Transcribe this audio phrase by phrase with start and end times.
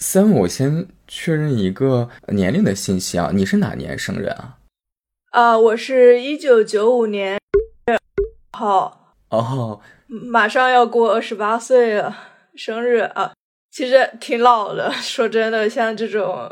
[0.00, 4.56] 三，我先确认一个年龄的信息啊，你是哪年生人啊？
[5.30, 7.38] 啊，我是一九九五年
[8.52, 12.16] 好，哦，马上要过二十八岁了，
[12.54, 13.34] 生日啊，
[13.70, 14.90] 其实挺老的。
[15.02, 16.50] 说真的，像这种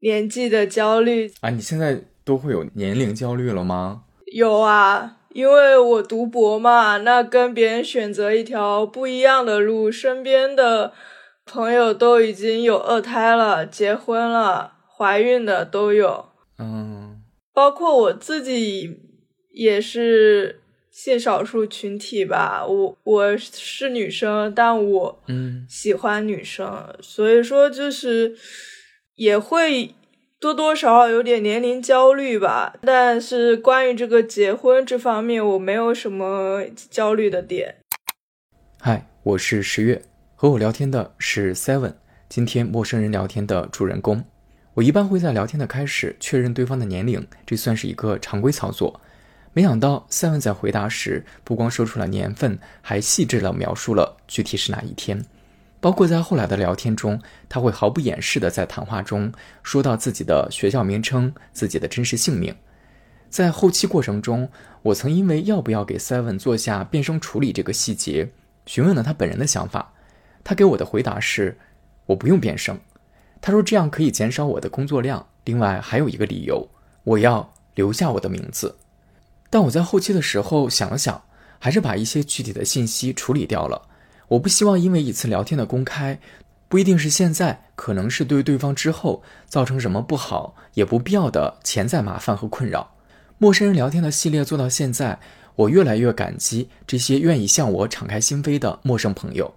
[0.00, 4.04] 年纪的焦虑啊，你现在都会有年龄焦虑了吗？
[4.32, 10.94] 有啊，因为我读博嘛，那跟别人选择一条不一样的路，身边的。
[11.52, 16.26] 朋友都已经有二胎了，结婚了，怀孕的都有，
[16.60, 17.20] 嗯，
[17.52, 19.00] 包括我自己
[19.50, 20.60] 也是
[20.92, 22.64] 性少数群体吧。
[22.64, 28.36] 我我是女生，但我嗯喜欢女生，所以说就是
[29.16, 29.96] 也会
[30.38, 32.76] 多多少少有点年龄焦虑吧。
[32.82, 37.78] 但是关于这个结婚这方面，我没有什么焦虑的点。
[38.78, 40.00] 嗨，我是十月。
[40.40, 41.92] 和我聊天的是 Seven，
[42.30, 44.24] 今天陌生人聊天的主人公。
[44.72, 49.02] 我一般会在聊天的开始确认对方的年龄，这算是一个常规操作。
[49.52, 55.22] 没想到 Seven 在回答时不光说出了年份，还细致地描述了具体是哪一天。
[55.78, 59.30] 包括在后来的聊天中，他会毫不掩饰地在谈话中
[59.62, 62.56] 说到自己的学校名称、自己的真实姓名。
[63.28, 64.48] 在后期过程中，
[64.84, 68.30] 我曾因为要不要给 Seven 做下变声处理这个细节，
[68.64, 69.92] 询问了他本人的想法。
[70.42, 71.58] 他给我的回答是
[72.06, 72.78] ：“我不用变声。”
[73.40, 75.26] 他说这样可以减少我的工作量。
[75.44, 76.68] 另外还有一个理由，
[77.04, 78.76] 我要留下我的名字。
[79.48, 81.22] 但我在后期的时候想了想，
[81.58, 83.88] 还是把一些具体的信息处理掉了。
[84.28, 86.20] 我不希望因为一次聊天的公开，
[86.68, 92.94] 不一定是现在，可能是对对方之后造成什么不好也不必要的潜在麻烦和困扰。
[93.38, 95.18] 陌生人聊天的系列做到现在，
[95.56, 99.52] 我越来越感激这些愿意向我敞开心扉的陌生朋友。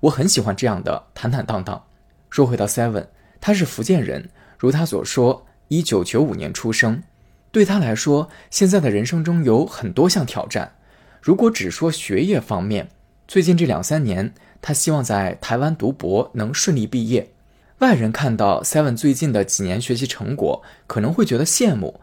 [0.00, 1.84] 我很喜欢这样的坦坦荡荡。
[2.30, 3.06] 说回到 Seven，
[3.40, 7.02] 他是福建人，如他所说，一九九五年出生。
[7.50, 10.74] 对他来说，现在的人生中有很多项挑战。
[11.22, 12.88] 如果只说学业方面，
[13.26, 17.30] 最近这两三年，他希望在台湾读博能顺利毕业。
[17.78, 22.00] 外人看到 Seven 最近的几年学习成果，可能会觉得羡慕。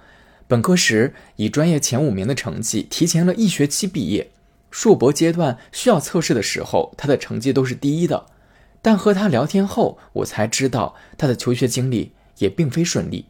[0.48, 4.32] 本科时以专业前五名的成绩，提前了一学期毕业。
[4.78, 8.26] 硕博阶段需要测试的时候，他的成绩都是第一的。
[8.82, 13.28] 但和他聊天后，我才知道他的求学经历也并非顺利。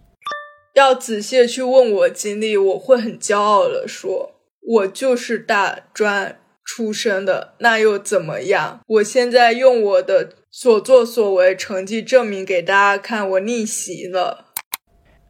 [0.73, 8.79] 要仔细去问我经历，我会很骄傲的说，我就是大专出身的，那又怎么样？
[8.87, 14.47] 我现在用我的所作所为成绩证明给大家看，我逆袭了。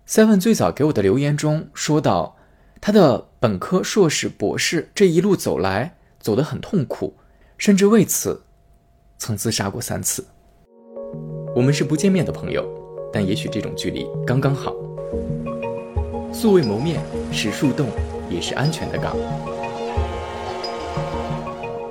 [0.07, 2.37] Seven 最早给我的留言中说到，
[2.79, 5.94] 他的本科、硕士、博士这一路走来。
[6.25, 7.13] 走得很痛苦，
[7.55, 8.41] 甚至为此
[9.19, 10.25] 曾自杀过三次。
[11.55, 12.67] 我们是不见面的朋友，
[13.13, 14.73] 但也许这种距离刚刚好。
[16.33, 16.99] 素未谋面
[17.31, 17.89] 是树洞，
[18.27, 19.15] 也是安全的港。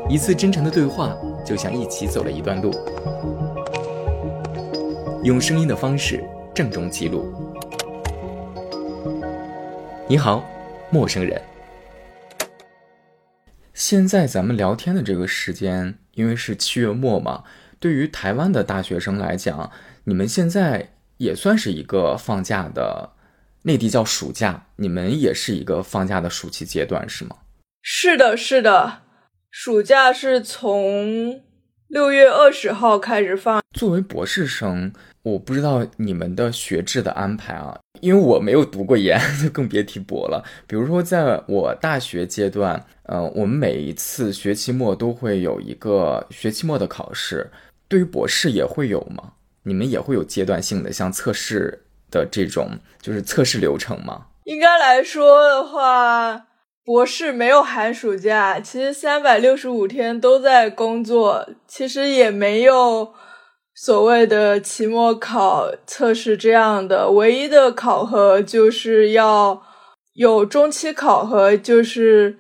[0.09, 1.17] 一次真诚的对话，
[1.47, 2.73] 就像一起走了一段路。
[5.23, 7.33] 用声音的方式郑重记录。
[10.09, 10.43] 你好，
[10.91, 11.41] 陌生人。
[13.87, 17.45] 现在咱们聊天的这个时间，因为是七月末嘛，
[17.79, 19.71] 对于台湾的大学生来讲，
[20.05, 23.11] 你们现在也算是一个放假的，
[23.65, 27.37] 内地叫暑假，你们也是一个放假的暑期阶段，是吗？
[27.83, 29.03] 是的，是的，
[29.51, 31.43] 暑假是从
[31.87, 33.63] 六月二十号开始放。
[33.75, 37.77] 作为博士生，我不知道你们的学制的安排啊。
[38.01, 40.45] 因为我没有读过研， 就更别提博了。
[40.67, 47.51] 比如说，在我大学阶段，呃，我们每一次学期末都会有一个学期末的考试。
[47.89, 49.33] 对于博士也会有吗？
[49.63, 52.69] 你们也会有阶段性的像测试的这种，
[53.01, 54.27] 就是测试流程吗？
[54.45, 56.49] 应该来说的话，
[56.85, 63.15] 博士没有寒暑假，其实三百六十五天都在工作，其实也没有。
[63.77, 69.61] 所谓的期末考测试这样的，唯一的考核就是要
[70.15, 72.39] 有中期考核，就是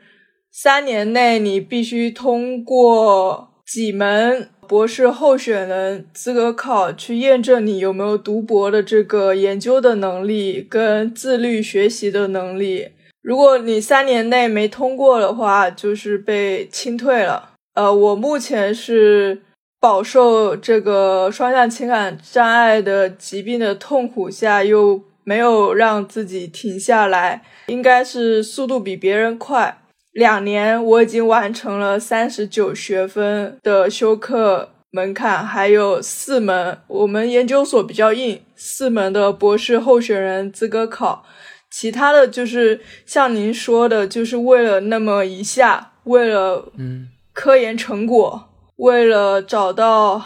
[0.52, 12.90] 三年内你必须通过几门博士候选人资格考，去验证你有没有读博的这个研究的能力跟自律学习的能力。
[13.20, 17.50] 如果你三年内没通过的话，就是被清退了。
[17.74, 19.42] 呃，我目前是。
[19.84, 29.82] 饱受这个双向情感障碍的疾病的痛苦下，又没有让自己停下来，应该是速度比别人快。
[30.12, 36.78] 两年我已经完成了三十九学分的修课，门槛，还有四门。
[36.86, 41.26] 我们研究所比较硬，四门的博士候选人资格考，
[41.70, 47.08] 其他的就是像您说的，就是为了那么一下，为了嗯。
[47.34, 50.22] 科研成果，为了找到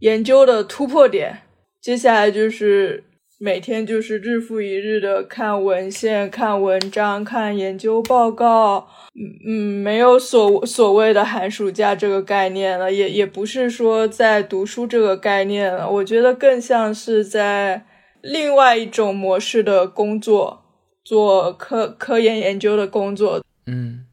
[0.00, 1.42] 研究的突破点，
[1.80, 3.04] 接下来就是
[3.38, 8.88] 每天就是日复一日的看文献、看文章、看研究报告。
[9.14, 15.90] 嗯嗯，没有所所谓的寒暑假这个概念了，也也不是说在读书这个概念了。
[15.90, 17.84] 我觉得更像是在
[18.22, 20.62] 另外一种模式的工作，
[21.04, 23.44] 做科科研研究的工作。
[23.66, 24.06] 嗯，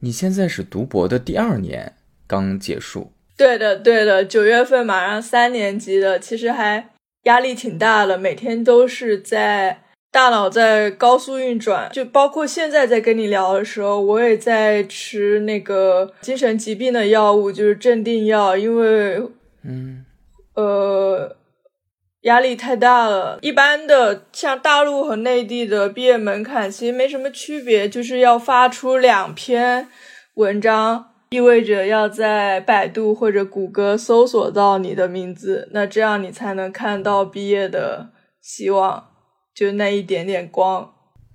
[0.00, 1.94] 你现在是读博的第二年，
[2.26, 3.12] 刚结束。
[3.36, 6.90] 对的，对的，九月份马上三年级了，其实还
[7.24, 9.82] 压力挺大的，每天都是在。
[10.12, 19.20] 大脑在高速运转，就包括现在在跟你聊的时候，我也在吃那个精神疾病的药物，就是镇定药，因为，
[19.62, 20.06] 嗯，
[20.54, 21.36] 呃，
[22.22, 23.38] 压力太大了。
[23.42, 29.88] 一般的像大陆和内地的毕业门槛其实没什么区别，就是要发出两篇
[30.36, 38.10] 文章，意味着要在百度或者谷歌搜索到你的名字，那这样你才能看到毕业的
[38.40, 39.08] 希望。
[39.54, 40.92] 就那一点点光，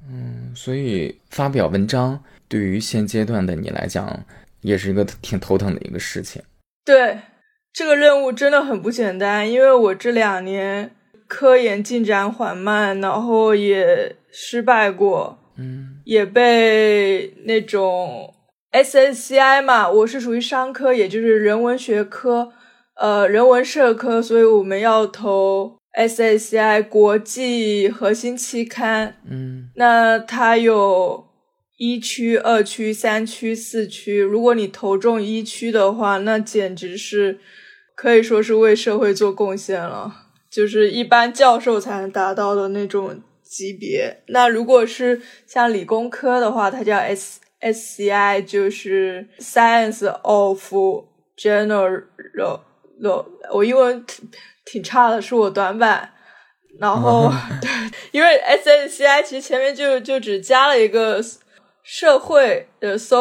[0.07, 4.25] 嗯，所以发表文章对于现阶段的你来讲，
[4.62, 6.42] 也是一个挺头疼的一个事情。
[6.86, 7.19] 对，
[7.74, 10.92] 这个任务真的很不简单，因为我这两年
[11.27, 18.31] 科研进展缓慢，然后也失败过，嗯，也被那种
[18.71, 22.51] SSCI 嘛，我是属于商科，也就是人文学科，
[22.95, 25.79] 呃，人文社科，所以我们要投。
[25.94, 31.27] SSCI 国际核心期刊，嗯，那它有
[31.77, 34.21] 一区、二区、三区、四区。
[34.21, 37.39] 如果你投中一区的话，那简直是
[37.94, 40.13] 可以说是为社会做贡献了，
[40.50, 44.23] 就是一般教授才能达到的那种级别。
[44.27, 46.97] 那如果是像理工科的话，它叫
[47.62, 50.74] SSCI，就是 Science of
[51.38, 52.04] General。
[53.54, 54.06] 我英文。
[54.63, 56.13] 挺差的，是我短板。
[56.80, 57.30] 然后，
[57.60, 57.69] 对，
[58.12, 61.19] 因为 S N C I 其实前面就就只加了一个
[61.84, 63.18] 社会的 so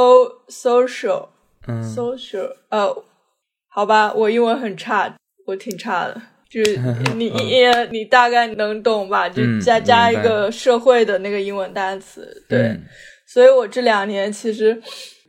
[0.49, 1.29] social，
[1.67, 2.95] 嗯，social，呃，
[3.69, 5.13] 好吧，我英文很差，
[5.47, 6.77] 我挺差的，就是
[7.17, 9.27] 你你你大概能懂吧？
[9.29, 12.79] 就加加一个社会的那个英文单词，对。
[13.33, 14.83] 所以我这两年其实。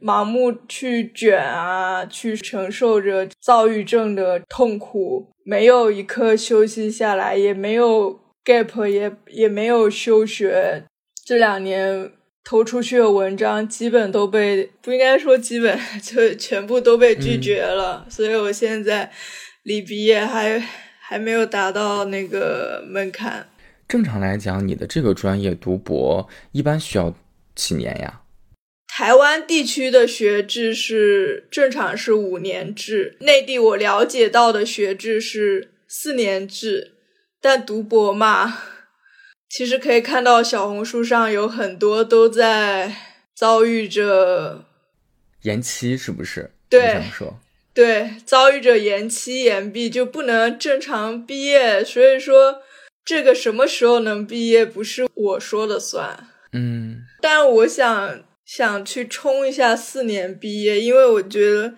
[0.03, 10.83] 盲目去卷啊，去承受着躁郁症的痛苦，没有一刻休息下来，也没有 gap，也也没有休学。
[11.24, 12.13] 这两年
[12.44, 18.07] 投出去的文章基本都被，不应该说基本， 就全部都被拒绝了。
[18.09, 19.12] 所以我现在
[19.62, 20.59] 离毕业还
[21.00, 23.47] 还没有达到那个门槛。
[23.88, 27.13] 正常来讲，你的这个专业读博一般需要
[27.56, 28.21] 几年呀？
[28.88, 36.95] 台湾地区的学制是正常是五年制，内地我了解到的学制是四年制。
[37.39, 38.62] 但读博嘛，
[39.50, 42.95] 其实可以看到小红书上有很多都在
[43.33, 44.65] 遭遇着
[45.42, 46.51] 延期，是不是？
[46.69, 47.39] 对，说
[47.74, 51.83] 对，遭遇着延期延毕就不能正常毕业。
[51.83, 52.62] 所以说，
[53.04, 56.28] 这个什么时候能毕业不是我说了算。
[56.54, 58.23] 嗯，但我想。
[58.44, 61.73] 想去冲一下四年毕业，因为我觉得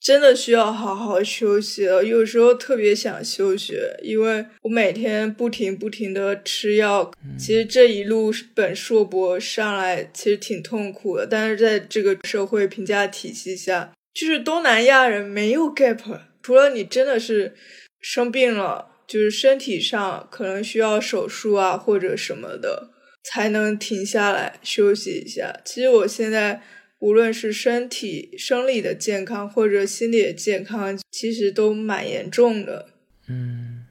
[0.00, 2.04] 真的需要好好休息了。
[2.04, 7.12] 有时候特别想休学，因为我每天不停不停的吃药。
[7.38, 11.24] 其实这一路本硕博上来，其实挺痛苦的。
[11.24, 17.54] 但是在这个社会评价体系下，就是东南亚人没有 gap，除了你真的是
[18.00, 22.95] 生病了，就是身体上可能需要手术啊或者什么的。
[23.28, 25.60] 才能停下来休息一下。
[25.64, 26.62] 其实我现在
[27.00, 32.90] 无论是身体生理的健康或者心理的健康，其实都蛮严重的。
[33.28, 33.84] 嗯，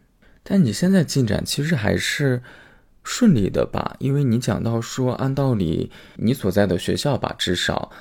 [0.44, 2.42] 但你现在进展其实还是
[3.04, 3.96] 顺利的吧？
[4.00, 7.92] 因为你讲到说，按道理你所在的学校吧，至少，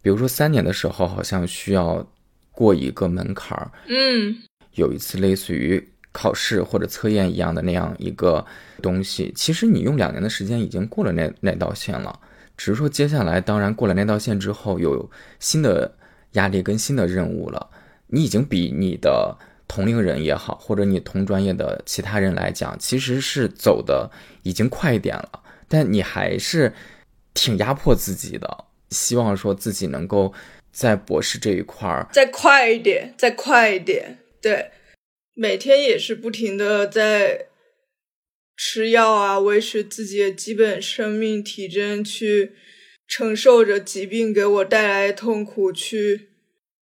[0.00, 2.08] 比如说三年的时候，好像需要
[2.52, 3.72] 过一个门槛儿。
[3.88, 4.36] 嗯，
[4.74, 5.88] 有一次类似于。
[6.16, 8.42] 考试或者测验一样的那样一个
[8.80, 12.18] 东西，其实你用两年的时间已经过了那那道线了，
[12.56, 15.94] 只是说接下来，当然过了那道线之后，有新的
[16.32, 17.68] 压力跟新的任务了。
[18.06, 19.36] 你已经比你的
[19.68, 24.10] 同龄人也好，或者你同专业的其他人来讲，其实是走的
[24.42, 26.72] 已经快一点了，但你还是
[27.34, 30.32] 挺压迫自己的，希望说自己能够
[30.72, 34.70] 在博士这一块儿再快一点，再快一点，对。
[35.38, 37.48] 每天也是不停的在
[38.56, 42.52] 吃药啊，维持自己的基本生命体征，去
[43.06, 46.30] 承受着疾病给我带来的痛苦，去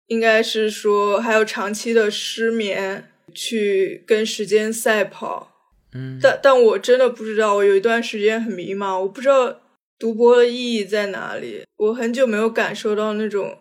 [0.07, 5.55] 应该是说还有长期的失眠，去跟时间赛跑。
[5.93, 9.61] 嗯，但但我真的不知道，我有一段时间很迷茫，我不知道
[9.99, 11.61] 读博的意义在哪里。
[11.77, 13.59] 我很久没有感受到那种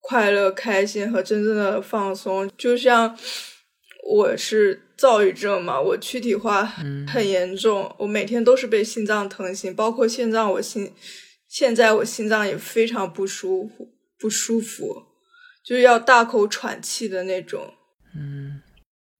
[0.00, 2.50] 快乐、开心和真正的放松。
[2.58, 3.16] 就像
[4.08, 10.92] 我是躁郁症嘛，我躯体化很严重，我每天都是被心脏疼醒，包括现在我心
[11.48, 15.04] 现在我心脏也非常不舒服，不舒服，
[15.64, 17.74] 就是要大口喘气的那种。
[18.14, 18.62] 嗯。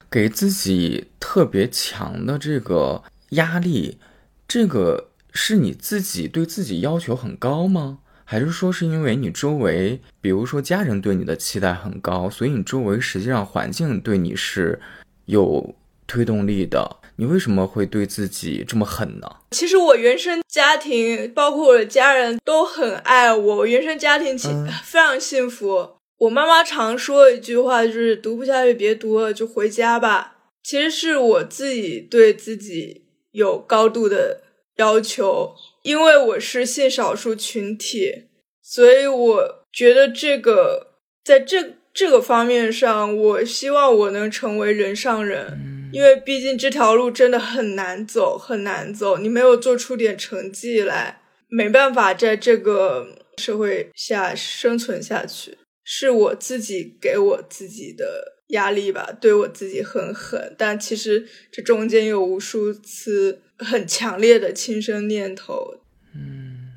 [0.09, 3.99] 给自己特别强的这个压力，
[4.47, 7.99] 这个是你自己对自己要求很高吗？
[8.29, 14.81] 还是说是因为你周围，比如说家人对你的期待很高，所以你周围实际上环境对你是
[15.27, 15.77] 有
[16.09, 16.97] 推动力的？
[17.19, 19.37] 你为什么会对自己这么狠呢？
[19.53, 24.49] 其实我原生家庭，包括我的家人都很爱我，我原生家庭其
[24.85, 25.91] 非常幸福。
[26.19, 30.35] 我妈妈常说一句话，就是读不下去别读了，就回家吧。
[30.63, 34.43] 其实是我自己对自己有高度的
[34.77, 35.55] 要求，
[35.87, 38.25] 因为我是性少数群体，
[38.61, 49.19] 所以我觉得这个在这这个方面上，我希望我能成为人上人，因为毕竟这条路真的很难走，很难走。
[49.19, 55.57] 你没有做出点成绩来，没办法在这个社会下生存下去。
[55.85, 65.81] 是我自己给我自己的压力吧，对我自己很狠，但其实这中间有无数次很强烈的轻生念头，
[66.15, 66.75] 嗯，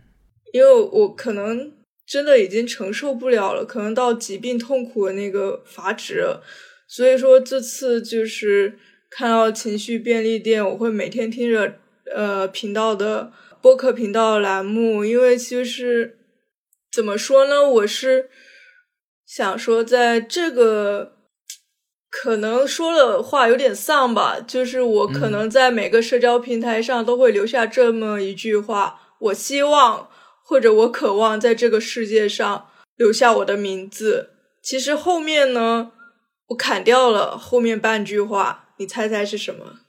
[0.51, 1.71] 因为我可能
[2.05, 6.23] 真的已经承受不了了，可能到疾病痛苦的那个阀值，
[6.87, 11.75] 所以说这次就是看到情绪便利店，我会每天听着
[12.15, 16.17] 呃频道的播客频道的栏目，因为就是
[16.91, 18.29] 怎么说呢，我是。
[19.31, 21.18] 想说，在这个
[22.09, 30.09] 可能说了话有点丧吧，就是我可能在每个社交平台上都会留下这么一句话：我希望
[30.43, 34.31] 或者我渴望在这个世界上留下我的名字。
[34.63, 35.91] 其实后面呢，
[36.47, 39.81] 我砍掉了后面半句话，你猜猜是什么？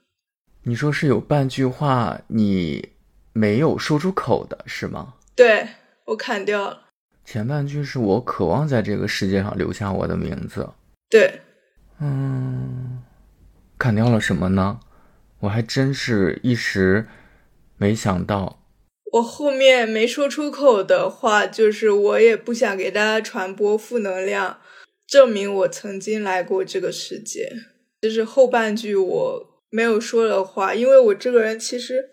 [0.64, 2.90] 你说是有半句话你
[3.32, 5.14] 没有说出口的是吗？
[5.34, 5.66] 对，
[6.04, 6.82] 我砍掉了。
[7.24, 10.68] 前半句是我渴望在这个世界上留下我的名字。
[11.08, 11.40] 对，
[12.00, 13.02] 嗯，
[13.78, 14.80] 砍掉了什么呢？
[15.40, 17.06] 我还真是一时
[17.76, 18.62] 没想到。
[19.12, 24.60] 我后面没说出口的话，就是我也不想给大家传播负能量，
[25.06, 27.50] 证明我曾经来过这个世界。
[28.00, 32.10] 这是后半句我没有说的话，因为我这个人其实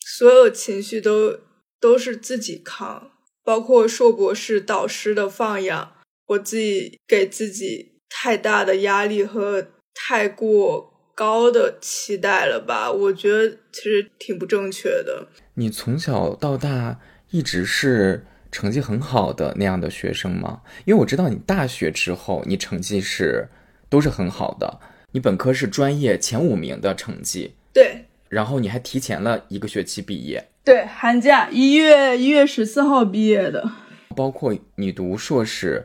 [0.00, 1.38] 所有情绪都
[1.80, 3.10] 都是自己扛。
[3.44, 5.94] 包括硕博士导师的放养，
[6.26, 12.92] 我自己给自己太大的压力和太过高的期待了吧？
[12.92, 15.26] 我觉得其实挺不正确的。
[15.54, 17.00] 你从小到大
[17.30, 20.60] 一直是成绩很好的那样的学生吗？
[20.84, 23.48] 因为我知道你大学之后你成绩是
[23.88, 24.80] 都是很好的，
[25.12, 27.54] 你本科是专业前五名的成绩。
[27.72, 28.04] 对。
[28.28, 30.48] 然后你还提前了一个学期毕业。
[30.64, 33.70] 对，寒假一月一月十四号毕业的，
[34.16, 35.84] 包括你读硕士、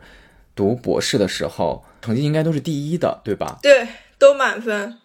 [0.56, 3.60] 读博士的时候，成绩应该都是第一的，对吧？
[3.62, 3.88] 对，
[4.18, 4.98] 都满分。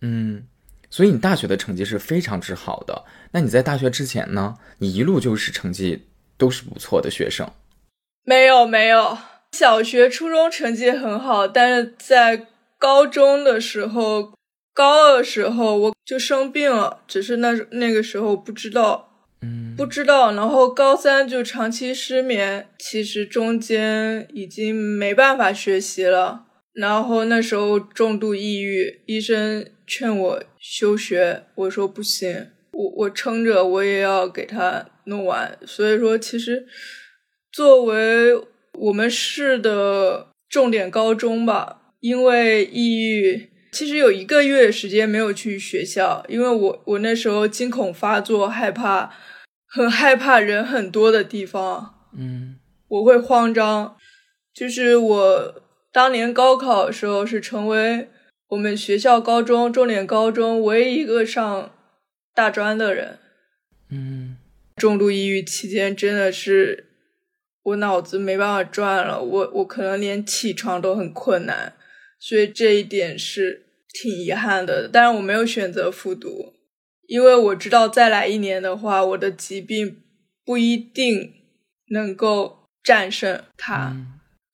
[0.00, 0.46] 嗯，
[0.88, 3.04] 所以你大学的成绩是非常之好的。
[3.32, 4.56] 那你在大学之前呢？
[4.78, 7.50] 你一路就是成绩都是不错的学生。
[8.22, 9.18] 没有没有，
[9.52, 12.46] 小学、初中成绩很好，但是在
[12.78, 14.32] 高中的时候。
[14.74, 19.07] 高二的时候我就生病了，只是那那个时候不知道，
[19.42, 20.32] 嗯，不知道。
[20.32, 26.46] 然后高三就长期失眠，其实中间已经没办法学习了。
[26.72, 35.58] 然后那时候重度抑郁，医生劝我休学，我说不行，我我撑着我也要给他弄完。
[35.66, 36.66] 所以说，其实
[37.50, 38.40] 作为
[38.74, 43.50] 我们市的重点高中吧，因为抑郁。
[43.70, 49.12] 其实有一个月时间没有去学校，因为我我那时候惊恐发作，害怕，
[49.68, 52.56] 很害怕人很多的地方，嗯，
[52.88, 53.96] 我会慌张。
[54.54, 58.08] 就是我当年高考的时候，是成为
[58.48, 61.72] 我们学校高中重点高中唯一一个上
[62.34, 63.18] 大专的人，
[63.90, 64.36] 嗯，
[64.76, 66.86] 重度抑郁期间真的是
[67.62, 71.74] 我脑子没办法转了，我我可能连起床都很困难。
[72.18, 74.88] 所以这一点是挺遗憾的。
[74.92, 76.54] 但是我没有选择复读，
[77.08, 79.96] 因为我知道再来一年的话，我的疾病
[80.44, 81.32] 不一定
[81.90, 83.96] 能够战胜它，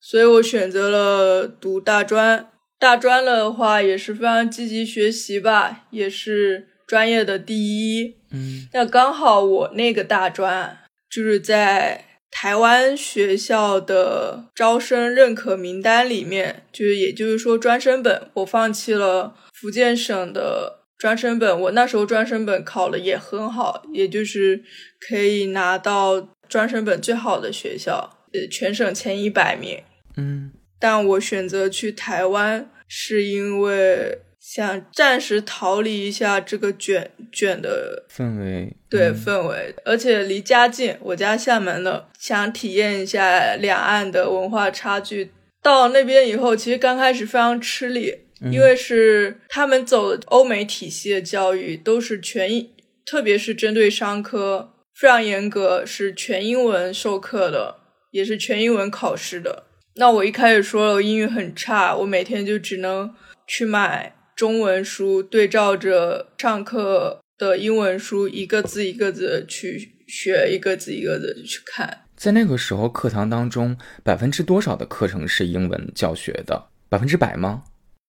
[0.01, 2.49] 所以我选择了读大专。
[2.79, 8.15] 大专的话也是非常积极学习吧，也是专业的第一。
[8.31, 12.01] 嗯，那刚好我那个大专就是在。
[12.37, 21.61] 台湾学校的招生认可名单里面，就是也就是说专升本，我放弃了福建省的专升本。
[21.61, 24.63] 我那时候专升本考了也很好，也就是
[25.07, 29.81] 可以拿到专升本最好的学校，呃，全省前一百名。
[30.17, 34.19] 嗯，但我选择去台湾，是因为。
[34.47, 45.31] 想暂时逃离一下这个卷卷的氛围，对氛围，而且离家近，我家厦门的，想体验一下两岸的文化差距。
[45.63, 48.19] 到那边以后，其实刚开始非常吃力，
[48.51, 52.67] 因为是他们走欧美体系的教育，都是全，
[53.05, 57.77] 特别是针对商科非常严格，是全英文授课的，
[58.11, 59.63] 也是全英文考试的。
[59.95, 63.13] 那我一开始说了，我英语很差，我每天就只能
[63.47, 64.13] 去买。
[64.35, 72.01] 中文书对照着上课的英文书，一个字一个字去学，一个字一个字去看。
[72.17, 76.67] 在那个时候，课堂当中百分之多少的课程是英文教学的？
[76.89, 77.63] 百分之百吗？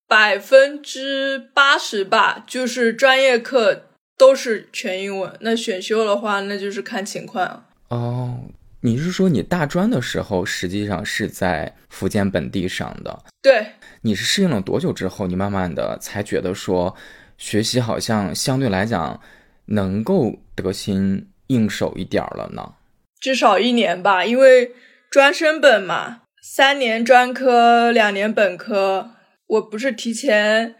[0.09, 3.87] 百分之八十吧，就是专业课
[4.17, 5.33] 都是全英文。
[5.41, 7.67] 那选修的话，那就是看情况。
[7.89, 8.41] 哦。
[8.83, 13.25] 你是说你大专的时候实际上是在福建本地上的？
[13.43, 13.73] 对，
[14.03, 16.95] 你是适应了多久之后，你慢慢的才觉得说
[17.37, 19.21] 学习好像相对来讲
[19.65, 22.75] 能够得心应手一点了呢？
[23.19, 24.71] 至少一年吧，因为
[25.11, 29.16] 专升本嘛，三年专科，两年本科。
[29.47, 30.75] 我不是提前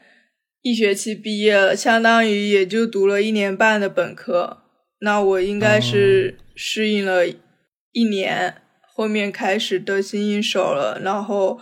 [0.63, 4.63] 一学期毕业了，相当于也就读了一年半的本科。
[5.01, 7.25] 那我应该是适应了。
[7.93, 8.57] 一年
[8.93, 11.59] 后面开始得心应手了，然后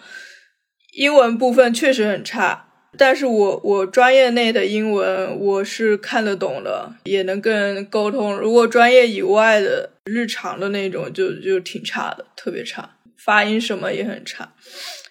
[0.96, 2.66] 英文部分确实很差，
[2.98, 8.36] 但是我我专业内的英文我是看得懂的，也能跟人沟通。
[8.36, 14.52] 如果专业以外的日常的那种，就就挺差的，特别差，发音什么也很差。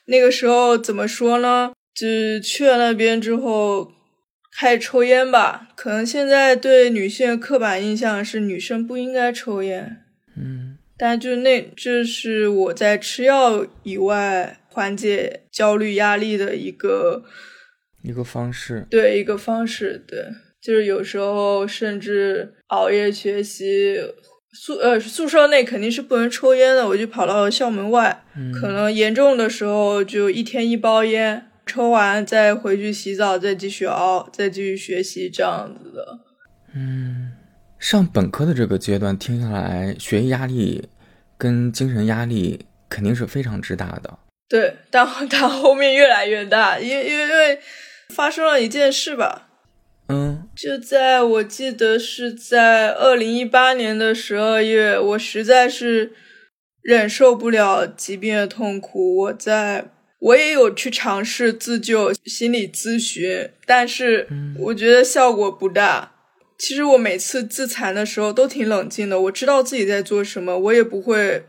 [0.08, 1.72] 那个时候怎么说呢？
[1.94, 3.92] 就去了那边之后
[4.58, 5.70] 开始抽烟吧。
[5.76, 10.04] 可能现在对女性刻板印象是女生不应该抽烟。
[10.38, 10.78] 嗯。
[10.96, 17.26] 但就那，这是我在吃药以外缓解焦虑压力的一个
[18.04, 18.86] 一个方式。
[18.90, 20.02] 对，一个方式。
[20.08, 20.28] 对，
[20.62, 23.98] 就是有时候甚至熬夜学习，
[24.54, 28.24] 宿呃宿舍内肯定是不能抽烟的，我就跑到校门外。
[28.62, 36.20] 可能严重的时候就一天一包烟，抽完再回去洗澡，再继续熬，再继续学习这样子的。
[36.76, 37.32] 嗯。
[37.80, 40.88] 上本科的这个阶段，听下来，学业压力
[41.38, 44.20] 跟精神压力肯定是非常之大的。
[44.48, 47.60] 对，但但后面越来越大，因为因为因为
[48.16, 49.50] 发生了一件事吧。
[50.08, 56.14] 嗯，就在我记得是在二零一八年的十二月，我实在是
[56.82, 59.90] 忍受不了疾病的痛苦，我在
[60.24, 66.14] 我也有去尝试自救、心理咨询，但是我觉得效果不大。
[66.58, 71.46] 其实我每次自残的时候都挺冷静的，我知道自己在做什么，我也不会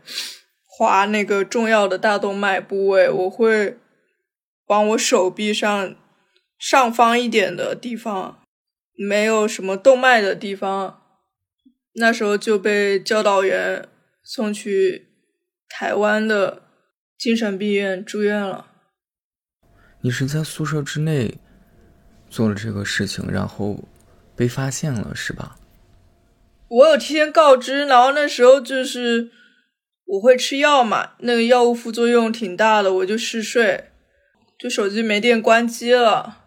[0.65, 3.77] 划那个重要的大动脉部位，我会
[4.67, 5.95] 往我手臂上
[6.59, 8.41] 上方一点的地方，
[8.97, 11.01] 没有什么动脉的地方，
[11.93, 13.87] 那时候就被教导员
[14.21, 15.07] 送去
[15.69, 16.63] 台湾的
[17.17, 18.67] 精神病院住院了。
[20.01, 21.39] 你是在宿舍之内
[22.29, 23.83] 做了这个事情，然后。
[24.37, 25.55] 被发现了是吧？
[26.67, 29.31] 我有提前告知，然后那时候就是
[30.03, 33.91] 我会吃药嘛，那个药物副作用挺大的，我就嗜睡，
[34.59, 36.43] 就手机没电关机了，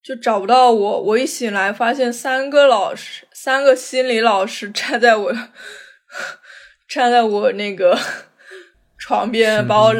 [0.00, 1.02] 就找不到我。
[1.02, 5.34] 我一醒来发现三个老师，三个心理老师 站在我
[6.88, 7.98] 站在我那个。
[9.10, 9.92] 床边把我，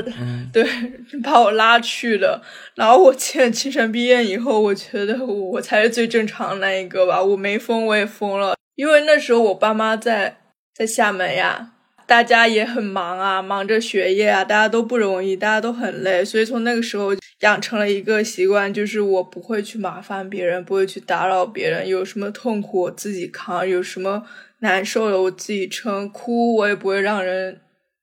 [0.53, 0.65] 对，
[1.21, 2.41] 把我拉去的。
[2.77, 7.21] 然后我进了精神病院以后，我觉得我才是最正常那一个吧。
[7.21, 8.55] 我没疯，我也疯了。
[8.77, 10.37] 因为那时候我爸妈在
[10.73, 11.73] 在厦门呀，
[12.07, 16.25] 大家也很忙啊，忙着学业啊，大家都不容易，大家都很累。
[16.25, 17.09] 所以从那个时候
[17.41, 21.89] 养成了一个习惯，就是我不会去麻烦别人，不会去打扰别人。
[21.89, 24.23] 有什么痛苦我自己扛，有什么
[24.61, 27.61] 难受的我自己撑，哭我也不会让人。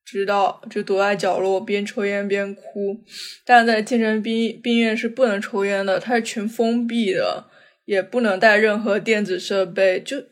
[0.10, 3.04] 知道，就躲在角落边抽烟边哭。
[3.46, 7.50] 但在精神病病院是不能抽烟的，它是全封闭的，
[7.84, 10.24] 也不能带任何电子设备，就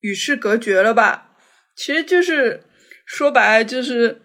[0.00, 1.36] 与世隔绝了吧。
[1.76, 2.64] 其实就是
[3.06, 4.22] 说白了，就是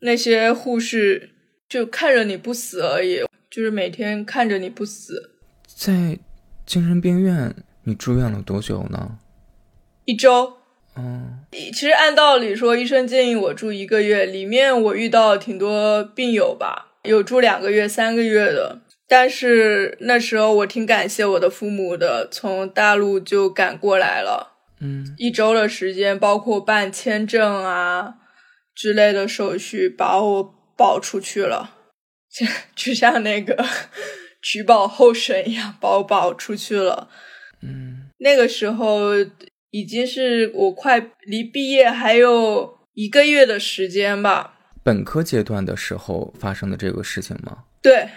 [0.00, 1.30] 那些护士
[1.68, 5.36] 就看着你不死而已，就是每天看着你不死。
[5.68, 6.18] 在
[6.66, 9.18] 精神病院，你住院了多久呢？
[10.04, 10.61] 一周。
[10.94, 11.38] 嗯，
[11.72, 14.26] 其实按道理说，医生建议我住一个月。
[14.26, 18.80] 里面我遇到挺多病友吧，有住两个月、三个月的。
[19.08, 24.52] 但是那时候我挺感谢我的父母的，从大陆就赶过来了。
[24.80, 28.16] 嗯，一周的时间，包括办签证啊
[28.74, 31.76] 之类的手续，把我保出去了，
[32.76, 33.64] 就像那个
[34.42, 37.08] 取保候审一样，把我保出去了。
[37.62, 39.14] 嗯，那个时候。
[39.72, 44.60] 已经是我快离毕业还有一个月的时间吧。
[44.84, 47.64] 本科阶段的时候发生的这个事情吗？
[47.80, 48.08] 对，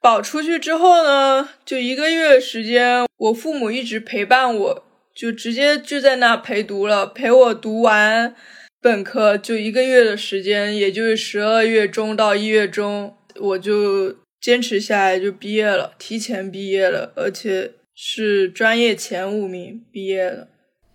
[0.00, 8.34] 保出去之后呢，就一个月时间，我父母一直陪伴我，就直接就在那陪读了，陪我读完
[8.80, 20.48] 本科，就一个月的时间，也就是十二月中到一月中，我就坚持下来就毕业了，提前毕业了，而且是专业前五名毕业的。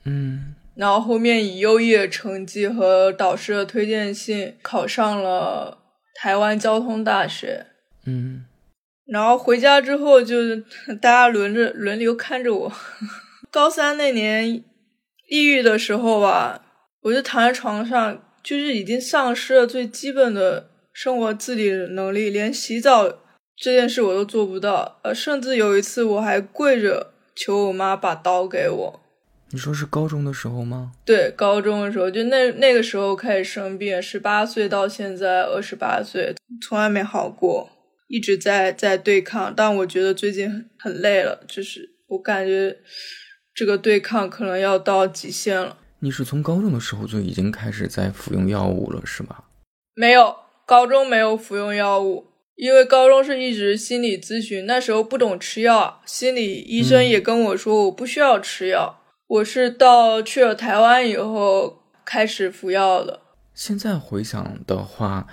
[0.06, 5.80] 嗯，然后后面以优异的成绩和导师的推荐信考上了
[6.16, 7.68] 台湾交通大学。
[8.06, 8.46] 嗯，
[9.06, 10.56] 然后回家之后就
[11.00, 12.74] 大家轮着轮流看着我。
[13.52, 14.64] 高三那年
[15.30, 16.64] 抑郁的时候吧，
[17.02, 23.08] 我就躺在床上，就是已经丧失了最基本的生活自理能力，连洗澡
[23.56, 25.00] 这件事我都做不到。
[25.04, 29.00] 呃，甚至有一次我还跪着求我妈把刀给我。
[29.54, 30.94] 你说是高中的时候吗？
[31.06, 37.70] 对，高中的时候，就那那个时候开始生病，十八岁到现在二十八岁，从来没好过，
[38.08, 39.54] 一直在在对抗。
[39.56, 42.78] 但我觉得最近很累了，就是我感觉
[43.54, 45.78] 这个对抗可能要到极限了。
[46.00, 49.44] 你是从高中的时候就已经开始在服用药物了，是吧？
[49.94, 50.34] 没有，
[50.66, 59.01] 高中没有服用药物，因为高中是一直心理咨询，那时候不懂吃药，心理医生也跟我说我不需要吃药。
[59.32, 63.22] 我是到去了台湾以后开始服药的。
[63.54, 65.26] 现在回想的话，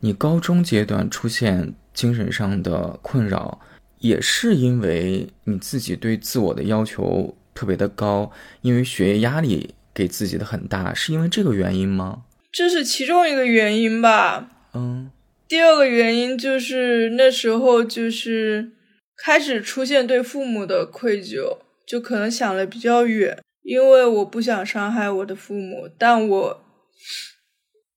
[0.00, 3.58] 你高中阶段出现精神上的困扰，
[4.00, 8.30] 也是因为你自己对自我的要求特别的高，
[8.60, 12.24] 因为学业压力给自己的很大，是因为这个原因吗？
[12.52, 14.50] 这是其中一个原因吧。
[14.74, 15.10] 嗯。
[15.48, 18.72] 第二个原因就是那时候就是
[19.16, 21.56] 开始出现对父母的愧疚。
[21.88, 26.60] 就可能想的比较远，因为我不想伤害我的父母，但我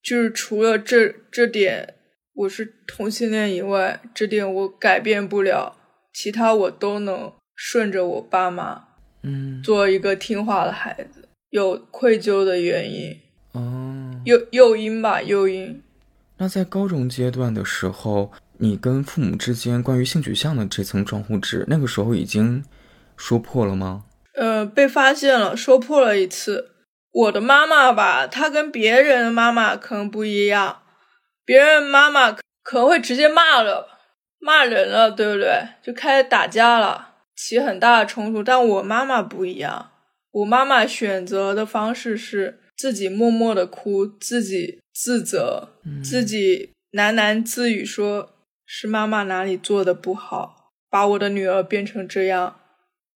[0.01, 1.95] 就是除了这这点
[2.33, 5.75] 我是同性恋以外，这点我改变不了，
[6.13, 8.85] 其他我都能顺着我爸妈，
[9.23, 11.27] 嗯，做一个听话的孩子。
[11.49, 13.17] 有愧疚的原因，
[13.51, 15.83] 哦，诱诱因吧，诱因。
[16.37, 22.63] 那在高中阶段的时候，你跟父母之间关于性取向的这层窗户纸，那个时候已经。
[23.21, 24.05] 说破了吗？
[24.33, 26.71] 呃，被发现了，说破了一次。
[27.11, 30.81] 我的妈妈吧，她跟别人的妈妈可能不一样，
[31.45, 32.31] 别人妈妈
[32.63, 33.99] 可能会直接骂了，
[34.39, 35.51] 骂人了，对不对？
[35.83, 38.41] 就开始打架了，起很大的冲突。
[38.41, 39.91] 但我妈妈不一样，
[40.31, 45.69] 我妈妈选择的方式是自己默默的哭，自己自责，
[46.03, 48.33] 自己喃喃自语，说
[48.65, 52.55] 是妈妈哪里做的不好，把我的女儿变成这样。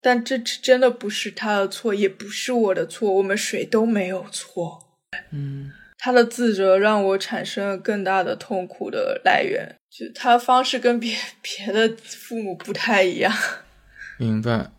[0.06, 4.94] 但这真的不是他的错，也不是我的错，我们谁都没有错。
[5.32, 13.34] 嗯，他的自责让我产生了更大的痛苦的来源，就他方式跟别 别的父母不太一样。
[14.20, 14.70] 明白，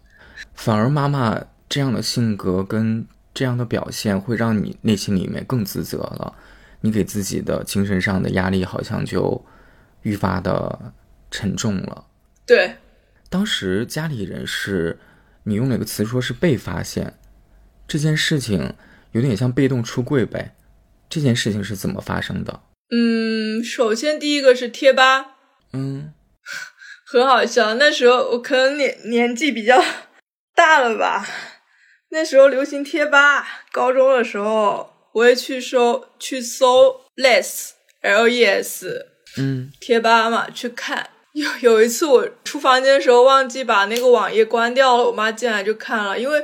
[0.54, 6.36] 反而妈妈这样的性格跟这样的表现，会让你内心里面更自责了。
[6.82, 9.44] 你给自己的精神上的压力好像就
[10.02, 10.92] 愈发的
[11.32, 12.06] 沉重了。
[12.46, 12.76] 对，
[13.28, 14.96] 当时家里人是。
[15.46, 17.18] 你用哪个词说是被发现？
[17.88, 18.74] 这件事情
[19.12, 20.56] 有点像被动出柜呗。
[21.09, 22.62] 这件事情是怎么发生的？
[22.90, 25.37] 嗯，首先第一个是贴吧，
[25.72, 26.12] 嗯，
[27.06, 27.74] 很好笑。
[27.74, 29.82] 那时候我可能年年纪比较
[30.54, 31.26] 大了吧，
[32.11, 33.46] 那时候流行贴吧。
[33.70, 39.06] 高中的时候，我也去搜去搜 less l e s，
[39.38, 41.11] 嗯，贴吧嘛，去看。
[41.37, 46.18] 有 有一次我出房间的时候忘记把那个网页关掉了，我妈进来就看了。
[46.18, 46.42] 因为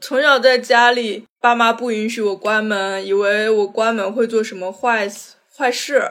[0.00, 5.08] 从小在家里，爸妈不允许我关门，以为我关门会做什么坏
[5.56, 6.02] 坏事。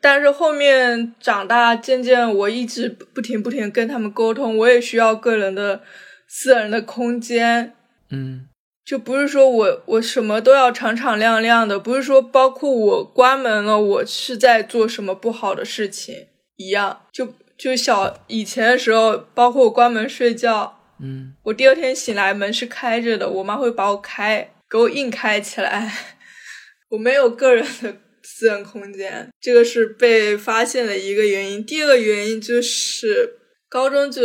[0.00, 5.82] 但是后面长大，渐渐我一直不停不停跟他们沟通，我也需要个人的
[6.28, 7.74] 私人的空间。
[8.10, 8.46] 嗯，
[8.84, 17.00] 就不是说我我什么都要敞敞亮亮的，不是说包括我关门了，我是在做什么不好的事情一样。
[17.10, 25.92] 就就小以前的时候，包括我关门睡觉，嗯，我第二天醒来门是开着的，我妈会把我开给我硬开起来，
[26.90, 31.64] 我没有个人的私人空间，这个是被发现的一个原因。
[31.64, 33.38] 第二个原因就是
[33.68, 34.22] 高中就。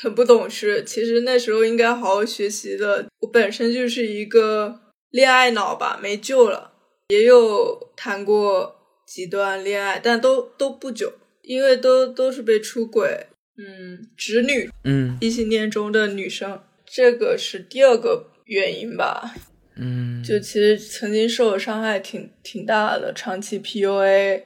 [0.00, 3.04] 很不懂事，其实那时候应该好好学习的。
[3.18, 4.78] 我本身就是一个
[5.10, 6.70] 恋爱脑吧，没救了。
[7.08, 11.12] 也有谈过几段恋爱，但都都不久，
[11.48, 13.26] 因为都都是被出轨。
[13.56, 19.34] 嗯，直女，嗯，异性恋中的女生，这个是第二个原因吧。
[19.74, 24.44] 嗯，就其实曾经受的伤害挺挺大的，长期 PUA。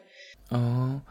[0.48, 1.02] 哦，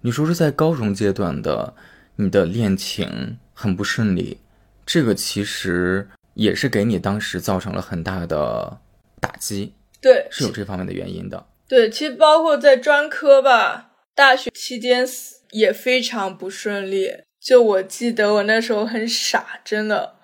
[0.00, 1.74] 你说是在高中阶段的
[2.16, 3.38] 你的恋情。
[3.56, 4.38] 很不顺利，
[4.84, 8.80] 这个其实也是给你当时造成了很大的
[9.20, 11.46] 打击，对，是有这方面的原因的。
[11.68, 15.06] 对，其实包括在专科吧，大学期间
[15.54, 17.10] 也非常不顺利。
[17.40, 20.16] 就我记得我那时候很傻，真的，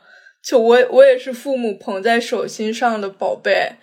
[0.43, 3.77] 就我我也是父母捧在手心上的宝贝，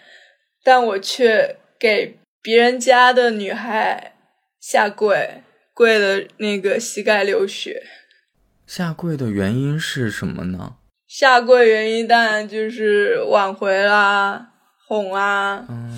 [0.63, 4.13] 但我却给别人家的女孩
[4.60, 7.83] 下跪，跪的那个膝盖流血。
[8.65, 10.77] 下跪的原因是什么呢？
[11.07, 14.49] 下跪原因当然就是挽回啦，
[14.88, 15.65] 哄啊。
[15.69, 15.91] 嗯，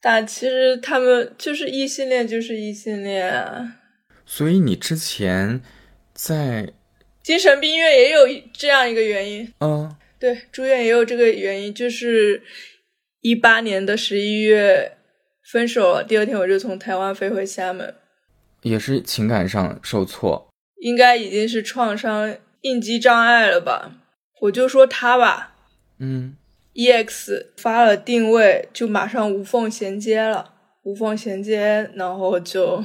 [0.00, 3.79] 但其实他们就是异性恋，就是异性恋。
[4.32, 5.60] 所以你之前
[6.14, 6.72] 在
[7.20, 8.20] 精神病院也有
[8.52, 9.52] 这样一个原因。
[9.58, 12.40] 嗯，对，住院也有这个原因，就是
[13.22, 14.96] 一八年的十一月
[15.50, 17.92] 分手了，第二天我就从台湾飞回厦门，
[18.62, 20.48] 也是情感上受挫。
[20.80, 23.96] 应该已经是创伤应激障碍了吧？
[24.42, 25.56] 我就说他吧，
[25.98, 26.36] 嗯
[26.74, 32.84] ，EX 发了定位就马上无缝衔接了，无缝衔接，然后就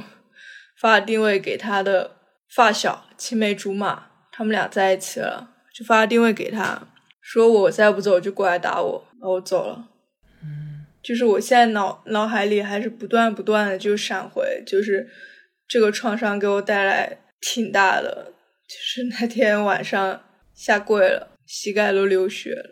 [0.80, 2.16] 发了定位给他的
[2.54, 6.88] 发小青梅竹马，他们俩在一起了，就发了定位给他，
[7.20, 9.88] 说我再不走就过来打我，然后我走了。
[10.42, 15.08] 嗯，就是我现在脑脑海里还是不断不断的就闪回，就是
[15.68, 17.18] 这个创伤给我带来。
[17.38, 18.32] 挺大的，
[18.66, 20.22] 就是那天晚上
[20.54, 22.70] 下跪了，膝盖都流血了。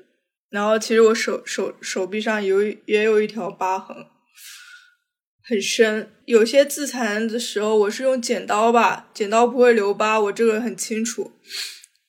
[0.49, 3.95] 然后其实我手手手臂上有也有一条疤痕，
[5.47, 6.11] 很深。
[6.25, 11.33] 有些自残的时候，我是用剪刀吧，剪刀不会留疤，我这个很清楚，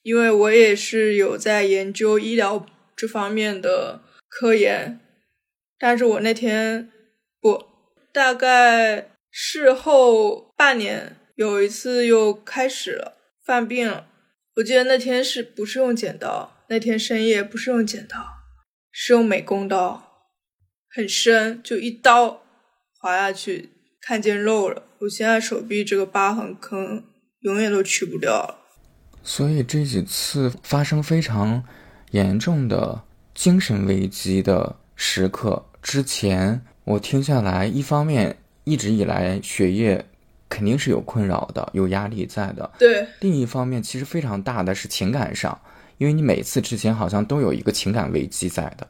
[0.02, 5.00] 因为我也是有在研究医疗这方面的科研。
[5.78, 6.90] 但是我那天
[7.38, 7.66] 不，
[8.12, 11.16] 大概事后半年。
[11.34, 14.08] 有一次又开始了犯病了，
[14.54, 16.64] 我记得那天是不是用剪刀？
[16.70, 18.16] 那天深夜不是用剪刀，
[18.90, 20.30] 是用美工刀，
[20.88, 22.45] 很深，就一刀
[23.06, 24.82] 划下去，看见肉了。
[24.98, 27.04] 我现在手臂这个疤痕可能
[27.42, 28.58] 永远都去不掉了。
[29.22, 31.62] 所以这几次发生非常
[32.10, 33.00] 严重的
[33.32, 40.04] 精神危机的时刻之前，我听下来，一方面一直以来血液。
[40.48, 42.70] 肯定是有困扰的，有压力在的。
[42.78, 45.60] 对，另一方面，其实非常大的是情感上，
[45.98, 48.86] 因为你每次之前好像都有一个情感危机在的。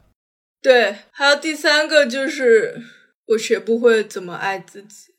[0.61, 2.83] 对，还有第三个就是
[3.27, 5.15] 我学不会怎么爱自己，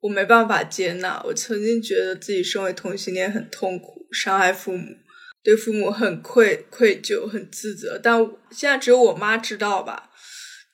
[0.00, 1.22] 我没办法接纳。
[1.26, 4.96] 我曾经觉得自己身为同性恋很痛苦，伤害父母，
[5.42, 7.98] 对父母很愧愧疚，很自责。
[8.02, 8.18] 但
[8.50, 10.10] 现在只有我妈知道吧，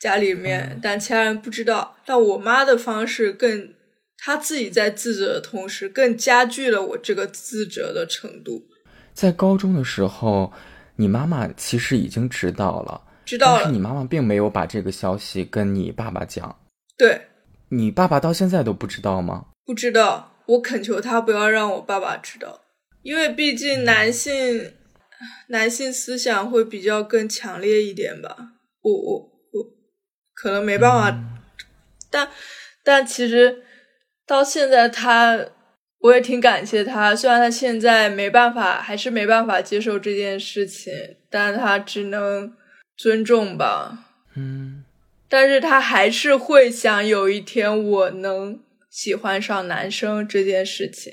[0.00, 1.96] 家里面，但其他人不知道。
[2.04, 3.74] 但我妈的方式更。
[4.18, 8.66] 她自己在自责的同时，更加剧了我这个自责的程度。
[9.12, 10.52] 在高中的时候，
[10.96, 16.58] 你妈妈其实已经知道了，知道了，但是你妈妈并没有把这个消息跟你爸爸讲。
[16.96, 17.20] 对，
[17.68, 19.48] 你爸爸到现在都不知道吗？
[19.66, 20.32] 不知道。
[20.46, 22.60] 我恳求他不要让我爸爸知道，
[23.02, 24.72] 因为毕竟男性，
[25.48, 28.36] 男性思想会比较更强烈一点吧。
[28.80, 29.64] 我我我
[30.32, 31.18] 可能没办法，
[32.10, 32.30] 但
[32.82, 33.64] 但其实。
[34.28, 35.38] 到现在，他
[36.00, 37.14] 我也挺感谢他。
[37.14, 40.92] 虽然他现在没办法，还是没办法接受这件事情，
[41.30, 42.52] 但他只能
[42.96, 44.06] 尊重吧。
[44.34, 44.84] 嗯，
[45.28, 51.12] 但是他还是会想有一天我能喜欢上男生这件事情，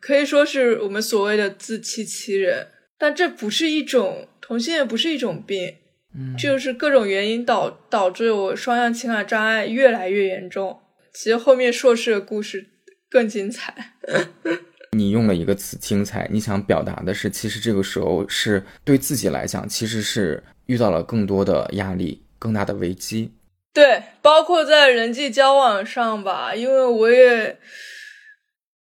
[0.00, 2.68] 可以说是我们所谓的自欺欺人。
[2.96, 5.74] 但这不是一种同性恋，不是一种病，
[6.16, 10.80] 嗯，就是各种原因导导致我双向情感障碍越来越严重。
[11.12, 12.68] 其实后面硕士的故事
[13.10, 13.94] 更精彩。
[14.96, 23.32] 你用了一个词“精彩”，你想表达的是，其实这个时候是对自己来讲，其实是遇到了更多的压力、更大的危机。
[23.72, 27.58] 对，包括在人际交往上吧，因为我也，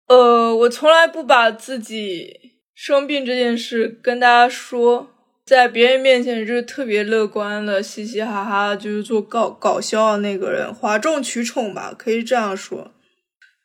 [0.08, 5.10] 呃，我从来不把自己生病这件事跟大家说，
[5.46, 12.92] 在别人面前就是特别乐观的，嘻嘻哈哈，就是做搞搞笑的那个人，哗众取宠吧，可以这样说。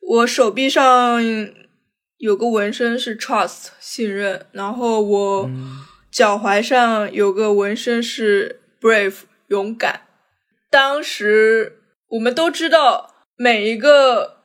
[0.00, 1.22] 我手臂上。
[2.18, 5.50] 有个纹身是 trust 信任，然后我
[6.18, 10.00] 脚踝上有个纹身是 brave 勇敢。
[10.68, 11.78] 当时
[12.09, 14.38] 我们都知道，每一个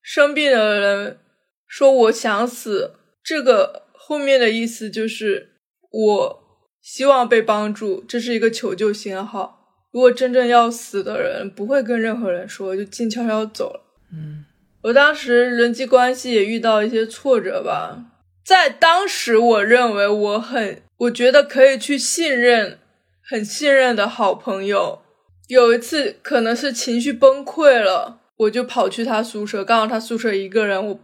[0.00, 1.18] 生病的人
[1.66, 2.92] 说我想死，
[3.24, 5.48] 这个后面的意思就是
[5.90, 6.44] 我
[6.80, 9.64] 希望被帮助，这是一个求救信号。
[9.92, 13.80] 如果真正要死的人，不会跟任何人说，就静悄悄走了。
[14.12, 14.44] 嗯。
[14.84, 18.12] 我当时人际关系也遇到一些挫折吧，
[18.44, 22.78] 在当时我认为我很，我觉得可以去信任，
[23.22, 25.02] 很信任的好朋友，
[25.48, 31.00] 有一次可能是情绪崩溃了，我就跑去他宿舍，刚好他宿舍一个人，我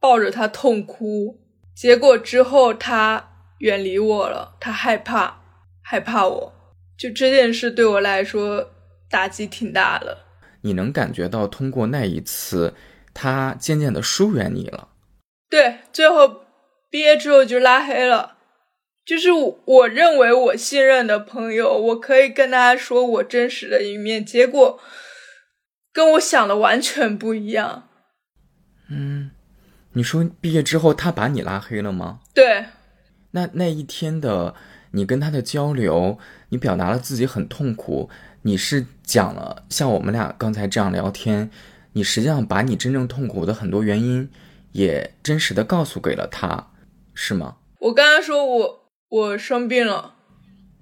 [0.00, 1.38] 抱着他痛哭，
[1.76, 5.42] 结果之后他远离我了，他害怕，
[5.82, 6.52] 害怕我，
[6.98, 8.70] 就这件事对我来说
[9.10, 10.18] 打击挺大的。
[10.62, 12.74] 你能感觉到通过那一次。
[13.16, 14.88] 他渐渐的疏远你了，
[15.48, 16.40] 对，最后
[16.90, 18.33] 毕业之后就拉黑了。
[19.04, 24.80] 就是我认为我信任的朋友，我可以跟大家说我真实的一面，结果
[25.92, 27.88] 跟我想的完全不一样。
[28.88, 29.30] 嗯，
[29.92, 32.20] 你说毕业之后他把你拉黑了吗？
[32.34, 32.66] 对。
[33.32, 34.54] 那那一天的
[34.92, 36.18] 你跟他的交流，
[36.50, 38.08] 你表达了自己很痛苦，
[38.42, 41.50] 你是讲了像我们俩刚才这样聊天。
[41.92, 44.30] 你实际上把你真正痛苦的很多原因，
[44.72, 46.72] 也真实的告诉给了他，
[47.14, 47.56] 是吗？
[47.80, 48.83] 我刚刚说我
[49.14, 50.14] 我生病了，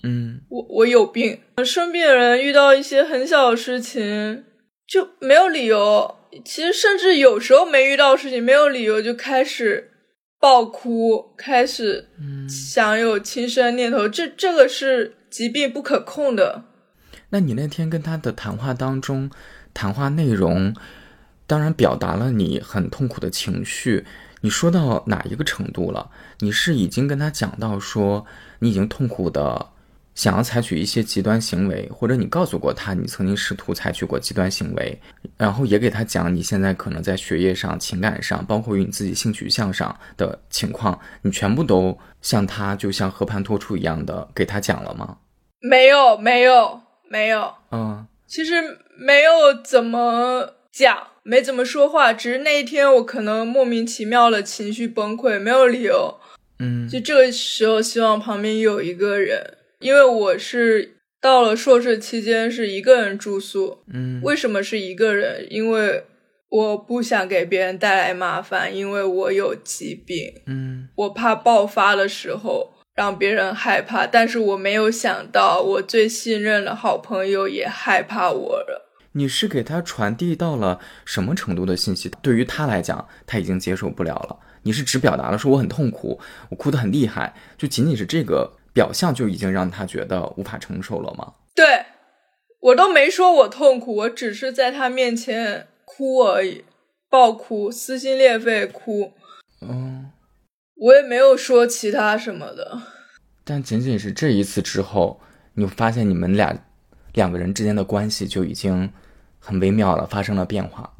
[0.02, 1.40] 嗯，我我有病。
[1.62, 4.44] 生病的人遇到一些很小的事情
[4.86, 9.90] 就没有理由，其实甚至有时候没遇到事情，没有理由就开始
[10.40, 12.08] 爆哭，开始
[12.48, 16.64] 想有轻生念头，这这个是疾病不可控的。
[17.28, 19.30] 那你那天跟他的谈话当中，
[19.74, 20.74] 谈话内容？
[21.46, 24.06] 当然，表达了你很痛苦的情绪。
[24.40, 26.10] 你说到哪一个程度了？
[26.42, 28.26] 你是已经跟他讲到说
[28.58, 29.64] 你已经痛苦的
[30.16, 35.00] 想要采取一些极端行为，或者你告诉过他你曾经试图采取过极端行为，
[35.36, 45.18] 然后也给他讲你现在可能在学业上、情感上，包括与你自己性取向上的情况，你全部都像他就像和盘托出一样的给他讲了吗？
[45.60, 47.54] 没有，没有，没有。
[47.70, 48.54] 嗯，其实
[48.98, 49.30] 没有
[49.64, 50.98] 怎么讲。
[51.24, 56.18] 没怎么说话，只是那一天我可能莫名其妙的情绪崩溃，没有理由。
[56.62, 63.78] 嗯，就这个时候，希望旁边有一个人，因为我是到了硕士期间是一个人住宿。
[63.92, 65.46] 嗯，为什么是一个人？
[65.50, 66.04] 因为
[66.48, 70.32] 我不想给别人带来麻烦，因为我有疾病。
[70.46, 78.90] 嗯，我怕爆发的时候让别人害怕，但是我没有想到我最信任的好朋友也害怕我了。
[79.14, 82.10] 你是给他传递到了什么程度的信息？
[82.22, 84.38] 对于他来讲，他已经接受不了了。
[84.62, 86.20] 你是只表达了说我很痛苦，
[86.50, 91.32] 我哭得很厉害，就仅仅是这个表象就已经让他觉得无法承受了吗？
[91.54, 91.86] 对，
[92.60, 96.64] 我都没说我痛苦，我只是在他面前哭而已，
[97.08, 99.12] 爆哭，撕心裂肺哭。
[99.60, 100.10] 嗯，
[100.76, 102.80] 我也没有说其他什么的。
[103.44, 105.20] 但仅仅是这一次之后，
[105.54, 106.64] 你发现你们俩
[107.12, 108.92] 两个人之间的关系就已经。
[109.44, 110.94] 很微妙了，发生了变化。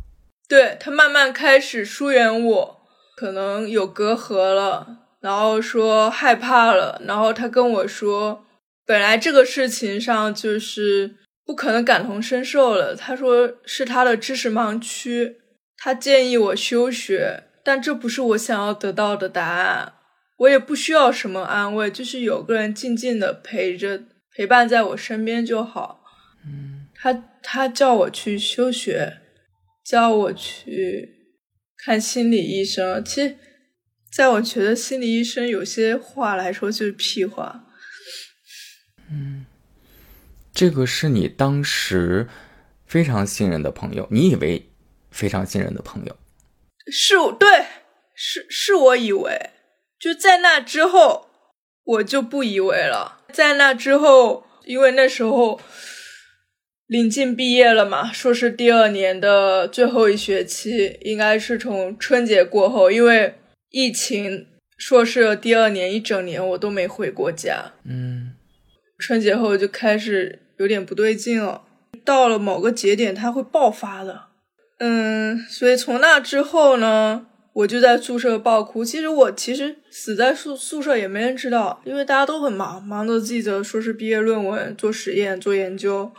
[0.48, 2.81] 对他慢慢开始疏远我，
[3.16, 8.44] 可能有隔阂了，然后说害怕了，然后他跟我说，
[8.87, 12.96] 本来这个事情上就是不可能感同身受了。
[12.96, 15.37] 他说是他的知识盲区，
[15.77, 19.92] 他建议我休学，但这不是我想要得到的答案。
[20.38, 24.02] 我也不需要什么安慰，就是有个人静静的陪着，
[24.35, 26.02] 陪伴在我身边就好。
[26.44, 26.88] 嗯。
[26.94, 29.19] 他他叫我去休学，
[29.85, 31.21] 叫我去
[31.85, 33.04] 看心理医生。
[33.04, 33.37] 其实，
[34.10, 37.64] 在我觉得心理医生有些话来说就是屁话。
[39.10, 39.46] 嗯，
[40.52, 42.28] 这个是你当时
[42.87, 44.70] 非常信任的朋友，你以为
[45.10, 46.16] 非常信任的朋友，
[46.90, 47.66] 是对，
[48.14, 49.50] 是是我以为，
[49.98, 51.28] 就在那之后
[51.85, 53.24] 我就不以为了。
[53.33, 55.60] 在那之后，因为那时候。
[56.92, 63.34] 临近毕业了嘛，硕士第二年的最后一学期，应该是从春节过后，因为
[63.70, 67.72] 疫情，硕士第二年一整年我都没回过家。
[67.86, 68.34] 嗯，
[68.98, 71.62] 春节后就开始有点不对劲了，
[72.04, 74.24] 到了某个节点它会爆发的。
[74.78, 78.84] 嗯，所以从那之后呢，我就在宿舍爆哭。
[78.84, 86.12] 其实我其实死在宿宿舍也没人知道，因为大家都很忙，忙着自己的硕士毕业论文、做实验、做研究。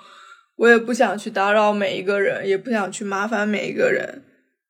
[0.63, 4.23] 我也不想去打扰每一个人，也不想去麻烦每一个人。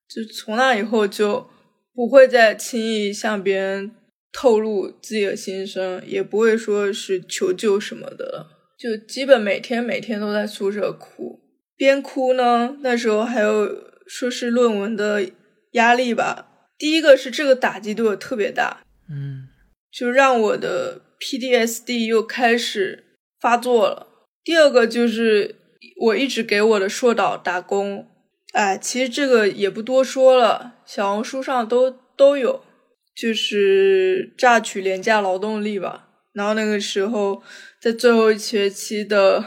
[0.10, 1.48] 就从那以后就
[1.94, 3.92] 不会再轻易向别人
[4.32, 8.50] 透露自己的心声，也不会说是求救什么的了。
[8.76, 11.40] 就基本每天每天都在宿舍哭，
[11.78, 13.70] 边哭呢，那时候还有
[14.08, 15.30] 说是论文的
[15.74, 16.48] 压力吧。
[16.76, 18.82] 第一个是这个打击对我特别大，
[19.12, 19.48] 嗯，
[19.92, 23.04] 就让我的 PDSD 又开始
[23.40, 24.08] 发作了。
[24.44, 25.56] 第二个就是
[25.98, 28.08] 我一直给我的硕导打工，
[28.54, 32.64] 哎，其实这个也不多说了，小红书上都都有，
[33.16, 36.10] 就是榨取廉价劳动力吧。
[36.34, 37.44] 然后那个时候
[37.80, 39.46] 在最后一学期的，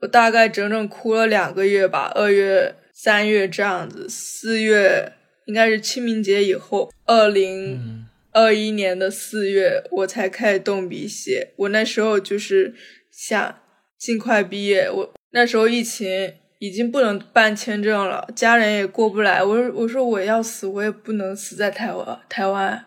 [0.00, 5.12] 我大概整整哭了两个月吧，二月、三月这样子，四月
[5.46, 11.54] 应该是清明节以后，二零嗯二一年的四月我才开始动笔写。
[11.56, 12.74] 我那时候就是
[13.10, 13.58] 想
[13.98, 14.88] 尽快毕业。
[14.88, 19.44] 我那时候疫情已经不能办签证了，家人也过不来。
[19.44, 22.20] 我说我说我要死，我也不能死在台湾。
[22.28, 22.86] 台湾，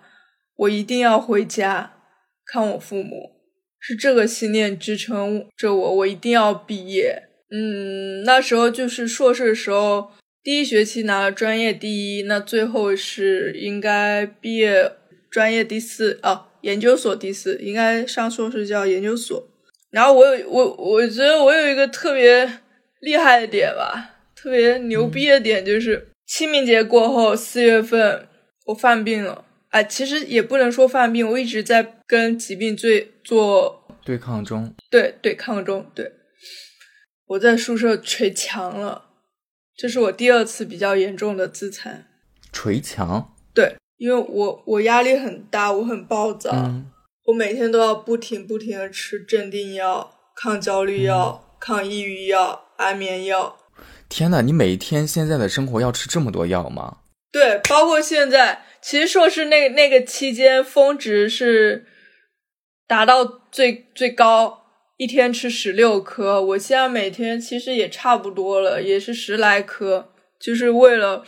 [0.56, 1.94] 我一定要回家
[2.46, 3.32] 看我父母。
[3.80, 7.24] 是这个信念支撑着我，我一定要毕业。
[7.50, 10.12] 嗯，那时候就是硕士的时候，
[10.44, 14.92] 第一学期拿了专业第一，那最后是应该毕业
[15.30, 19.51] 专业第四哦，研究所第四，应该上硕士叫研究所。
[19.92, 22.60] 然后我有我我觉得我有一个特别
[23.02, 28.28] 厉害的点吧，特别牛逼的点就是清明节过后四月份
[28.66, 29.46] 我犯病了。
[29.70, 35.90] 哎，其实也不能说犯病，我一直在跟疾病最做对抗中，对对抗中。
[35.96, 36.12] 对，
[37.28, 39.06] 我在宿舍捶墙了，
[39.78, 42.06] 这是我第二次比较严重的自残。
[42.52, 46.91] 捶墙，对，因为我我压力很大，我很暴躁，嗯
[47.32, 53.58] 我每天都要不停不停的吃镇定药、抗焦虑药、抗抑郁药、安眠药。
[54.10, 56.98] 天呐，你每天现在的生活要吃这么多药吗？
[57.32, 61.86] 对，包括现在，其实硕士那那个期间峰值是
[62.86, 64.66] 达到最最高，
[64.98, 66.42] 一天吃十六颗。
[66.42, 71.24] 我现在每天其实也差不多了，也是十来颗，就是为了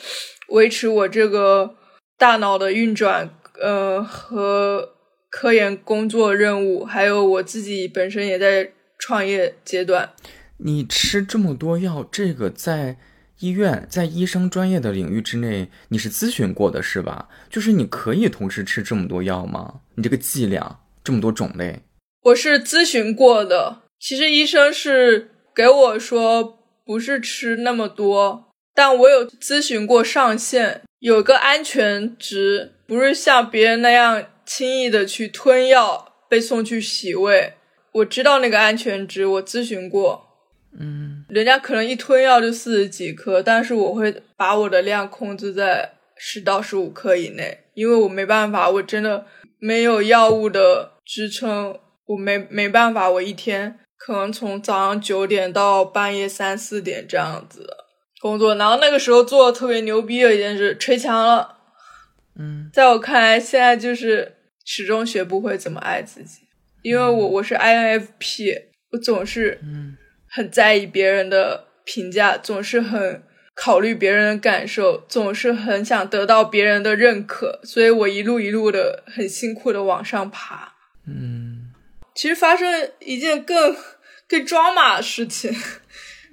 [0.50, 1.76] 维持我这个
[2.18, 4.90] 大脑的运转，呃，和
[5.34, 10.12] 科研工作任务，还有我自己本身也在创业阶段。
[10.58, 12.98] 你吃这么多药，这个在
[13.40, 17.30] 医院，在医生专业的领域之内，你是咨询过的是吧？
[17.50, 19.82] 就是你可以同时吃这么多药吗？
[19.96, 21.82] 你这个剂量这么多种类，
[22.26, 34.24] 我是咨询过的，其实医生是给我说不是吃那么多，但我有咨询过上限，有个安全值，不是像别人那样
[34.56, 37.54] 轻易的去吞药被送去洗胃。
[37.92, 40.28] 我知道那个安全值，我咨询过，
[40.80, 49.26] 嗯，人家可能一吞药就四十几颗，但是我会把我的量控制在十到十五克以内，因为我没办法，我真的
[49.58, 57.68] 没有药物的支撑，我没没办法，我一天可能从早上九点到半夜三四点这样子
[58.22, 61.58] 工作，然后那个时候做的特别牛逼的一件事，捶墙了。
[62.36, 66.42] 嗯，在我看来，现在就是始终学不会怎么爱自己，
[66.82, 68.62] 因为我我是 INFP，
[68.92, 69.98] 我总是嗯
[70.28, 80.74] 很在意别人的评价，总是很考虑别人的感受，总是很想得到别人的认可，所以我一路一路的很辛苦的往上爬。
[81.06, 81.72] 嗯
[82.16, 83.76] 其实发生一件更
[84.28, 85.52] 更抓马的事情，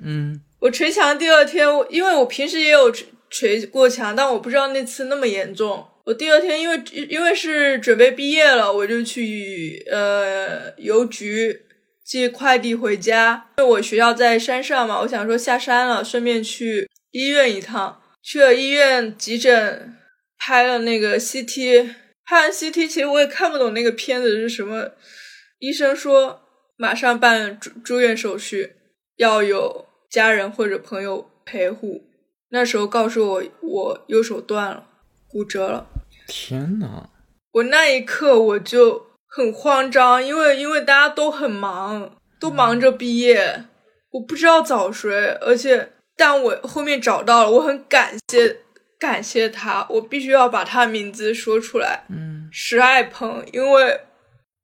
[0.03, 5.87] 嗯 我捶墙第二天，因为我平时也有捶捶过墙，但我不知道那次那么严重。
[6.05, 11.63] 我第二天因为因为是准备毕业了，我就去呃邮局
[12.05, 13.51] 寄快递回家。
[13.59, 18.01] 因为我学校在山上嘛，我想说下山了，顺便去医院一趟。
[18.23, 19.97] 去了医院急诊，
[20.39, 21.95] 拍了那个 CT，
[22.25, 24.93] 拍完 CT，其实我也看不懂那个片子是什么。
[25.59, 26.43] 医生说
[26.77, 28.73] 马上办住住院手续，
[29.17, 32.03] 要有家人或者朋友陪护。
[32.51, 34.89] 那时候告诉我我右手断了，
[35.31, 35.87] 骨折了。
[36.27, 37.09] 天呐，
[37.53, 43.65] 我那一刻我就很慌张，因为因为大家都很忙，都忙着毕业，
[44.11, 48.59] 我不知道早谁，而且但我后面找到了，我很感谢
[48.99, 52.05] 感谢他，我必须要把他名字说出来。
[52.09, 54.01] 嗯石爱鹏，因为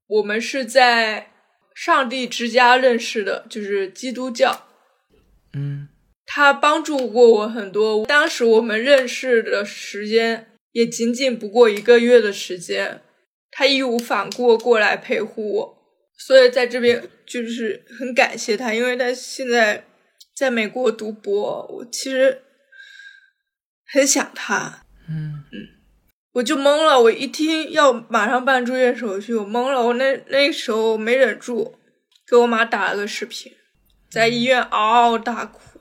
[0.09, 1.31] 我们是在
[1.75, 4.67] 上帝之家认识的，就是基督教。
[5.53, 5.89] 嗯
[6.27, 8.05] 他帮助过我很多。
[8.07, 13.01] 当时我们认识的时间也仅仅不过一个月的时间，
[13.51, 15.79] 他义无反顾过来陪护我，
[16.19, 19.87] 所以在这边就是很感谢他，因为他现在
[20.37, 22.43] 在美国读博，我其实
[23.91, 24.85] 很想他。
[25.09, 25.69] 嗯嗯
[26.35, 29.83] 我就懵了，我一听要马上办住院手续，我懵了。
[29.83, 31.79] 我那那时候没忍住，
[32.29, 33.51] 给我妈打了个视频，
[34.11, 35.76] 在医院嗷嗷大哭。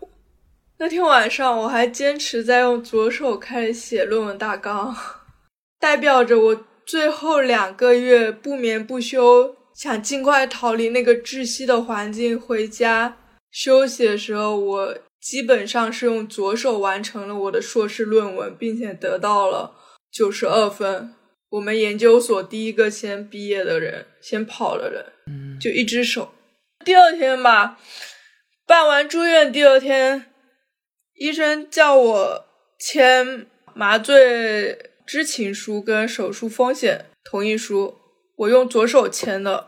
[0.78, 4.94] 那天晚上我还坚持在用左手开始写论文大纲，
[5.80, 13.18] 代表着我最后两个月不眠不休，想尽快逃离那个窒息的环境，回家
[13.52, 19.76] 休息的时候，我基本上是用左手完成了我的硕士论文，并且得到了
[20.12, 21.14] 九十二分。
[21.52, 26.34] 我们研究所第一个先毕业的人，先跑的人，嗯就一只手。
[26.84, 27.80] 第二天吧，
[28.68, 30.26] 办完住院，第二天，
[31.16, 32.46] 医生叫我
[32.80, 37.98] 签麻醉知情书跟手术风险同意书，
[38.36, 39.68] 我用左手签的，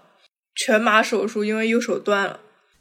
[0.55, 2.39] 全麻手术，因为右手断了。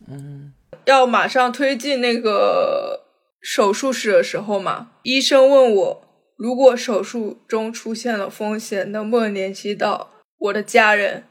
[0.08, 0.52] 嗯
[0.84, 3.06] 要马上推进那个
[3.40, 11.24] 手术室的时候嘛，医生问我，如果手术中出现了风险，能不能联系到我的家人？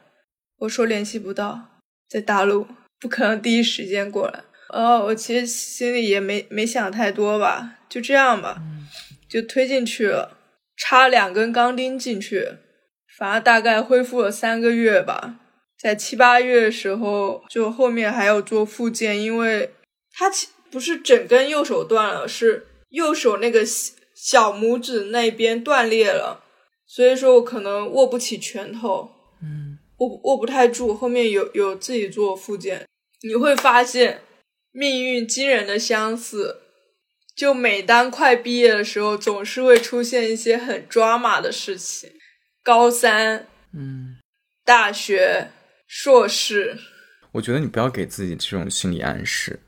[0.60, 2.68] 我说联系不到，在大陆，
[3.00, 4.44] 不可能第一时间过来。
[4.76, 8.62] 哦，我其实心里也没没想太多吧，就这样吧，
[9.30, 10.38] 就推进去了，
[10.76, 12.46] 插两根钢钉进去，
[13.18, 15.40] 反正大概恢复了三个月吧。
[15.80, 19.72] 在七八月的时候，就后面还有做复健，因为
[20.12, 26.44] 它其不是整根右手断了，是右手那个小小拇指那边断裂了，
[26.86, 29.10] 所以说我可能握不起拳头，
[29.42, 30.94] 嗯握握不太住。
[30.94, 32.86] 后面有有自己做复健，
[33.22, 34.22] 你会发现
[34.78, 36.58] 命运惊人的相似。
[37.34, 42.12] 就每当快毕业的时候，总是会出现一些很抓马的事情。
[42.62, 44.18] 高三、嗯，
[44.66, 45.52] 大学、
[45.88, 46.78] 硕士，
[47.32, 49.62] 我觉得你不要给自己这种心理暗示。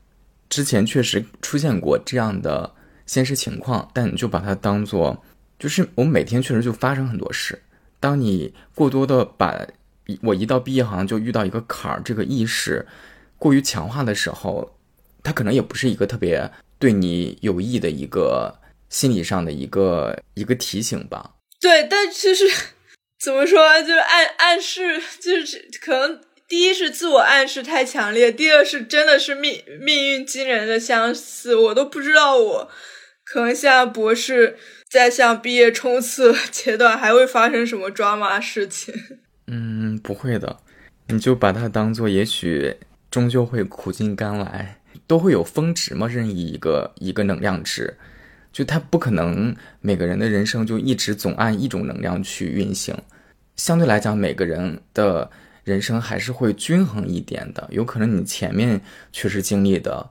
[0.50, 2.74] 之前确实出现过这样的
[3.06, 5.24] 现实情况，但你就把它当做，
[5.58, 7.62] 就是我们每天确实就发生很多事。
[8.00, 9.66] 当你过多的把
[10.22, 12.86] 我一到毕业好像就遇到一个坎儿这个意识
[13.36, 14.77] 过于强化的时候，
[15.22, 21.34] 它可能也不是一个特别对你有益的一个心理上的一个 一个提醒吧。
[21.60, 22.44] 对，但其实
[23.20, 32.70] 怎么说啊，就是暗暗示，就是可能第一是自我暗示太强烈，第二是真的是命命运惊人的相似，我都不知道我
[33.24, 34.56] 可能现在博士
[34.88, 38.94] 在向毕业冲刺 阶段还会发生什么抓马事情。
[39.50, 40.58] 嗯，不会的，
[41.08, 42.76] 你就把它当做，也许
[43.10, 44.77] 终究会苦尽甘来，
[45.08, 47.96] 都会有峰值嘛，任意一个一个能量值，
[48.52, 52.96] 就它不可能每个人的人生就一直总按一种能量去运行，
[53.56, 55.28] 相对来讲，每个人的
[55.64, 58.80] 人生还是会均衡一点的，有可能你前面
[59.10, 60.08] 确实经历的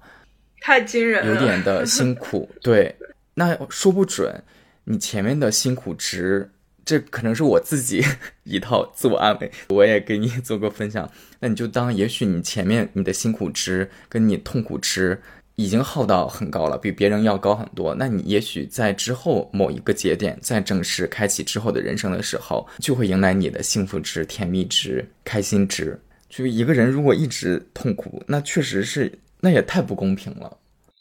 [0.62, 2.96] 太惊人了，有点的辛苦，对，
[3.36, 4.44] 那说不准
[4.84, 6.50] 你前面的辛苦值，
[6.88, 8.02] 这可能是我自己
[8.46, 11.12] 一套自我安慰，我也给你做个分享。
[11.42, 15.22] 那你就当，也许你前面你的辛苦值跟你痛苦值
[15.58, 17.94] 已经耗到很高了，比别人要高很多。
[17.94, 26.00] 那你也许在之后某一个节点，在正式开启之后的人生的时候，就会迎来你的幸福值、甜蜜值、开心值。
[26.30, 29.12] 就一个人如果一直痛苦，那确实是，
[29.42, 30.58] 那也太不公平了。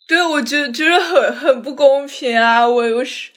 [0.08, 2.68] 对，我觉得就是很很不公平啊！
[2.68, 3.30] 我我是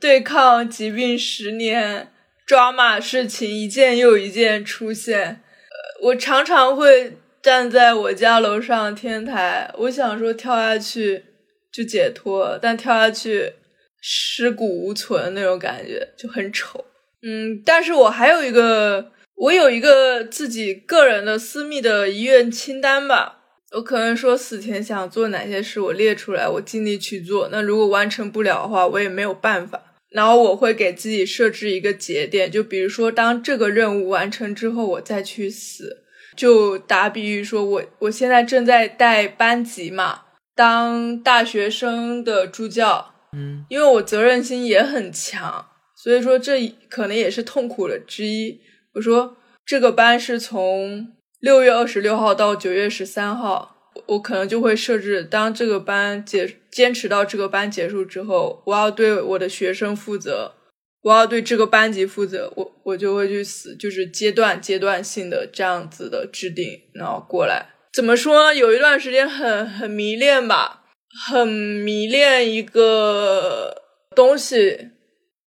[0.00, 2.12] 对抗疾病十年，
[2.46, 5.20] 抓马事情一件又一件出现。
[5.20, 11.24] 呃，我常常会站在我家楼上天台，我想说跳下去
[11.72, 13.54] 就解脱，但跳下去
[14.00, 16.84] 尸骨无存那种感觉就很丑。
[17.22, 23.34] 嗯，但是我还有一个，我有一个自己个人的私密的遗愿清单吧。
[23.72, 27.50] 我可能说死前想做哪些事，我列出来，我尽力去做。
[27.52, 29.87] 那如果完成不了的话，我也没有办法。
[30.10, 36.04] 然后我会给自己设置一个节点，就比如说，当这个任务完成之后，我再去死。
[36.36, 40.20] 就打比喻说，我我现在正在带班级嘛，
[40.54, 48.60] 当大学生的助教，嗯因为我责任心也很强，所以说这可能也是痛苦的之一。
[48.94, 49.36] 我说
[49.66, 51.08] 这个班是从
[51.40, 53.77] 六月二十六号到九月十三号，
[54.08, 60.54] 我可能就会设置，当这个班结坚持到这个班结束之后，我要对我的学生负责，
[61.02, 67.66] 我要对这个班级负责，我我就会去死，就是阶段阶段性的这样子的制定，然后过来。
[67.92, 68.52] 怎么说？
[68.52, 70.84] 有一段时间很很迷恋吧，
[71.26, 73.82] 很迷恋一个
[74.14, 74.90] 东西。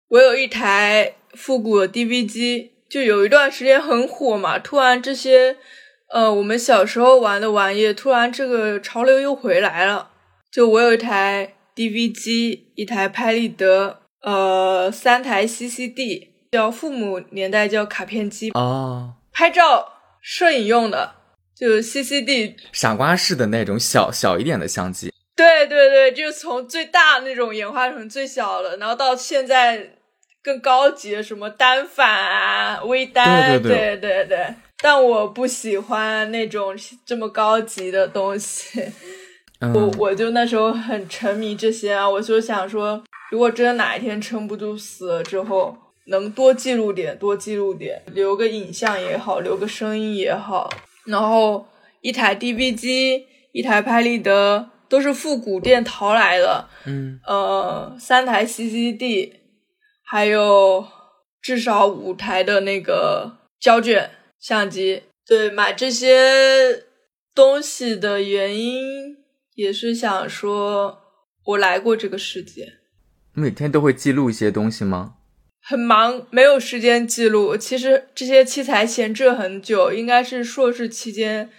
[0.10, 4.58] 我有一台复古的 DV 机，就有一段时间很火嘛。
[4.58, 5.58] 突然这些，
[6.14, 10.12] 呃，我们小时候玩的玩意，突然这个潮流又回来了。
[10.52, 21.16] 就我有一台 DV 机，一台拍立得，呃，三台 CCD，叫父母年代叫卡片机啊，拍照摄影用的。
[21.54, 29.96] 就 CCD 傻瓜式的那种小小一点的相机，对对对，就是从最大那种演化成最小的，然后到现在
[30.44, 34.54] 更高级的什么单反啊、微单，对对对对。
[34.84, 36.76] 但我不喜欢那种
[37.06, 38.92] 这么高级的东西，
[39.74, 45.76] 我我就那时候很沉迷这些啊，我就想说，如果真的哪一天撑不住死了之后，
[46.08, 50.70] 能多记录点，多记录点，留个影像也好，留个声音也好。
[51.06, 51.68] 然后
[52.02, 56.70] 一台 DV 机，一台拍立得，都是复古店淘来的。
[56.86, 59.32] 嗯，呃，三台 CCD，
[60.04, 60.86] 还有
[61.42, 65.04] 至少五台的那个胶卷相机。
[65.26, 66.86] 对，买这些
[67.36, 69.18] 东西的原因
[69.56, 71.00] 也是想说，
[71.44, 72.74] 我来过这个世界。
[73.34, 75.16] 每天都会记录一些东西吗？
[75.62, 77.58] 很忙，没有时间记录。
[77.58, 81.50] 其实这些器材闲置很久，应该是硕士期间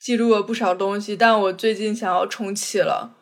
[0.00, 1.14] 记录了不少东西。
[1.14, 3.14] 但我最近想要重启了，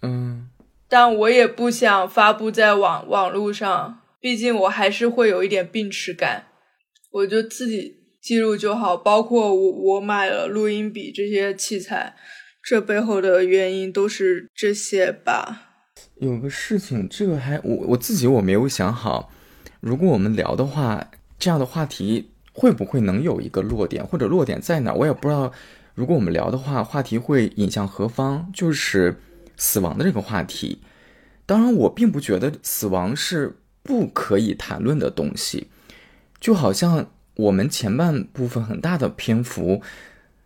[0.00, 0.48] 嗯，
[0.88, 6.46] 但我也不想发布在网网络上，毕竟我还是会有一点病耻感。
[7.10, 8.96] 我就自己记录就好。
[8.96, 12.14] 包括我我买了录音笔这些器材，
[12.62, 15.68] 这背后的原因都是这些吧。
[16.16, 19.32] 有个事情，这个还我我自己我没有想好。
[19.80, 24.92] 如果我们聊的话，这样的话题会不会能有一个落点，或者落点在哪？
[24.92, 25.52] 我也不知道。
[25.94, 28.50] 如果我们聊的话，话题会引向何方？
[28.54, 29.18] 就是
[29.56, 30.80] 死亡的这个话题。
[31.44, 35.68] 当然，我并不觉得死亡是不可以谈论的东西。
[36.38, 37.10] 就好像
[37.40, 39.82] 我们前半部分很大的篇幅，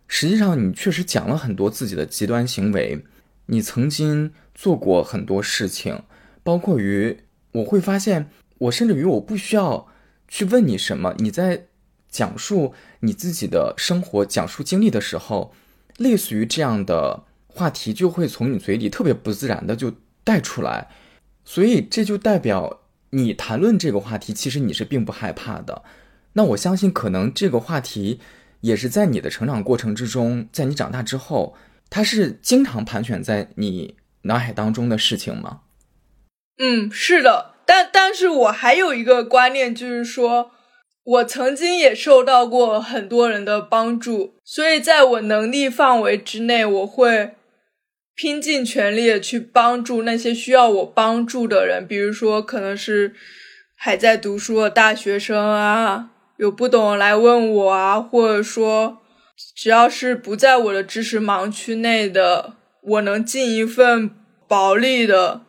[0.07, 3.03] 实际上你确实讲了很多自己的极端行为，
[3.47, 6.03] 你曾经做过很多事情，
[6.43, 7.19] 包括于
[7.51, 8.29] 我会发现。
[8.57, 9.89] 我甚至于我不需要
[10.29, 11.65] 去问你什么，你在
[12.09, 15.53] 讲述你自己的生活、讲述经历的时候，
[15.97, 19.93] 类似于这样的话题就会从你嘴里特别不自然的就
[20.23, 20.87] 带出来，
[21.43, 22.79] 所以这就代表
[23.09, 25.83] 你谈论这个话题，其实你是并不害怕的。
[26.37, 28.19] 那我相信，可能这个话题
[28.61, 31.55] 也是在你的成长过程之中，在你长大之后，
[31.89, 35.61] 它是经常盘旋在你脑海当中的事情吗？
[36.59, 37.55] 嗯，是的。
[37.65, 40.51] 但但是我还有一个观念，就是说，
[41.03, 47.35] 我曾经也受到过很多人的帮助，所以在我能力范围之内，我会
[48.13, 51.87] 拼尽全力去帮助那些需要我帮助的人。
[51.87, 53.15] 比如说，可能是
[53.75, 58.99] 还在读书的大学生啊，有不懂来问我啊，或者说，
[59.55, 64.09] 只要是不在我的知识盲区内的，我能尽一份
[64.47, 65.41] 薄力的。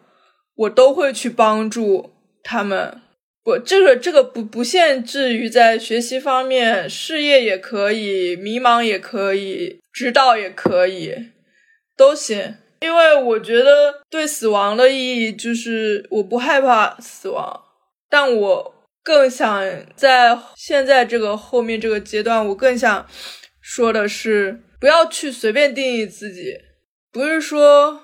[0.57, 2.13] 我都会去帮助
[2.43, 3.03] 他们，
[3.45, 11.15] 我这个这个不不限制于在学习方面，事业也可以，迷茫也可以，指导也可以，
[11.95, 12.55] 都行。
[12.81, 17.65] 因为我觉得对死亡的意义就是我不害怕死亡，
[18.09, 18.75] 但我
[19.07, 19.63] 更想
[19.95, 23.07] 在现在这个后面这个阶段，我更想
[23.61, 26.57] 说的是，不要去随便定义自己，
[27.13, 28.03] 不是说。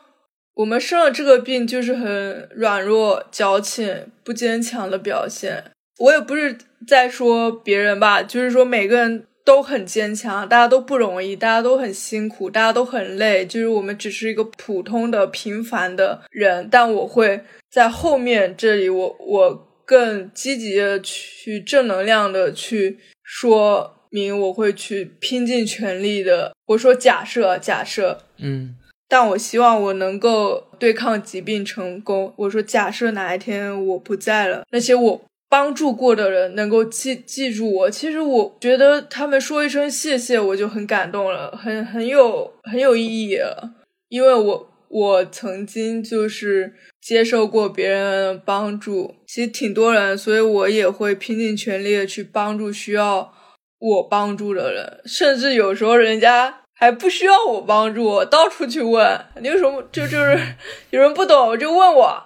[0.56, 5.64] 我们生了这个病就是很软弱、矫情、不坚强的表现。
[5.98, 13.46] 我也不是在说别人吧，就是说每个人都很坚强，大家都不容易，大家都很辛苦，大家都很累。
[13.46, 17.40] 就是我们只是一个普通的、平凡的人，但我会
[17.70, 26.54] 在后面这里，我我更积极的去正能量的去说明，我会去拼尽全力的。
[26.68, 28.76] 我说假设，假设，嗯。
[29.06, 32.32] 但我希望我能够对抗疾病成功。
[32.38, 37.90] 我说，假设哪一天我不在了，那些我帮助过的人能够记记住我。
[37.90, 43.74] 其实我觉得他们说一声谢谢，我就很感动了，很很有很有意义了。
[44.08, 53.32] 因为我我曾经就是接受过别人帮助，其实挺多人，所以我也会拼尽全力的去帮助需要
[53.78, 56.58] 我帮助的人，甚至有时候人家。
[56.74, 59.24] 还不需要我帮助，我到处去问。
[59.40, 60.36] 你有什么就就是
[60.90, 62.20] 有人不懂就问我，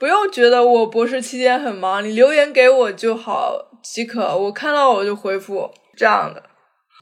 [0.00, 6.42] 不用觉得我博士期间很忙，你留言给我就好即可，我看到我就回复这样的。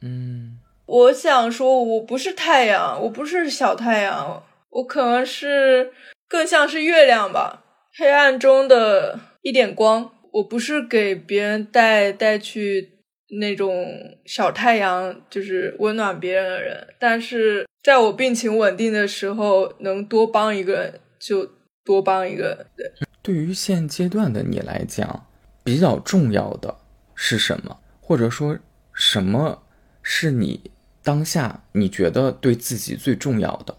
[0.02, 5.92] 嗯，我想说，我不是太阳，我不是小太阳，我可能是
[6.28, 7.64] 更像是月亮吧，
[7.96, 10.12] 黑暗中的一点光。
[10.32, 12.94] 我不是给别人带带去。
[13.38, 13.86] 那种
[14.24, 21.46] 小太阳就是温暖别人的人，但是在我病情稳定的时候，能多帮一个人就
[21.84, 22.66] 多帮一个人。
[22.74, 22.90] 对，
[23.20, 25.26] 对于现阶段的你来讲，
[25.62, 26.74] 比较重要的
[27.14, 27.78] 是什么？
[28.00, 28.58] 或者说，
[28.94, 29.62] 什么
[30.02, 30.70] 是你
[31.02, 33.76] 当下你觉得对自己最重要的？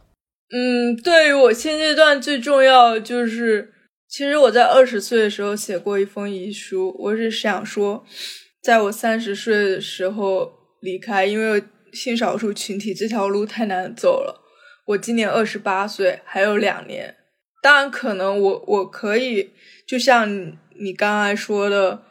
[0.51, 3.73] 嗯，对于我现阶段最重要就是，
[4.07, 8.05] 其实我在二十岁的时候写过一封遗书，我是想说。
[8.61, 14.43] 在我三十岁的时候离开，因为性少数群体这条路太难走了。
[14.87, 17.15] 我今年二十八岁，还有两年。
[17.63, 19.51] 当然，可能我我可以，
[19.87, 22.03] 就像你刚才说的，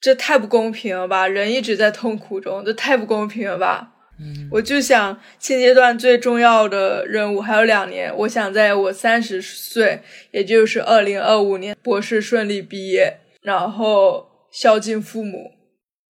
[0.00, 1.28] 这太不公平了吧？
[1.28, 3.91] 人一直在痛苦中，这太不公平了吧？
[4.22, 15.52] 嗯，我就想现阶段最重要的任务还有两年，我想在我三十岁，也就是二零二五年博士顺利毕业，然后孝敬父母。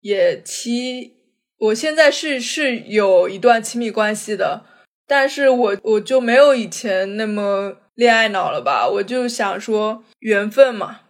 [0.03, 1.13] 也期，
[1.59, 4.65] 我现在是是有一段亲密关系的，
[5.07, 8.89] 但是我我就没有以前那么恋爱脑了吧？
[8.89, 11.03] 我就想说缘分嘛，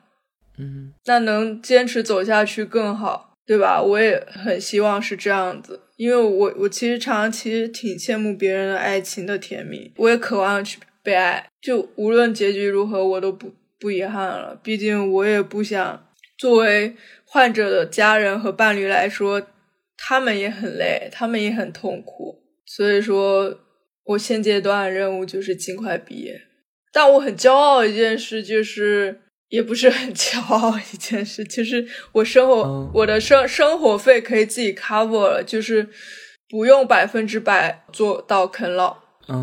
[0.59, 3.81] 嗯，那能坚持走下去更好，对吧？
[3.81, 16.97] 我也很希望是这样子，因为我我其实常常其实挺羡慕别人的爱情的甜蜜，我也渴望去被爱，就无论结局如何，我都不不遗憾了，毕竟我也不想作为。
[17.25, 19.47] 患者的家人和伴侣来说，
[19.97, 22.43] 他们也很累，他们也很痛苦。
[22.67, 23.59] 所以说，
[24.05, 26.43] 我现阶段任务就是尽快毕业。
[26.93, 29.22] 但我很骄傲的一件事，就是
[29.53, 35.87] 也不是很骄傲一件事，其实我生活我的生生活费可以自己 cover 了，就是
[36.49, 38.97] 不用百分之百做到啃老，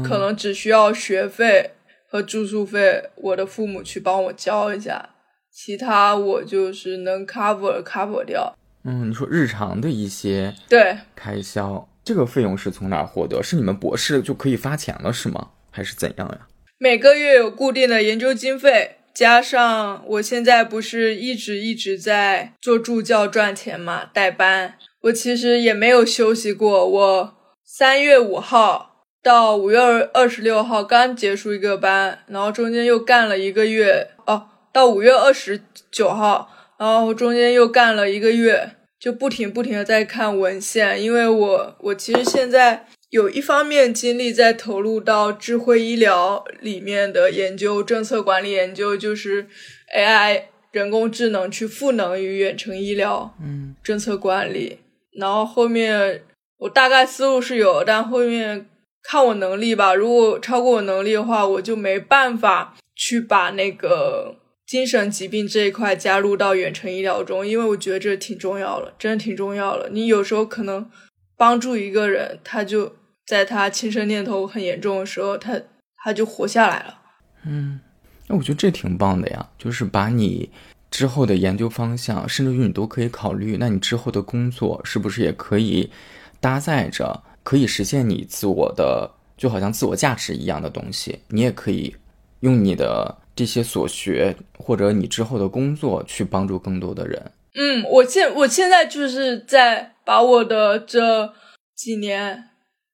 [0.03, 1.74] 可能只需要学费
[2.10, 5.12] 和住宿费，我的父母去帮我交一下。
[5.53, 8.57] 其他我就是能 cover cover 掉。
[8.86, 13.43] 嗯，你说日常的一些对开销，这个费用是从哪获得？
[13.43, 15.49] 是你们博士就可以发钱了是吗？
[15.70, 16.47] 还是怎样呀？
[16.80, 26.88] 每个月有固定的研究经费，加上我现在不是一直一直在做助教赚钱嘛，带班，我其实也没有休息过。
[26.88, 29.78] 我三月五号到五月
[30.13, 34.47] 二十六号刚结束一个班，然后中间又干了一个月哦。
[34.72, 35.59] 到五月二十
[35.91, 49.47] 九号，然后中间又干了一个月，就不停不停的在看文献，因为我我其实现在有一方面精力在投入到智慧医疗里面的研究，政策管理研究，就是
[49.95, 54.80] AI 人工智能去赋能于远程医疗，嗯，政策管理，
[55.18, 56.24] 然后后面
[56.60, 58.68] 我大概思路是有，但后面
[59.01, 64.36] 看我能力吧，如果超过我能力的话，我就没办法去把那个。
[64.70, 69.89] 精神疾病这一块加入到远程医疗中，因为我觉得这挺重要了，真的挺重要了。
[69.89, 70.88] 你有时候可能
[71.36, 72.93] 帮助一个人，他就
[73.30, 75.62] 在他轻生念头很严重的时候，他
[76.04, 77.00] 他就活下来了。
[77.46, 77.80] 嗯，
[78.28, 80.50] 那我觉得这挺棒的呀，就是把你
[80.90, 85.92] 之后的研究方向，甚至于你都可以考虑，那你之后的工作是不是也可以
[86.40, 91.96] 搭载着可以实现你自我的，就好像自我价值一样的东西，你也可以
[92.40, 93.16] 用你的。
[93.36, 97.32] 这些所学或者你之后的工作，去帮助更多的人。
[97.56, 101.34] 嗯，我现我现在就是在把我的这
[101.74, 102.50] 几年，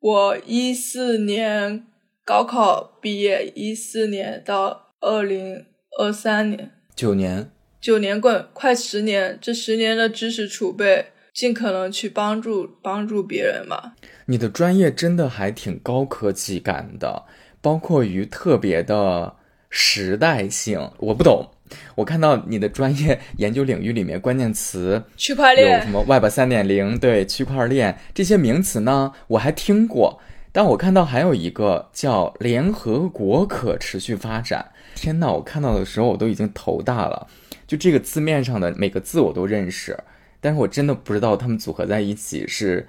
[0.06, 1.88] 我一四年
[2.24, 5.66] 高考毕业，一四年到二零
[5.98, 7.50] 二三年，九年，
[7.82, 13.96] 九年过快十年，这十年的知识储备，尽可能去帮助帮助别人吧。
[14.28, 17.26] 你的专业真的还挺高科技感的，
[17.60, 19.38] 包括于特别的。
[19.78, 21.50] 时代性我不懂，
[21.96, 30.20] 我看到你的专业 研究领域里面关键词区块链有什么 Web 三点零，对区块链这些名词呢，我还听过，
[30.52, 37.28] 但我看到还有一个叫联合国可持续发展，天呐，我看到的时候我都已经头大了，
[37.66, 39.98] 就这个字面上的每个字我都认识，
[40.40, 42.88] 但是我真的不知道它们组合在一起是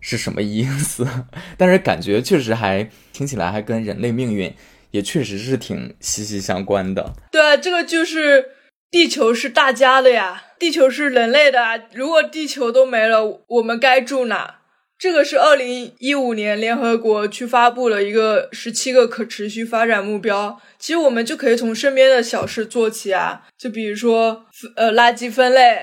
[0.00, 1.06] 是什么意思，
[1.56, 4.52] 但是感觉确实还听起来还跟人类命运。
[4.96, 7.12] 也确实是挺息息相关的。
[7.30, 8.52] 对啊，这个就是
[8.90, 11.78] 地球是大家的呀，地球是人类的啊。
[11.92, 14.60] 如果地球都没了，我们该住哪？
[14.98, 20.58] 这个是二零一五年联合国去发布了一个十七个可持续发展目标。
[20.78, 25.78] 其实我们就可以从身边的小事做起啊，就比如说呃垃圾分类，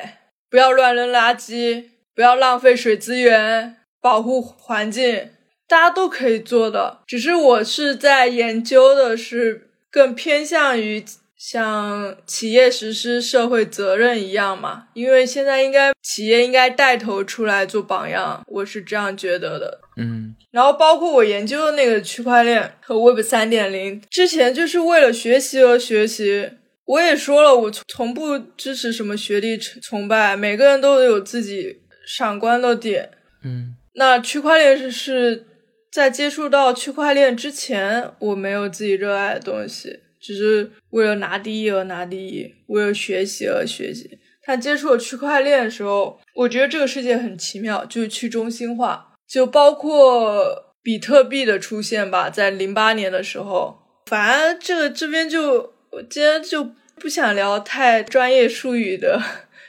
[0.49, 1.83] 不要乱扔垃圾，
[2.15, 5.29] 不要浪费水资源，保护环境，
[5.67, 6.99] 大家都可以做的。
[7.07, 11.03] 只是我是在研究的是更偏向于。
[11.35, 19.81] 像企业实施社会责任一样嘛，因为现在应该企业应该带头出来做榜样，我是这样觉得的。
[19.97, 26.49] 嗯，然后包括我研究的那个区块链和 Web 三点零，之前就是为了学习而学习。
[26.85, 33.09] 我也说了，我从不支持什么学历崇拜，每个人都有自己闪光的点。
[33.43, 35.45] 嗯，那区块链是是
[35.93, 39.99] 在接触到区块链之前，我没有自己热爱的东西。
[40.19, 44.17] 只是为了拿第一而拿第一，为了学习而学习。
[44.45, 53.77] 但接触了区块链的时候，我觉得这个世界很奇妙，就是去中心化，就包括比特币的出现吧，在零八年的时候。
[54.07, 59.21] 反正这个这边就我今天就不想聊太专业术语的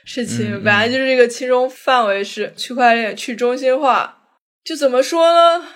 [0.07, 4.23] 事情， 本来就是这个其中范围是区块链去中心化。
[4.65, 5.67] 就怎么说呢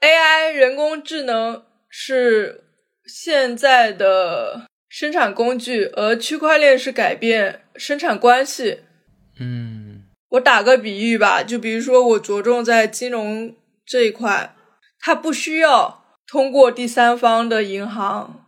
[0.00, 2.62] ？AI 人工智能是。
[3.06, 8.80] 现在的生产工具，而区块链是改变生产关系。
[9.38, 14.56] 嗯，我打个比喻吧，就比如说我着重在金融这一块，
[14.98, 18.46] 它不需要通过第三方的银行。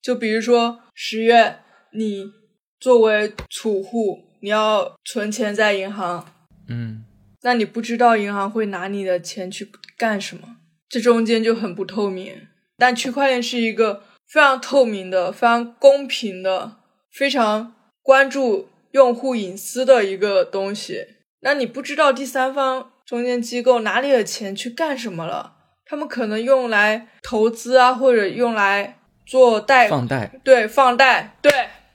[0.00, 1.58] 就比如说十月，
[1.92, 2.32] 你
[2.80, 6.26] 作为储户，你要存钱在银行，
[6.70, 7.04] 嗯，
[7.42, 10.56] 那你不知道银行会拿你的钱去干什么，
[10.90, 12.48] 这中间就很不透明。
[12.76, 16.78] 但区块链是一个非常透明的、非常公平的、
[17.10, 21.06] 非常关注用户隐私的一个东西。
[21.40, 25.54] 那你不知道第三方中间机构哪里的钱去干什么了？
[25.86, 31.52] 他们可能用来投资啊，或者用来做贷放贷，对，放贷，对，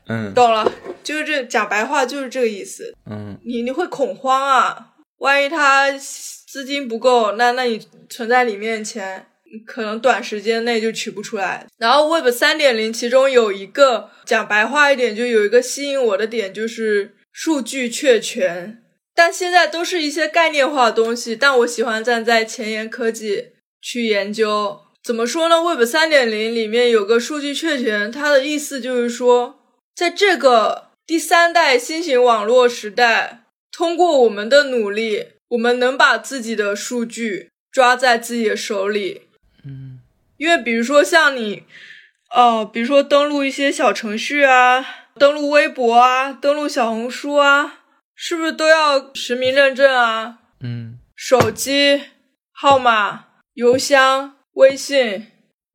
[0.07, 0.69] 嗯，懂了，
[1.03, 2.93] 就是这讲白话就是这个意思。
[3.09, 4.93] 嗯，你你会恐慌啊？
[5.19, 5.91] 万一他
[6.55, 9.25] 资金不够，那那你存在里面钱。
[9.65, 11.67] 可能短时间内就取不出来。
[11.77, 18.81] 然后 Web 三点零其中有一个讲白话一点，就有一个吸引我的点，就是数据确权。
[19.13, 23.49] 但现在都是一些概念化的东西，但我喜欢站在前沿科技
[23.81, 24.79] 去研究。
[25.03, 29.59] 怎么说呢？Web 三点零里面有个数据确权，它的意思就是说，
[29.93, 39.23] 在这个第三代新型网络时代，通过我们的努力，我们能把自己的数据抓在自己的手里。
[39.63, 39.99] 嗯，
[40.37, 41.63] 因为比如说像你，
[42.31, 44.85] 哦，比如说登录一些小程序啊，
[45.15, 47.81] 登录微博啊，登录小红书啊，
[48.15, 50.39] 是不是都要实名认证啊？
[50.61, 52.01] 嗯，手机
[52.51, 55.27] 号码、邮箱、微信。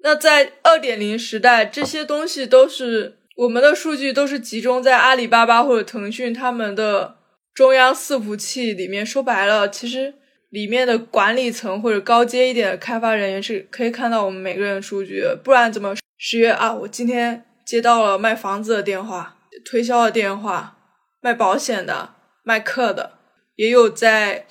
[0.03, 7.19] 那在二点零时代，这些东西都是我们的数据，都是集中在阿里巴巴或者腾讯他们的
[7.55, 9.05] 中央伺服器里面。
[9.05, 10.15] 说白了，其实。
[10.51, 16.75] 里面的管理层或者高阶一点的开发人员是可以看到我们每个人的数据，不然怎么十月啊？
[16.75, 20.77] 我今天接到了卖房子的电话、推销的电话、
[21.21, 23.13] 卖保险的、卖课的，
[23.55, 24.49] 也有在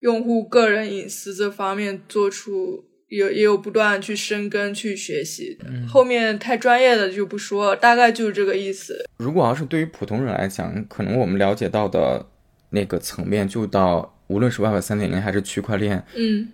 [0.00, 5.58] 用户个人隐私这方面做出有也有不断去深耕去学习。
[5.86, 9.04] 后面太专业的就不说，大概就是这个意思。
[9.18, 12.24] 如果要是对于普通人来讲，可能我们了解到的
[12.72, 14.18] 那个层面就到。
[14.28, 16.48] 无论是 Web 三点零还是区块链，嗯，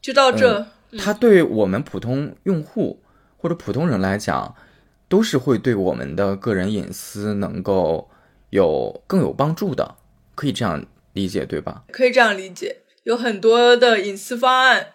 [0.00, 0.66] 就到这，
[0.98, 3.00] 它对我们普通用户
[3.36, 4.56] 或者普通人来讲，
[5.08, 8.10] 都是会对我们的个人隐私能够
[8.50, 9.94] 有更有帮助的，
[10.34, 11.84] 可以这样理解，对吧？
[11.92, 14.88] 可以这样理解，有很多的隐私方案，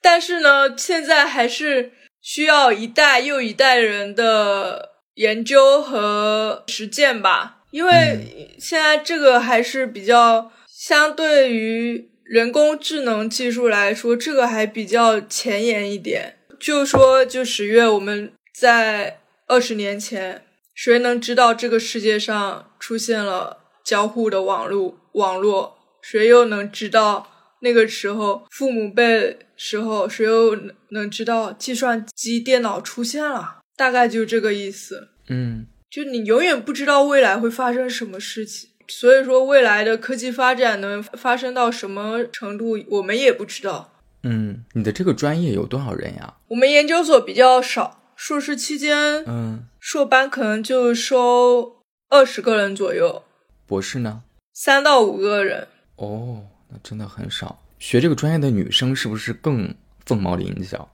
[0.00, 1.90] 但是呢，现在还是
[2.20, 10.50] 需要一代又一代人的研究和实践吧，因为现在这个还是比较。
[10.78, 16.36] 相对于人工智能技术来说，这个还比较前沿一点。
[16.60, 25.00] 就说，就十月，我们在二十年前，谁能知道这个世界上出现了交互的网络？
[25.14, 30.56] 网络，谁又能知道那个时候父母辈时候，谁又
[30.90, 33.60] 能知道计算机电脑出现了？
[33.74, 35.08] 大概就这个意思。
[35.28, 35.66] 嗯，
[35.96, 38.68] 就你永远不知道未来会发生什么事情。
[38.86, 43.94] 所以说，未来的科技发展能发生到什么程度，我们也不知道。
[44.22, 46.34] 嗯，你的这个专业有多少人呀？
[46.48, 51.78] 我们研究所比较少，硕士期间，嗯，硕班可能就收
[52.10, 53.22] 二十个人左右。
[53.66, 54.22] 博士呢？
[54.52, 55.66] 三到五个人。
[55.96, 57.62] 哦，那真的很少。
[57.78, 59.74] 学这个专业的女生是不是更
[60.04, 60.90] 凤毛麟角？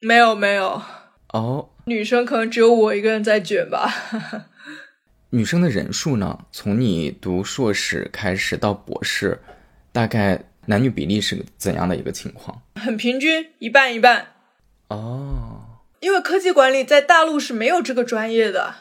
[0.00, 0.82] 没有没有，
[1.28, 3.92] 哦，女生可能只有我一个人在卷吧。
[5.30, 6.38] 女生的人数呢？
[6.52, 9.38] 从你读硕士开始到博士，
[9.92, 12.62] 大概男女比例是怎样的一个情况？
[12.76, 14.28] 很平均，一半一半。
[14.88, 15.60] 哦，
[16.00, 18.76] 因为科技管理在大陆是没有这个专业的，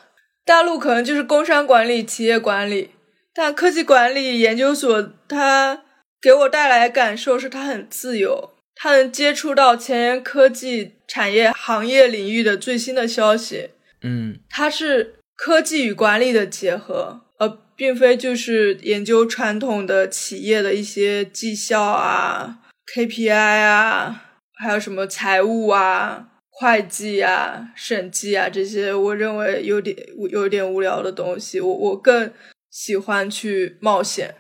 [0.45, 2.91] 大陆可能就是工商管理、企业管理，
[3.33, 5.81] 但科技管理研究所它
[6.21, 13.69] 给我带来的感受是它很自由，它能接触到前沿科技产业行业领域的最新的消息。
[14.01, 15.15] 嗯，它是。
[15.35, 22.59] 科技与管理的结合，而并非就是研究传统的企业的一些绩效啊、
[22.95, 29.97] KPI 啊，还有什么财务啊、会计啊、审计啊这些，我认为有点
[30.29, 31.59] 有点无聊的东西。
[31.59, 32.31] 我我更
[32.69, 34.35] 喜欢去冒险，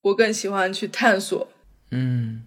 [0.00, 1.48] 我更喜欢去探索。
[1.92, 2.44] 嗯，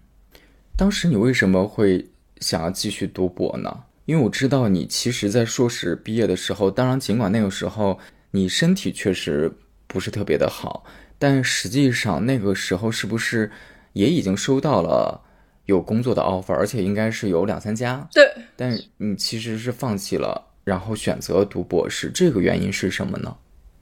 [0.76, 2.04] 当时你为什么会
[2.40, 3.84] 想要继续读博呢？
[4.06, 7.98] 因为我知道你其实，在硕士毕业的时候，当然尽管那个时候
[8.32, 9.50] 你身体确实
[9.86, 10.84] 不是特别的好，
[11.18, 13.50] 但实际上那个时候是不是
[13.92, 15.22] 也已经收到了
[15.66, 18.08] 有工作的 offer，而且应该是有两三家。
[18.12, 18.28] 对。
[18.56, 23.36] 但你其实是放弃了，然后选择读博士，这个原因是什么呢？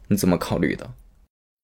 [0.09, 0.91] 你怎么考虑的？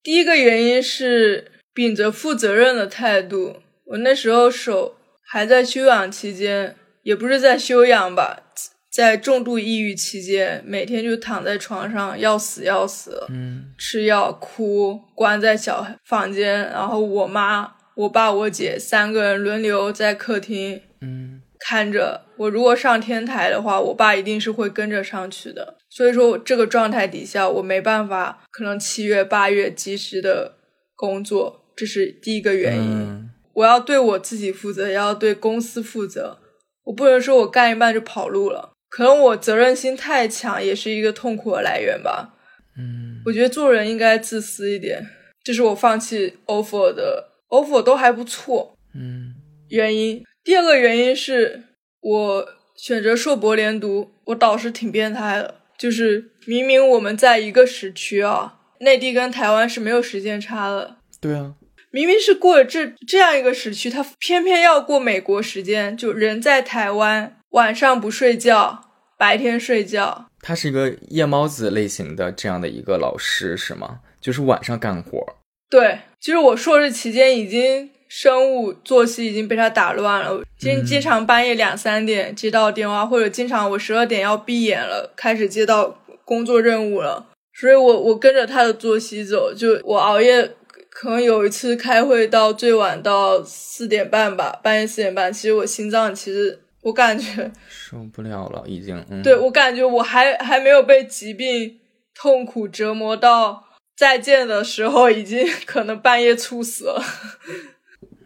[0.01, 4.95] 第一个原因是秉着负责任的态度，我那时候手
[5.29, 6.75] 还在休养期间。
[7.01, 8.43] 也不是在休养吧，
[8.91, 22.49] 在重度抑郁期间，每天就躺在床上要死要死，嗯，吃药哭，关在小房间，然后我妈、我爸、我姐三个人轮流在客厅，嗯，看着我。
[22.49, 25.77] 如果上天台的话，我爸一定是会跟着上去的。
[25.89, 30.57] 所以说，这个状态底下，我没办法，可能七月八月及时的
[30.95, 33.28] 工作，这是第一个原因。
[33.59, 36.37] 我要对我自己负责，也要对公司负责。
[36.85, 42.35] 我不能说我干一半就跑路了，可能我责任心太强，也是一个痛苦的来源吧。
[42.77, 45.05] 嗯，我觉得做人应该自私一点，
[45.43, 48.77] 这是我放弃 offer 的 offer 都还不错。
[48.95, 49.35] 嗯，
[49.67, 51.63] 原因第二个原因是
[51.99, 52.47] 我
[52.77, 60.95] 选择硕博连读，我导师挺变态的，就是明明我们在一个时区啊，内地跟台湾是没有时间差的。
[61.19, 61.55] 对啊。
[61.91, 68.81] 明明是过这这样一个时区，他偏偏要过美国时间，就人在台湾，晚上不睡觉，
[69.17, 70.27] 白天睡觉。
[70.41, 74.01] 他是一个夜猫子类型的这样的一个老师是吗？
[74.21, 75.25] 就是晚上干活。
[75.67, 87.27] 对，其实我硕士期间已经生物作息已经被他打乱了，经经常半夜两三点接到电话，或者经常我十二点要闭眼了，开始接到工作任务了，
[87.59, 90.51] 所以我我跟着他的作息走，就我熬夜。
[90.99, 95.31] 可能有一次开会到最晚到四点半吧，半夜四点半。
[95.31, 99.01] 其实我心脏，其实我感觉受不了了，已经。
[99.23, 101.79] 对我感觉我还还没有被疾病
[102.13, 103.63] 痛苦折磨到
[103.95, 107.01] 再见的时候，已经可能半夜猝死了。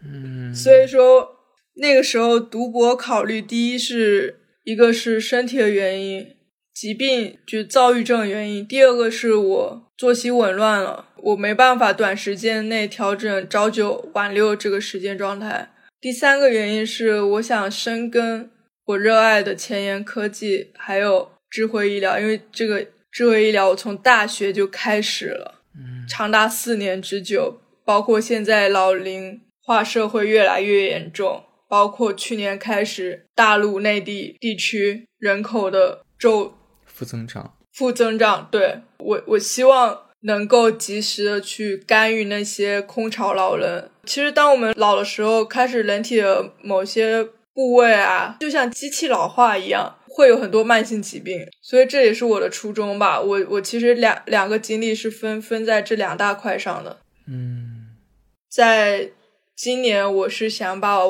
[0.04, 1.28] 嗯，所以说
[1.76, 6.33] 那个时候读博考虑，第一是一个是身体的原因，
[6.74, 11.06] 疾病就躁郁症原因；第二个是我作息紊乱了。
[11.16, 15.70] 我没办法短时间内调整朝九晚六这个时间状态。
[16.00, 18.50] 第三个原因是，我想深耕
[18.86, 22.18] 我热爱的前沿科技，还有智慧医疗。
[22.18, 25.60] 因为这个智慧医疗，我从大学就开始了，
[26.08, 27.60] 长达四年之久。
[27.86, 36.54] 包括现在老龄化社会越来越严重，包括去年开始大陆内地地区人口的骤
[36.94, 38.48] 负增长，负增长。
[38.50, 40.00] 对我，我希望。
[40.26, 43.90] 能够及时的去干预那些空巢老人。
[44.04, 47.22] 其实，当我们老的时候，开始人体的某些
[47.52, 51.46] 部位啊，就像机器老化一样，会有很多慢性疾病。
[51.60, 53.20] 所以这也是我的初衷吧。
[53.20, 57.00] 我我其实两两个经历是分分在这两大块上的。
[57.28, 57.94] 嗯，
[58.48, 59.10] 在
[59.54, 61.00] 今年，我是想把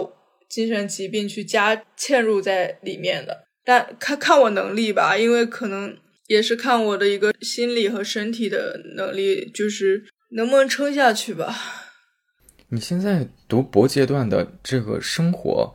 [0.49, 5.97] 精神疾病去加嵌入在里面的，但看看我能力吧，因为可能。
[6.27, 11.55] 也是看我的一个心理和身体的能力，就是能不能撑下去吧。
[12.69, 15.75] 你现在读博阶段的这个生活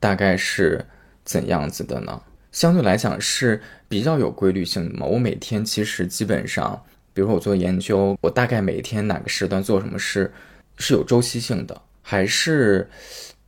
[0.00, 0.84] 大概是
[1.24, 2.20] 怎样子的呢？
[2.50, 5.06] 相对来讲是比较有规律性的吗？
[5.06, 10.32] 我每天其实基本上，比如说我做研究，我大概每天哪个时段做什么事
[10.76, 12.90] 是有周期性的，还是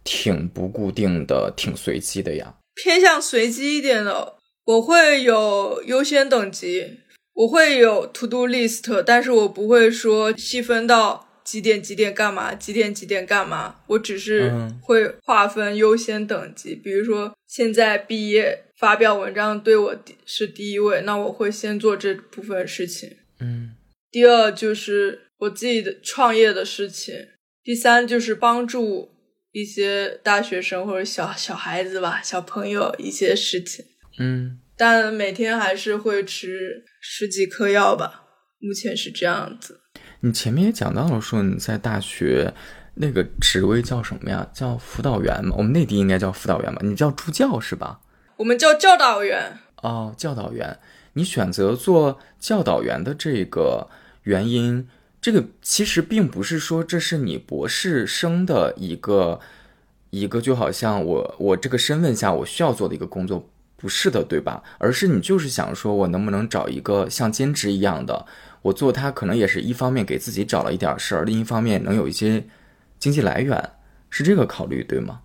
[0.05, 2.55] 挺不固定的、挺随机的呀？
[2.77, 4.37] 偏向随机一点的。
[4.67, 6.99] 我会有优先等级，
[7.35, 16.75] 我会有 to do list，但是我不会说细分到几点几点干嘛，几点几点干嘛，我只是嗯会划分优先等级。
[16.75, 23.17] 比如说，现在毕业发表文章对我是第一位，那我会先做这部分事情。
[23.39, 23.77] 嗯
[24.11, 27.15] 第二就是我自己的创业的事情，
[27.63, 29.11] 第三就是帮助
[29.57, 33.83] 一些大学生或者小小孩子吧，小朋友一些事情。
[34.19, 38.25] 嗯但每天还是会吃十几颗药吧，
[38.59, 39.81] 目前是这样子。
[40.21, 42.53] 你前面也讲到了，说你在大学
[42.97, 44.47] 那个职位叫什么呀？
[44.53, 45.55] 叫辅导员吗？
[45.57, 46.83] 我们内地应该叫辅导员吧？
[46.85, 48.01] 你叫助教是吧？
[48.37, 50.79] 我们叫教导员，哦，教导员。
[51.15, 53.89] 你选择做教导员的这个
[54.25, 54.87] 原因，
[55.27, 59.41] 这个其实并不是说这是你博士生的一个
[60.11, 64.63] 一个，就好像我我这个身份下我需要做的一个工作，不是的，对吧？
[64.79, 68.25] 而是你就是想说我能不能找一个像兼职一样的，
[68.63, 72.45] 我做它可能也是一方面给自己找了一点事儿，另一方面能有一些
[73.01, 73.73] 经济来源，
[74.09, 75.23] 是这个考虑对吗？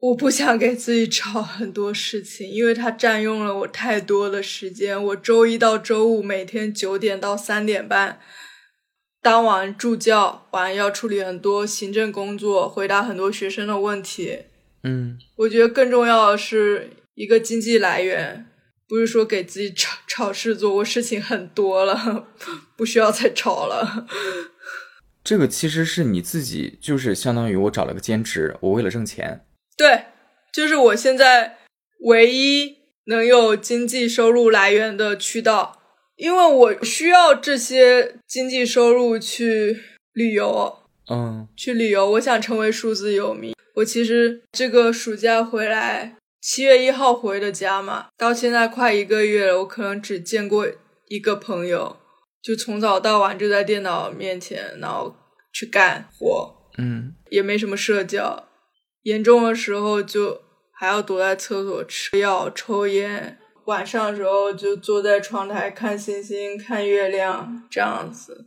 [0.00, 5.02] 我不想给自己找很多事情，因为它占用了我太多的时间。
[5.02, 8.20] 我周一到周五每天九点到三点半，
[9.20, 14.44] 当完助教完要处理很多行政工作，回答很多学生的问题。
[14.84, 18.46] 嗯我觉得更重要的是一个经济来源，
[18.88, 20.76] 不是说给自己炒炒事做。
[20.76, 22.28] 我事情很多了，
[22.76, 24.06] 不需要再炒了。
[25.24, 29.44] 这个其实是你自己，就是相当于我找了个兼职，我为了挣钱。
[29.76, 30.04] 对，
[30.52, 31.58] 就是我现在
[32.06, 35.77] 唯一能有经济收入来源的渠道，
[36.18, 39.80] 因为我需要这些经济收入去
[40.12, 42.10] 旅游，嗯去旅游。
[42.10, 43.54] 我想成为数字游民。
[43.76, 50.66] 我其实这个暑假回来，七月一号回的家嘛，到现在快一个月了，我可能只见过
[51.06, 51.96] 一个朋友，
[52.42, 55.14] 就从早到晚就在电脑面前，然后
[55.52, 56.54] 去干活。
[56.76, 58.48] 嗯也没什么社交，
[59.02, 60.42] 严重的时候就
[60.72, 63.38] 还要躲在厕所吃药、抽烟。
[63.68, 68.46] 晚上的时候就坐在窗台看星星、看月亮，这样子。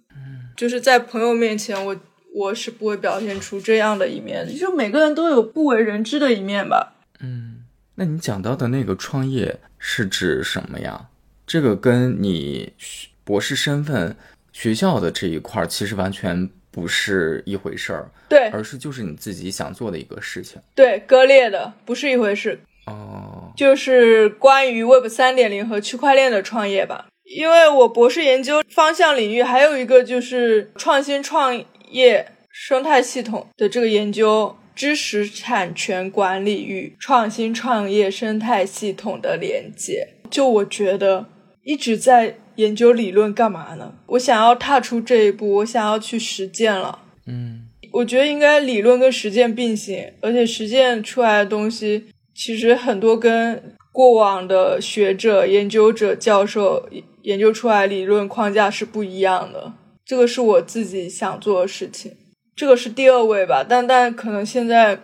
[0.57, 1.95] 就是在朋友面前，我
[2.33, 4.51] 我是不会表现出这样的一面的。
[4.51, 6.95] 就每个人都有不为人知的一面吧。
[7.19, 7.63] 嗯，
[7.95, 11.09] 那你讲到的那个创业是指什么呀？
[11.45, 14.15] 这个跟你学博士身份、
[14.51, 20.59] 学校的这一块儿其实完全不是一回事儿，对而是就是你自己想做的一个事情。
[20.73, 22.59] 对，割裂的不是一回事。
[22.87, 27.07] 哦，就是关于 Web 三点零和区块链的创业吧。
[27.23, 40.07] 因为我博士研究方向领域还有一个就是创新创业生态系统的这个研究，知识产权管理与创新创业生态系统的连接。
[40.29, 41.27] 就我觉得
[41.63, 43.93] 一直在研究理论干嘛呢？
[44.07, 46.99] 我想要踏出这一步，我想要去实践了。
[47.27, 52.05] 嗯我觉得应该理论跟实践并行，而且实践出来的东西
[52.43, 56.89] 其实很多跟过往的学者、研究者、教授
[57.21, 59.73] 研究出来理论框架是不一样的。
[60.03, 62.11] 这个是我自己想做的事情，
[62.55, 63.63] 这个是第二位吧。
[63.63, 64.99] 但但可能现在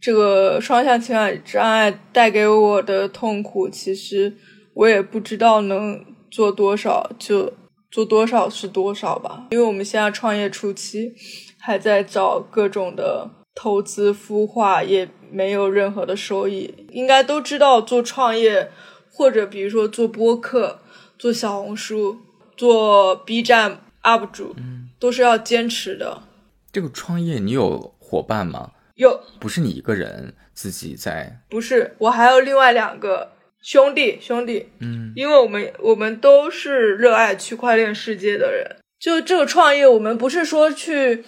[0.00, 4.34] 这个双向情感障碍带给我的痛苦，其实
[4.74, 7.52] 我也不知道能做多少，就
[7.92, 9.46] 做多少是多少吧。
[9.52, 11.14] 因为我们现在创业初期。
[11.62, 13.28] 还在找各种的
[13.62, 16.72] 投资孵化，也没有任何的收益。
[16.92, 18.70] 应该都知道，做创业
[19.12, 20.80] 或者比如说做播客、
[21.18, 22.16] 做小红书、
[22.56, 24.56] 做 B 站 UP 主，
[24.98, 26.22] 都是要坚持的。
[26.72, 28.70] 这个创业你有伙伴吗？
[28.94, 31.42] 有不是你一个人自己在？
[31.50, 38.78] 不是我还有另外两个兄弟兄弟，嗯因为我们我们都是热爱区块链世界的人。
[38.98, 41.24] 就这个创业，我们不是说去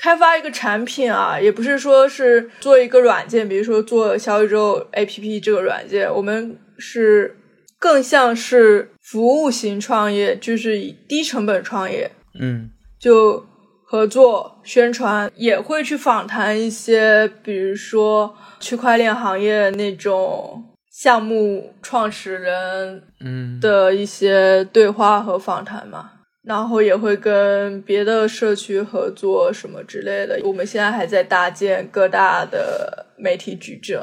[0.00, 7.36] 开发一个产品啊，也不是说是做一个软件，比如说做小宇宙 APP 这个软件，我们是
[7.78, 12.70] 更像是服务型创业，就是以低成本创业，嗯
[13.00, 13.44] 就
[13.84, 26.10] 合作宣传，也会去访谈一些，比如说区块链行业那种项目创始人嗯的一些对话和访谈嘛。
[26.48, 30.40] 然后也会跟别的社区合作什么之类的。
[30.42, 34.00] 我们现在还在搭建各大的媒体矩阵，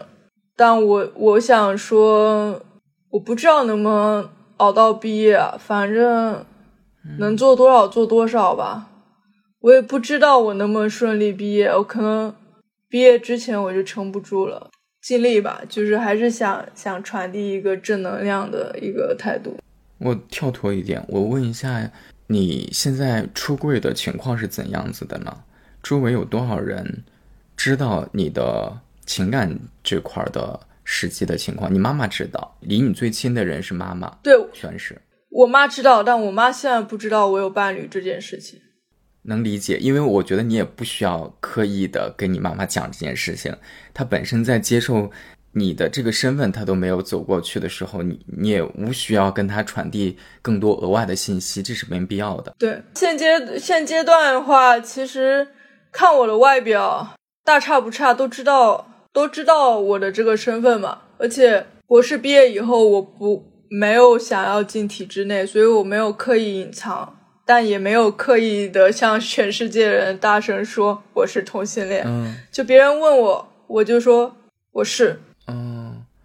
[0.56, 2.62] 但我我想说，
[3.10, 6.46] 我不知道能不能熬到毕业啊，反正
[7.18, 8.92] 能做多少做多少吧。
[9.62, 12.36] 我也不知道我能不能顺利毕业，我可能
[12.88, 14.70] 毕业之前我就撑不住了。
[15.02, 19.58] 尽力吧，就是还是想想传递一个正能量的一个态度。
[19.98, 21.92] 我跳脱一点，我问一下，
[22.28, 25.44] 你现在出柜的情况是怎样子的呢？
[25.84, 27.04] 周围有多少人
[27.56, 31.74] 知道你的情感这块的实际的情况？
[31.74, 35.00] 你妈妈知道，离你最亲的人是妈妈，对全是。
[35.30, 38.62] 我妈知道，但我妈现在不知道我有伴侣这件事情。
[39.24, 43.56] 能理解，因为我觉得你也不需要刻意的跟你妈妈讲这件事情，
[43.94, 45.12] 她本身在接受
[45.56, 52.54] 你的这个身份，他都没有走过去的时候，你你也无需要跟他传递更多额外的信息，这是没必要的。
[52.60, 55.48] 对，现阶现阶段的话，其实
[55.92, 61.00] 看我的外表大差不差，都知道都知道我的这个身份嘛。
[61.18, 67.14] 而且博士毕业以后，我不没有想要进体制内，所以我没有刻意隐藏。
[67.48, 74.36] 但也没有刻意的向全世界人大声说我是同性恋，嗯就别人问我，我就说
[74.72, 75.20] 我是，嗯，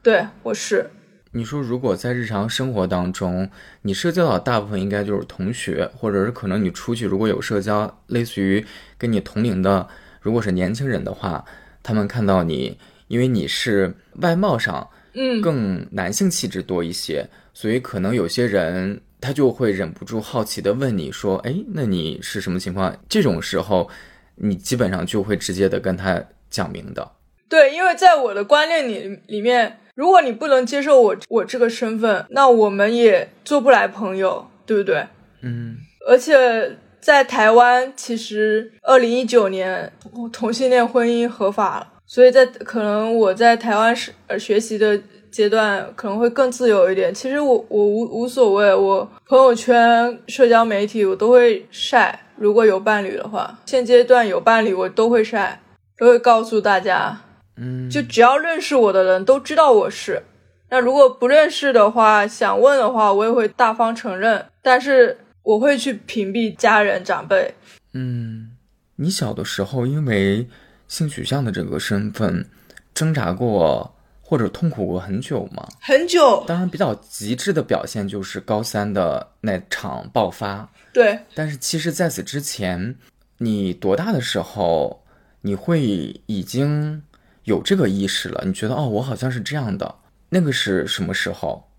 [0.03, 0.91] 对我是，
[1.33, 3.51] 你说如果在日常生活当中，
[3.83, 8.65] 你社交的大部分应该就是同学，或者是可能你出去如果有社交，类似于
[8.97, 9.87] 跟你同龄的，
[10.23, 11.45] 如果是年轻人的话，
[11.83, 12.79] 他们看到你，
[13.09, 23.91] 因为你是外貌上嗯，更男性气质多一些，所以可能有些人他就会忍不住好奇的问你说：“哎，那你是什么情况？”这种时候，
[24.37, 27.13] 你基本上就会直接的跟他讲明的。
[27.49, 35.07] 对，因为在我的观念里里面，如果你不能接受我我这个身份，那我们也做不来朋友，对不对？
[35.43, 35.77] 嗯
[36.09, 39.93] 而且在台湾，其实二零一九年
[40.33, 44.99] 同性恋婚姻合法了，所以在可能我在台湾是呃学习的
[45.31, 47.13] 阶段可能会更自由一点。
[47.13, 55.61] 其实我我无无所谓，我朋友圈、社交媒体我都会晒，如果有伴侣的话，现阶段有伴侣我都会晒，
[55.99, 57.21] 都会告诉大家，
[57.57, 60.23] 嗯，就只要认识我的人都知道我是。
[60.69, 67.55] 那如果不认识的话，想问的话，我也会大方承认，但是我会去屏蔽家人长辈。
[67.93, 68.53] 嗯，
[68.97, 70.49] 你小的时候因为
[70.87, 72.49] 性取向的这个身份
[72.95, 75.67] 挣扎过或者痛苦过很久吗？
[75.81, 80.71] 很久，当然，比较极致的表现就是高三的那场爆发。
[80.93, 82.95] 对，但是其实在此之前，
[83.39, 85.05] 你多大的时候
[85.41, 85.81] 你会
[86.27, 87.03] 已经
[87.45, 88.43] 有这个意识了？
[88.47, 89.97] 你觉得哦，我好像是这样的。
[90.31, 91.71] 那个是什么时候？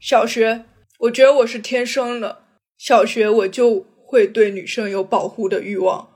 [0.00, 0.64] 小学，
[1.00, 2.44] 我觉得我是天生的。
[2.78, 6.08] 小学我就会对女生有保护的欲望，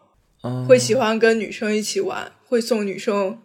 [0.43, 3.39] 嗯，会喜欢跟女生一起玩，会送女生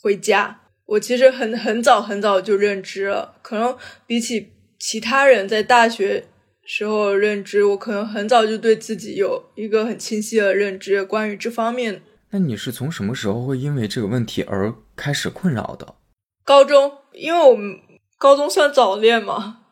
[0.00, 0.60] 回家。
[0.86, 3.76] 我其实很很早很早就认知了，可能
[4.06, 6.26] 比起其他人在大学
[6.64, 12.02] 时候认知，我可能很早就对自己有一个很清晰的认知，关于这方面。
[12.32, 15.96] 那你是从什么时候会因为这个问题而开始困扰的？
[16.44, 17.78] 高中，因为我们
[18.18, 19.62] 高中算早恋嘛，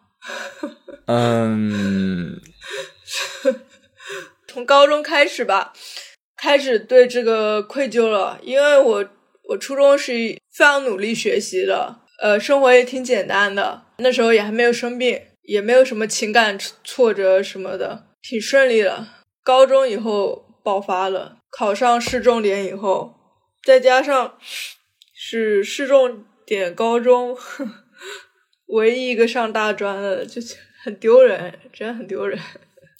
[1.06, 2.40] 嗯
[4.48, 5.72] 从高中开始吧，
[6.36, 9.08] 开始对这个愧疚了，因为我
[9.50, 10.12] 我初中是
[10.52, 19.06] 非常努力学习的，呃，生活也挺简单的，那时候也还没有生病，也没有什么情感挫折什么的，挺顺利的。
[19.44, 23.14] 高中以后爆发了，考上市重点以后，
[23.64, 24.38] 再加上
[25.14, 27.36] 是市重点高中，
[28.66, 30.40] 唯一一个上大专的，就
[30.82, 32.38] 很丢人，真的很丢人。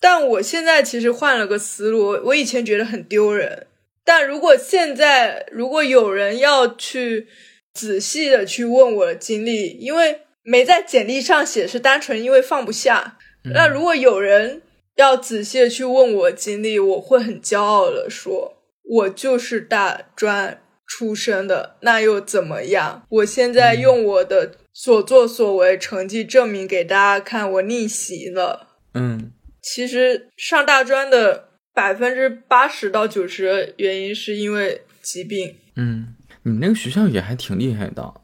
[0.00, 3.66] 但我现在其实换了个思路，我以前觉得很丢人，
[4.04, 7.28] 但如果现在如果有人要去
[7.72, 13.18] 仔细的去问我的经历，因为没在简历上写，是单纯因为放不下。
[13.54, 14.62] 那如果有人
[14.98, 23.06] 要仔细的去问我经历，我会很骄傲的说，我就是大专出身的，那又怎么样？
[23.08, 28.68] 我现在用我的所作所为成绩证明给大家看，我逆袭了。
[28.94, 35.54] 嗯其实上大专的百分之八十到九十的原因是因为疾病。
[35.76, 38.14] 嗯，你们那个学校也还挺厉害的。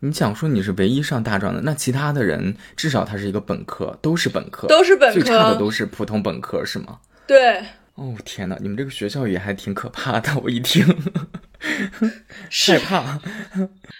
[0.00, 6.98] 你想说你是唯一上大专的，那其他的人至少他是一个本科，都是本科，都是本科最差的都是普通本科，是吗？
[7.26, 7.64] 对，
[7.94, 10.84] 哦天哪，你们这个学校也还挺可怕的，我一听
[11.58, 12.10] 害
[12.50, 13.18] 是怕。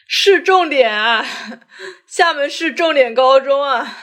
[0.06, 1.24] 是重点啊，
[2.06, 3.96] 厦门市重点高中啊，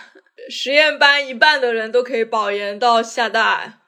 [0.49, 3.79] 实验班一半的人都可以保研到厦大，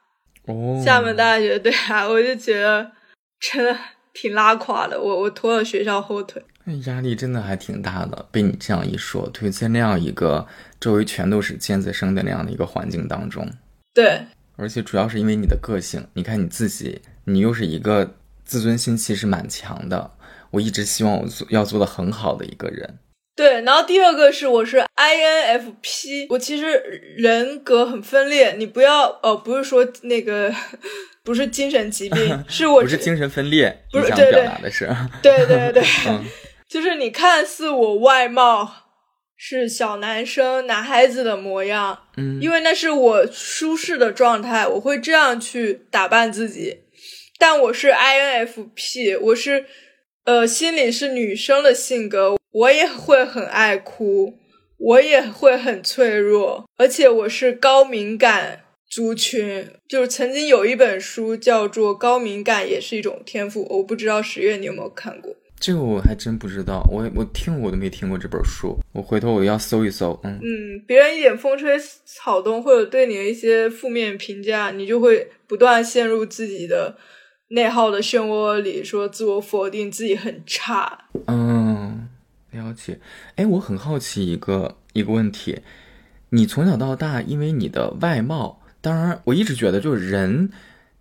[0.46, 1.58] 哦，厦门大学。
[1.58, 2.92] 对啊，我就觉得
[3.40, 3.76] 真的
[4.14, 6.42] 挺拉垮的，我我拖了学校后腿。
[6.66, 8.26] 那压力真的还挺大的。
[8.32, 10.44] 被你这样一说，对，在那样一个
[10.80, 13.48] 周围全都是尖子生的那样的一个环境当中，
[13.94, 14.20] 对，
[14.56, 20.10] 而且主要是因为你的个性，你看你自己，你又是一个自尊心其实蛮强的。
[20.50, 22.98] 我一直希望我做要做的很好的一个人。
[23.36, 26.72] 对，然后第二个是我是 INFP，我其实
[27.16, 28.52] 人格很分裂。
[28.52, 30.50] 你不要哦，不是说那个
[31.22, 34.88] 不是精神疾病， 是我不是精神分裂，不是你想表达的是，
[35.22, 36.24] 对对对， 嗯
[36.68, 38.72] 就是你看似我外貌
[39.36, 46.80] 是小男生、男孩子的模样，嗯，因为那是我舒适的状态，我会这样去打扮自己。
[47.38, 49.66] 但我是 INFP，我是
[50.24, 54.38] 呃心里是女生的性格，我也会很爱哭，
[54.78, 59.68] 我也会很脆弱，而且我是高敏感族群。
[59.86, 65.36] 就是曾经有一本书叫做《高敏感也是一种天赋》，我不知道十月你有没有看过。
[65.58, 76.98] 这个我还真不知道，我我听我都没听过这本书，我回头我要搜一搜，嗯嗯，别人一点风吹草动或者对你的一些负面评价，你就会不断陷入自己的
[77.48, 81.06] 内耗的漩涡里，说自我否定，自己很差。
[81.26, 82.06] 嗯，
[82.50, 83.00] 了解。
[83.36, 85.60] 哎，我很好奇一个一个问题，
[86.28, 90.50] 你从小到大，因为你的外貌，当然我一直觉得就是人，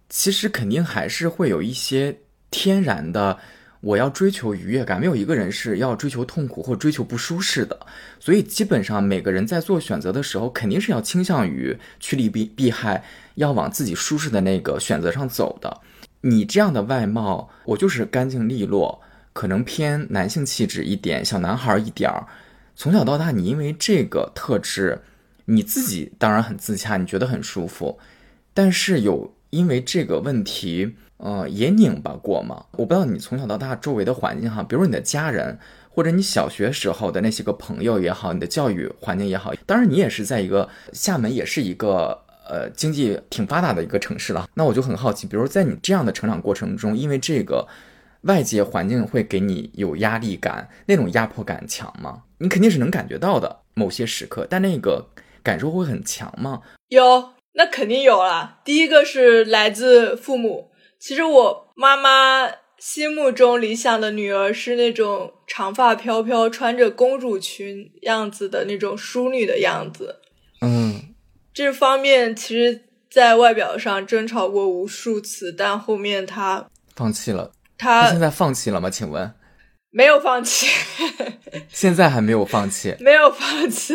[0.09, 2.19] 其实肯定还是会有一些
[2.49, 3.37] 天然的。
[3.85, 7.85] 我要追求愉悦感，没有一个人是要追求痛苦或追求不舒适的，
[8.19, 13.03] 所以基本上每个人在做选择的时候，肯定是要倾向于趋利避避害，
[13.35, 15.81] 要往自己舒适的那个选择上走的。
[16.21, 18.99] 你这样的外貌，我就是干净利落，
[19.33, 22.25] 可能偏男性气质一点，小男孩一点儿。
[22.75, 24.99] 从小到大，你因为这个特质，
[25.45, 27.99] 你自己当然很自洽，你觉得很舒服，
[28.51, 30.95] 但是有因为这个问题。
[31.17, 32.65] 呃，也拧巴过吗？
[32.73, 35.57] 我不知道你从小到大周围的环境哈，比如你的家人，
[35.89, 44.45] 或者你小学时候的那些个朋友也好，你的教育环境也好，当然你也是在一个厦门，也是一个呃经济挺发达的一个城市了。
[44.55, 47.65] 那我就很好奇，比如在你这样的成长过程中，因为这个
[48.23, 52.23] 外界环境会给你有压力感，那种压迫感强吗？
[52.39, 55.07] 你肯定是能感觉到的某些时刻，但那个
[55.41, 56.61] 感受会很强吗？
[56.89, 58.59] 有，那肯定有啦。
[58.65, 60.71] 第一个是来自父母。
[61.05, 62.49] 其实我妈妈
[62.79, 70.19] 心目中理想的女儿是那种长发飘飘、穿着公主裙样子的那种淑女的样子。
[70.61, 71.13] 嗯，
[71.53, 77.51] 这方面其实，在外表上争吵过无数次，但后面她放弃了。
[77.77, 78.89] 她现在放弃了吗？
[78.89, 79.31] 请问？
[79.91, 80.65] 没有放弃。
[81.69, 82.95] 现在还没有放弃。
[82.99, 83.93] 没有放弃，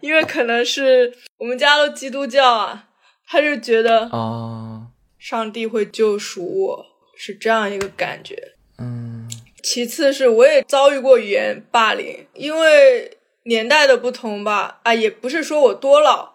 [0.00, 2.88] 因为可能是我们家都基督教啊，
[3.26, 4.86] 他就觉得啊。
[5.18, 6.86] 上帝会救赎我，
[7.16, 8.54] 是这样一个感觉。
[8.78, 9.28] 嗯，
[9.62, 16.34] 其次是我也遭遇过语言霸凌，因为年代的不同吧，啊，也不是说我多老，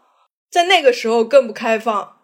[0.52, 2.18] 在那个时候更不开放，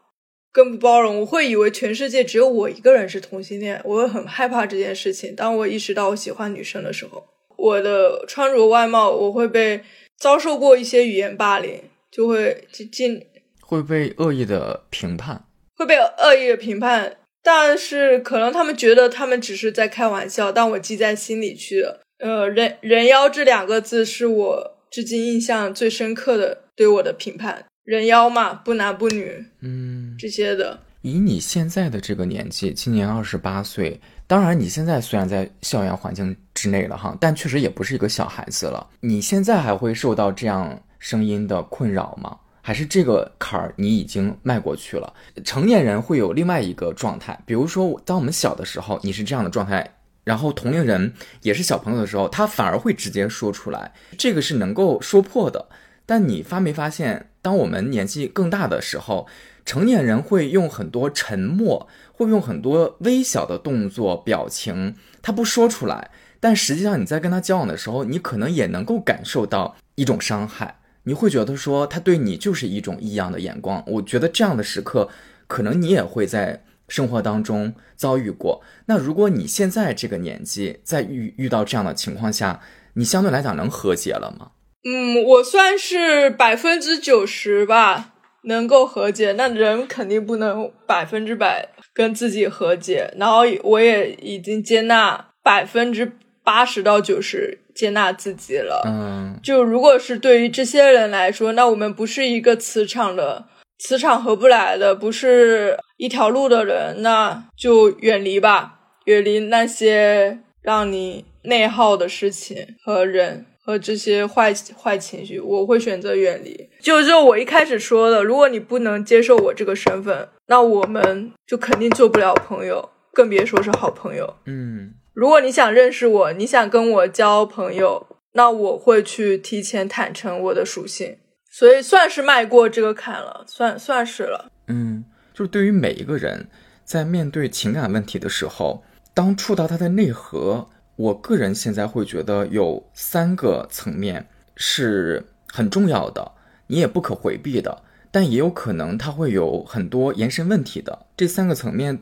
[0.51, 5.35] 更不包容，我会以为全世界只有我一个人是同性恋，我会很害怕这件事情。
[5.35, 7.25] 当我意识到我喜欢女生的时候，
[7.55, 9.81] 我的穿着外貌，我会被
[10.17, 11.81] 遭受过一些语言霸凌，
[12.11, 13.25] 就会进
[13.61, 15.45] 会被恶意的评判。
[15.79, 22.01] 会被恶意的评判，但是可能他们觉得他们只是在开玩笑，但我记在心里去了。
[22.19, 27.65] 呃，人人妖这两个字是我至今印象最深刻的对我的评判。
[27.85, 30.81] 人妖嘛，不男不女，嗯，这些的。
[31.01, 33.97] 以你现在的这个年纪，今年二十八岁，
[34.27, 38.85] 当然你现在虽然在校园环境之内了哈，但确实也不是一个小孩子了。
[38.99, 42.37] 你现在还会受到这样声音的困扰吗？
[42.61, 45.13] 还是这个坎儿你已经迈过去了。
[45.43, 55.67] 成年人会有另外一个状态，比如说，当我们小的时候，你是这样的状态，然后同龄人也是小朋友的时候，他反而会直接说出来，这个是能够说破的。
[56.05, 59.27] 但你发没发现，当我们年纪更大的时候，
[59.63, 66.09] 成年人会用很多沉默，会用很多微小的动作、表情，他不说出来，
[66.39, 70.78] 但实际上你在跟他交往的时候，你可能也能够感受到一种伤害。
[71.09, 75.09] 你会觉得说他对你就是一种异样的眼光，我觉得这样的时刻，
[75.47, 78.61] 可能你也会在生活当中遭遇过。
[78.85, 82.61] 那如果你现在这个年纪在遇遇到这样的情况下，
[82.93, 84.51] 你相对来讲能和解了吗？
[84.83, 88.13] 嗯，我算是百分之九十吧，
[88.43, 89.31] 能够和解。
[89.31, 96.11] 那人肯定不能百分之百跟自己和解，然后我也已经接纳百分之
[96.49, 97.59] 八十到九十。
[97.75, 103.45] 接纳自己了，嗯，就如果是对于这些人来说，那我们不是一个磁场的，
[103.77, 116.69] 磁场合不来的，不是一条路的人，那就远离吧，远离那些让你内耗的事情和人和这些坏坏情绪，我会选择远离。
[116.81, 124.35] 就就我一开始说的，如果你不能接受我这个身份，那我们就肯定做不了朋友，更别说是好朋友。
[124.45, 124.95] 嗯。
[125.19, 131.17] 如果你想认识我，你想跟我交朋友，那我会去提前坦诚我的属性，
[131.51, 134.49] 所以算是迈过这个坎了，算算是了。
[134.69, 136.47] 嗯，就是对于每一个人
[136.85, 138.81] 在面对情感问题的时候，
[139.13, 144.25] 当触到它的内核，我个人现在会觉得有三个层面
[144.55, 146.31] 是很重要的，
[146.67, 151.07] 你也不可回避的，但也有可能它会有很多延伸问题的。
[151.17, 151.99] 这三个层面。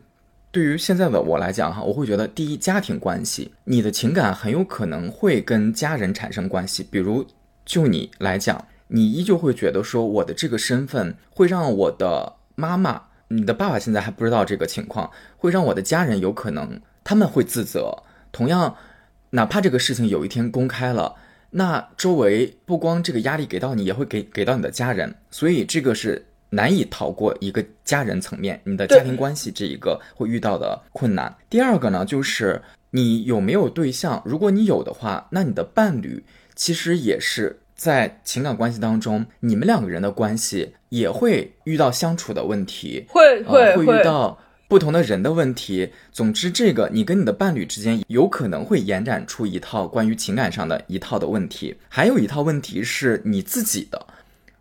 [0.58, 6.82] 对于现在的我来讲，哈，我会觉得，第一，家庭关系，你的情感很有可能会跟家人产生关系。
[6.82, 7.24] 比如，
[7.64, 17.96] 就你来讲，你依旧会觉得说，我的这个身份会让我的妈妈，你的爸爸现在还不知道这个情况，会让我的家人有可能他们会自责。
[18.32, 18.78] 同样，
[19.30, 21.14] 哪怕这个事情有一天公开了，
[21.52, 25.14] 那周围不光这个压力给到你，也会给给到你的家人。
[25.30, 26.26] 所以，这个是。
[26.50, 31.36] 难以逃过一个家人层面，你的家庭关系这一个会遇到的困难。
[31.50, 32.62] 第二个呢，就是
[32.92, 34.22] 你有没有对象？
[34.26, 36.24] 如果你有的话，那你的伴侣
[36.56, 45.92] 其实也是在情感关系当中，你们两个人的关系也会遇到相处的问题，会会会遇到不同的人的问题。
[46.14, 54.08] 总之，这个你跟你的伴侣之间有可能会延展出一套关于情感上的一套的问题，还有一套问题是你自己的。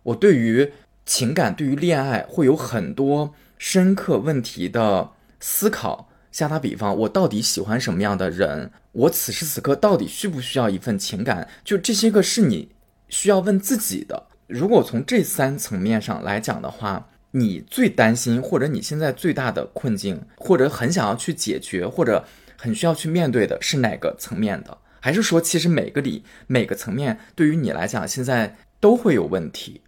[0.03, 0.69] 我对于。
[1.07, 5.09] 情感对于恋爱会有很多深刻问题的
[5.39, 6.09] 思考。
[6.31, 8.69] 下打比方，我到底喜欢什么样的人？
[8.91, 11.47] 我此时此刻到底需不需要一份情感？
[11.63, 12.69] 就这些个是你
[13.09, 14.27] 需要问自己的。
[14.45, 22.23] 如果从这三层面上来讲的话，你最担心或者你现在最大的困境，或者很想要去解决，或者
[22.57, 24.77] 很需要去面对的是哪个层面的？
[24.99, 29.81] 还是说，其实每个里每个层面对于你来讲，现在都会有问题？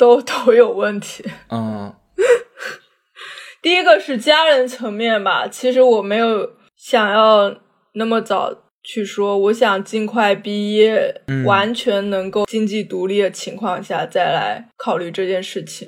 [0.00, 1.22] 都 都有问题。
[1.50, 1.94] 嗯，
[3.60, 7.54] 第一个是家人层面吧，其实我没有想要
[7.92, 15.86] 那么早去说，我想尽快毕业，完全能够经济独立的情况下再来考虑这件事情。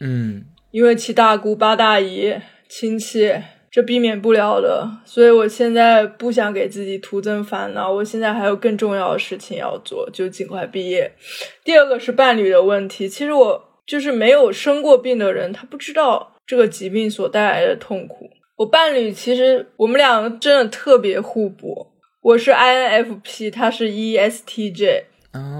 [0.00, 2.38] 嗯，因为七大姑八大姨
[2.68, 3.32] 亲戚。
[3.74, 7.90] 这避免不了的，所以我现在不想给自己徒增烦恼。
[7.90, 11.10] 我现在还有更重要的事情要做，就尽快毕业。
[11.64, 18.30] 第二个是伴侣的问题，其实我就是没有生过病的人，他不知道这个疾病所带来的痛苦。
[18.58, 21.88] 我伴侣其实我们两个真的特别互补，
[22.22, 25.02] 我是 INFP，他是 ESTJ，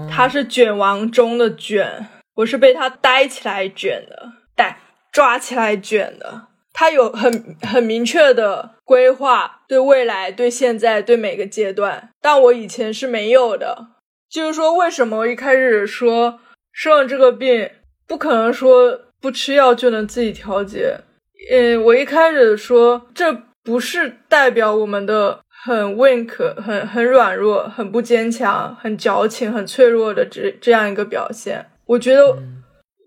[0.09, 4.77] 他是卷王中的卷，我是被他逮起来卷的，逮
[5.11, 6.54] 抓起来卷的。
[6.77, 13.87] 他有很很明确的规划，对未来、对现在、对每个阶段，但我以前是没有的。
[14.29, 16.41] 就是说，为什么我一开始说
[16.73, 17.69] 生了这个病，
[18.05, 20.97] 不可能说不吃药就能自己调节？
[21.49, 23.33] 嗯，我一开始说，这
[23.63, 31.65] 不是代表我们的很 weak、很很软弱、很不坚强、很矫情、很脆弱的这这样一个表现。
[31.85, 32.37] 我觉得。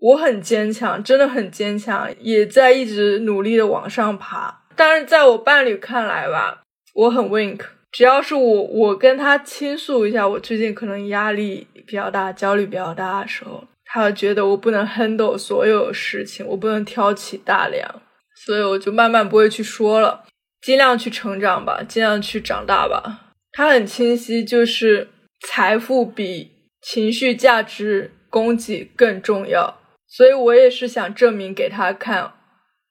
[0.01, 4.61] 我很坚强，真的很坚强，也在一直努力的往上爬。
[4.75, 6.61] 但是在我伴侣看来吧，
[6.93, 7.59] 我很 wink。
[7.91, 18.01] 只要是我，我跟他倾诉一下，我最近可能压力比较大、焦虑比较大的时候，他觉得我不能 handle 所有事情，我不能挑起大梁，
[18.45, 20.23] 所以我就慢慢不会去说了，
[20.61, 23.33] 尽量去成长吧，尽量去长大吧。
[23.51, 25.09] 他很清晰，就是
[25.41, 26.51] 财富比
[26.81, 29.78] 情绪价值供给更重要。
[30.09, 32.33] 所以我也是想证明给他看，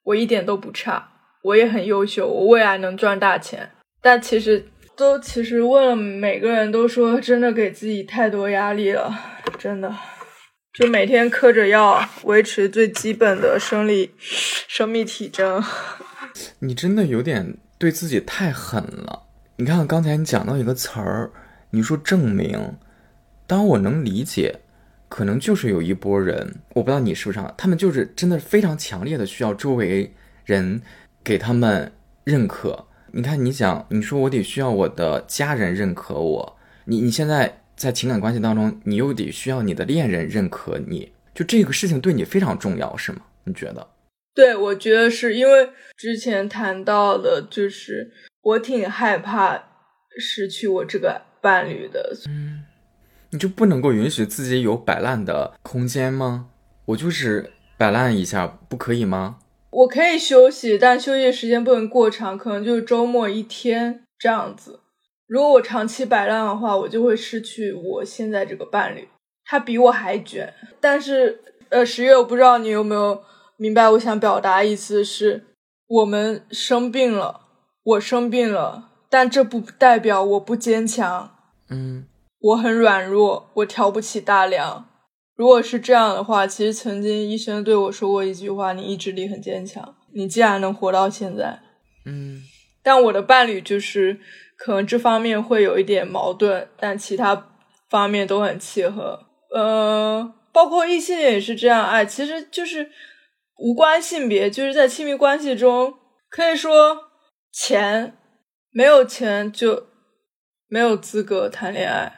[0.04, 1.10] 我一点都不差，
[1.42, 3.72] 我也很优秀，我未来能赚大钱。
[4.00, 9.12] 但其实都其实问了每个人都说，真的给自己太多压力了，
[9.58, 9.92] 真的，
[10.72, 15.62] 就每天嗑着药维持最基本的生理生命体征。
[16.60, 19.24] 你真的有点对自己太狠了。
[19.56, 21.32] 你看刚才你讲到一个词儿，
[21.72, 22.76] 你说证明，
[23.48, 24.60] 当我能理解。
[25.08, 30.14] 可能就是有一波人，我不知道你是不是，他们就是真的非常强烈的需要周围
[30.44, 30.80] 人
[31.24, 31.90] 给他们
[32.24, 32.86] 认可。
[33.12, 43.22] 你看，你想，你说我得需要我的家人认可我，你你现在在情感关系当中，你又得需要你的恋人认可你，就这个事情对你非常重要，是吗？
[43.44, 43.88] 你觉得？
[44.34, 48.12] 对，我觉得是因为之前谈到的，就是
[48.42, 49.70] 我挺害怕
[50.18, 52.14] 失去我这个伴侣的。
[52.28, 52.62] 嗯。
[53.30, 56.48] 你就不能够允许自己有摆烂的空间吗？
[56.86, 59.36] 我就是摆烂一下，不可以吗？
[59.70, 64.80] 我可以休息，但休息时间不能过长，可能就是周末一天这样子。
[65.26, 69.06] 如果我长期摆烂的话，我就会失去我现在这个伴侣，
[69.44, 70.54] 他比我还卷。
[70.80, 73.22] 但是，呃，十月，我不知道你有没有
[73.58, 75.44] 明白我想表达意思是，
[75.86, 77.42] 我们生病了，
[77.82, 81.30] 我生病了，但这不代表我不坚强。
[81.68, 82.06] 嗯。
[82.40, 84.88] 我很软弱，我挑不起大梁。
[85.34, 91.60] 如果是这样的话，其实曾经医生对我说过一句话：“你意志力很坚强。”你既然能活到现在，
[92.06, 92.42] 嗯，
[92.82, 94.18] 但我的伴侣就是
[94.56, 97.50] 可能这方面会有一点矛盾，但其他
[97.88, 99.26] 方面都很契合。
[99.54, 102.90] 呃，包括异性恋也是这样，哎，其实就是
[103.58, 105.94] 无关性别，就是在亲密关系中，
[106.30, 106.96] 可以说
[107.52, 108.16] 钱
[108.70, 109.86] 没有钱就
[110.68, 112.14] 没有资格谈恋爱。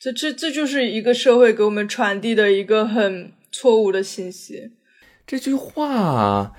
[0.00, 4.72] 这这这就是一个社会给我们传递的一个很错误的信息。
[5.26, 6.54] 这句话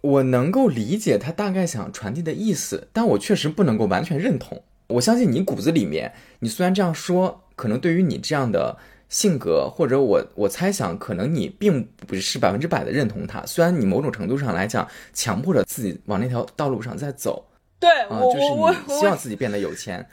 [0.00, 4.62] 我能够理解他大概想传递的意思，但我确实不能够完全认同。
[4.86, 8.78] 我相信你骨子里面，你虽然这样说，可能对于你这样的
[9.08, 13.44] 性格，或者我我猜想，可能你并不是百分之百的认同他。
[13.44, 17.44] 虽然你某种程度上来讲，强迫着自己往那条道路上在走，
[17.80, 17.90] 对
[18.32, 20.08] 就是希望自己变得有钱，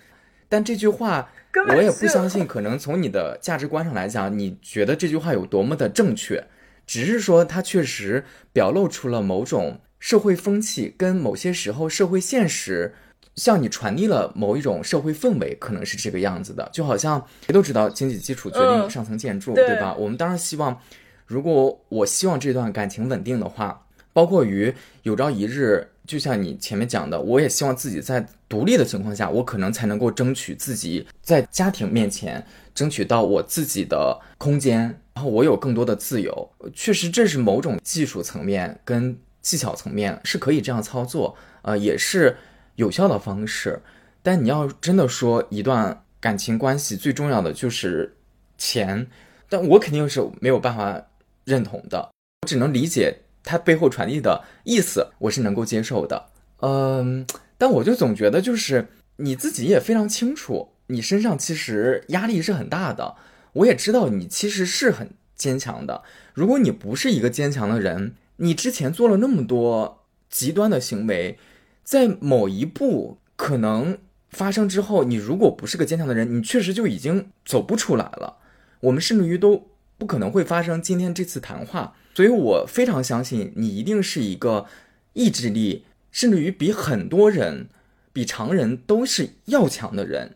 [0.47, 1.29] 但这句话。
[1.67, 6.43] 我也不相信，可能从你的价值观上来讲，你觉得这句话有多么的正确，
[6.85, 8.23] 只是说它确实
[8.53, 12.93] 表露出了某种社会风气跟某些时候社会现实，
[13.35, 16.69] 向你传递了某一种社会氛围，可能是这个样子的。
[16.71, 19.95] 就好像谁都知道经济基础决定上层建筑，对吧？
[19.95, 20.79] 我们当然希望，
[21.25, 24.73] 如果我希望这段感情稳定的话，包括于
[25.03, 25.89] 有朝一日。
[26.07, 32.43] 就像你前面讲的，我也希望自己在独立的情况下，我可能才能够争取自己在家庭面前
[32.73, 34.81] 争取到我自己的空间，
[35.13, 36.51] 然后我有更多的自由。
[36.73, 42.35] 确实，这是某种技术层面跟技巧层面是可以这样操作，呃，也是
[42.75, 43.81] 有效的方式。
[44.23, 48.17] 但你要真的说一段感情关系最重要的就是
[48.57, 49.07] 钱，
[49.47, 51.07] 但我肯定是没有办法
[51.45, 52.11] 认同的，
[52.41, 53.19] 我只能理解。
[53.41, 56.27] 它背后传递的意思，我是能够接受的，
[56.59, 57.25] 嗯，
[57.59, 58.87] 但我就总觉得，就是
[59.17, 63.15] 你自己也非常清楚，你身上其实压力是很大的。
[63.53, 66.03] 我也知道你其实是很坚强的。
[66.33, 71.37] 如果你不是一个坚强的人，你之前做了那么多极端的行为，
[71.83, 73.97] 在某一步可能
[74.29, 78.37] 发生之后，你如果不是个坚强的人，你确实就已经走不出来了。
[78.81, 79.67] 我们甚至于都
[79.97, 81.95] 不可能会发生今天这次谈话。
[82.15, 84.65] 所以我非常相信你一定是一个
[85.13, 87.69] 意志力，甚至于比很多人、
[88.11, 90.35] 比常人都是要强的人。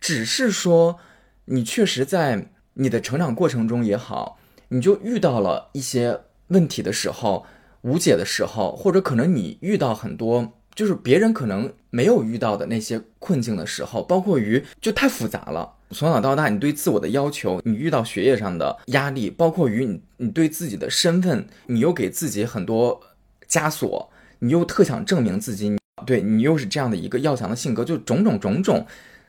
[0.00, 0.98] 只是说，
[1.46, 4.38] 你确实在你的成长过程中也好，
[4.68, 7.46] 你就遇到了一些问题的时候、
[7.82, 15.74] 无解的时候，或者可能你遇到很多就是别人可能没有遇到的那些困境的时候，包括于就太复杂了。
[15.90, 23.00] 从小到大，你对自我的要求，你遇到学业上的压力，包括于你，你对自己的身份，你又给自己很多
[23.48, 24.10] 枷锁，
[24.44, 25.76] 你又特想证明自己，
[26.06, 28.86] 对你又是这样的一个要强的性格，就种种种种，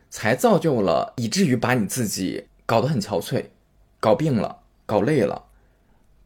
[0.09, 3.45] 才造就了，以至于把你自己搞得很憔悴，
[3.99, 5.45] 搞病了，搞累了。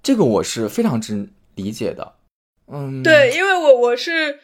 [0.02, 2.16] 这个我是非常之理解的。
[2.68, 4.40] 嗯，对，因为我我是，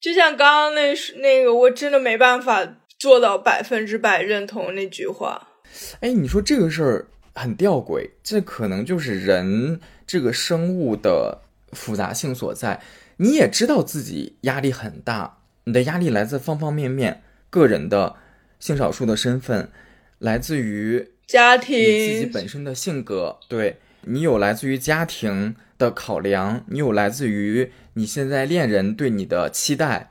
[0.00, 2.76] 就像刚刚那那个，我真的没办法。
[2.98, 5.50] 做到百分之百认同那句话，
[6.00, 11.40] 哎，你说这个事儿很吊诡，这可能就是人这个生物的
[11.74, 12.80] 复杂性所在。
[13.18, 18.16] 你也知道自己压力很大，你的压力来自方方面面，个人的
[18.58, 19.70] 性少数的身份，
[20.18, 30.10] 来自于家庭，你自己本身的性格，对你有来自于家庭的考量，你有来自于你现在恋人对你的期待。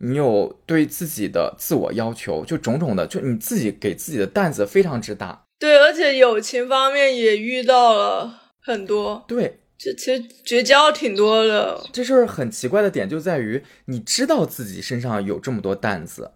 [0.00, 5.46] 你有对自己的自我要求，就种种的，就你自己给自己的担子非常之大。
[5.58, 9.24] 对，而且友情方面也遇到了很多。
[9.26, 11.80] 对，这其实绝交挺多的。
[11.92, 16.32] 这事儿很奇怪的点就在于，你知道自己身上有这么多担子，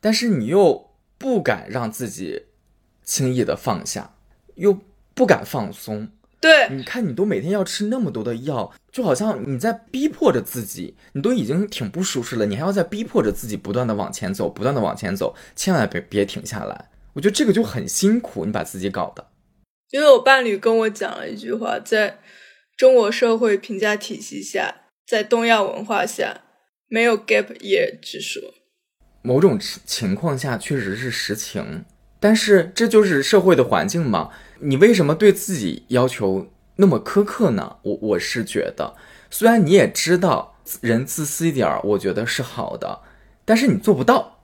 [0.00, 2.44] 但是你又不敢让自己
[3.02, 4.14] 轻易的放下，
[4.54, 4.78] 又
[5.14, 6.08] 不敢放松。
[6.38, 16.88] 对，你看，你都每天要吃那么多的药，就好像你在逼迫着自己，你都已经挺不舒适了，你还要再逼迫着自己不断的往前走，不断的往前走，千万别别停下来。
[17.14, 19.26] 我觉得这个就很辛苦，你把自己搞的。
[19.90, 22.18] 因为我伴侣跟我讲了一句话，在
[22.76, 26.42] 中国社会评价体系下，在东亚文化下，
[26.88, 28.42] 没有 gap year 之说。
[29.22, 31.86] 某种情况下确实是实情，
[32.20, 34.30] 但是这就是社会的环境嘛。
[34.60, 37.78] 你为什么对自己要求那么苛刻呢？
[37.80, 38.94] 我我是觉得，
[39.30, 43.00] 虽然你也知道人自私一点儿，我觉得是好的，
[43.46, 44.42] 但是你做不到。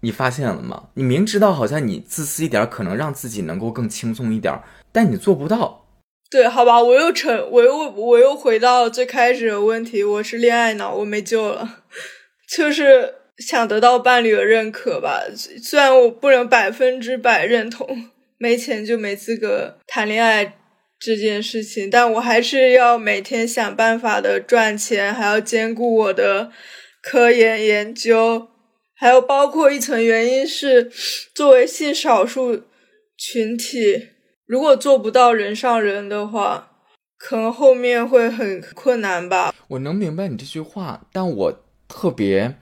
[0.00, 0.88] 你发现了吗？
[0.94, 4.60] 你明知道好像你自私一点可能让自己能够更轻松一点，
[4.90, 5.84] 但你做不到。
[6.30, 11.84] 对，好吧，我又成，我又我又回到最开始的问题，我是恋爱脑，我没救了，
[12.48, 15.22] 就是想得到伴侣的认可吧。
[15.62, 18.10] 虽然我不能百分之百认同。
[18.40, 20.56] 没钱就没资格谈恋爱，
[21.00, 26.52] 这件事情，但我还是要每天想办法的赚钱，还要兼顾我的
[27.02, 28.46] 科研研究，
[28.94, 30.88] 还有包括一层原因是，
[31.34, 32.62] 作为性少数
[33.16, 34.10] 群体，
[34.48, 36.70] 如果做不到人上人的话，
[37.18, 39.54] 可能后面会很困难吧。
[39.68, 42.56] 我能明白你这句话，但我特别，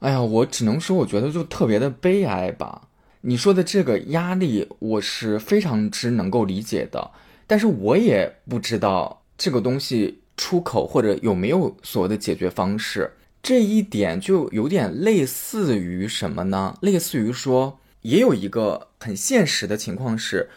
[0.00, 2.88] 哎呀，我只能说，我觉得就特别的悲哀吧。
[3.22, 7.12] 你说的这个压力，我是非常之能够理解的。
[7.46, 13.10] 但是我也不知道这个东西出口或者有没有所谓的解决方式，
[13.42, 16.76] 这一点就有点类似于什么呢？
[16.82, 20.50] 类似于说，也有一个很现实的情况是，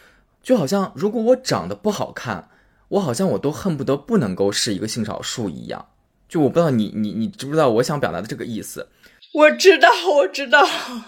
[0.47, 2.47] 就好像如果我长得不好看，
[2.87, 5.87] 我好像我都恨不得不能够是一个性少数一样。
[6.29, 8.87] 就我不知道你你你知不知道我想表达的这个意思？
[9.33, 10.65] 我知道，我知道。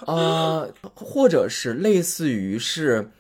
[0.07, 3.11] 呃，或者是类似于是。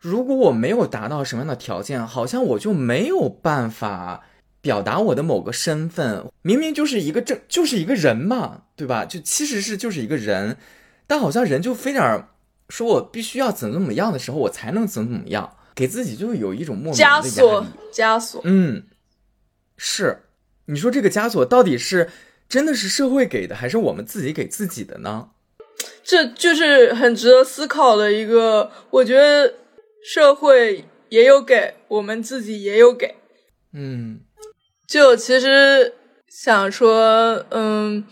[0.00, 4.24] 如果我没有达到什么样的条件，好像我就没有办法
[4.60, 6.24] 表达我的某个身份。
[6.42, 9.04] 明明就是一个正，就是一个人嘛，对吧？
[9.04, 10.56] 就其实是就是一个人，
[11.06, 12.28] 但好像人就非得
[12.70, 17.66] 说我必须要怎么怎么样的时候，我才能怎么怎么样，给自己就有一种莫名的枷锁。
[17.90, 18.42] 枷锁。
[18.44, 18.84] 嗯，
[19.76, 20.24] 是。
[20.66, 22.10] 你说这个枷锁到底是
[22.48, 25.30] 真的是社会给的，还是我们自己给自己的呢？
[26.04, 29.54] 这就是很值得思考的一个，我觉得。
[30.02, 33.16] 社会也有给我们自己也有给，
[33.74, 34.20] 嗯，
[34.86, 35.92] 就其实
[36.26, 38.02] 想说，嗯，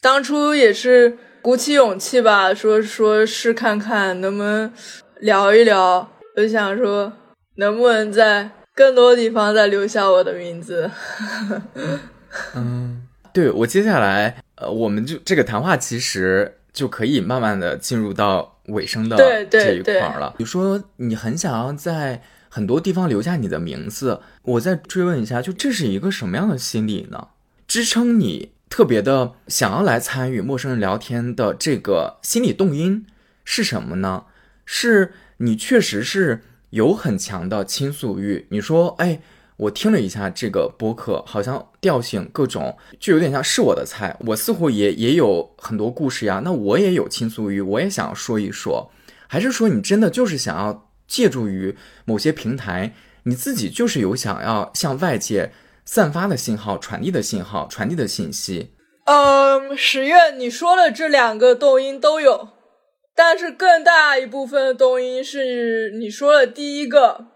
[0.00, 4.72] 当初也是鼓起勇气吧，说说试看看能不能
[5.20, 7.12] 聊一聊，就想说
[7.56, 10.90] 能不能在更多地方再留下我的名字。
[12.54, 18.52] 嗯，对我接下来，呃，我们就这个谈话其实就可以慢慢的进入到。
[18.70, 19.16] 尾声的
[19.48, 20.34] 这一块了。
[20.36, 27.28] 比如说，你很想要在很多地方留下你的名字，我再追问一下，就这是一个什么样的心理呢？
[27.68, 33.06] 支撑你特别的想要来参与陌生人聊天的这个心理动因
[33.44, 34.24] 是什么呢？
[34.64, 38.46] 是你确实是有很强的倾诉欲。
[38.50, 39.20] 你说，哎。
[39.58, 44.14] 我听了一下这个播客，好像调性各种就有点像是我的菜。
[44.26, 48.92] 我似乎也也有很多故事呀，那我也有倾诉欲，我也想要说一说。
[49.26, 52.92] 还是说你真的就是想要借助于某些平台，
[53.22, 55.50] 你自己就是有想要向外界
[55.86, 58.72] 散发的信号、传递的信号、传递的信息？
[59.04, 62.50] 嗯，十月你说的这两个动因都有，
[63.16, 67.26] 但是更大一部分的动因是你说的第一个。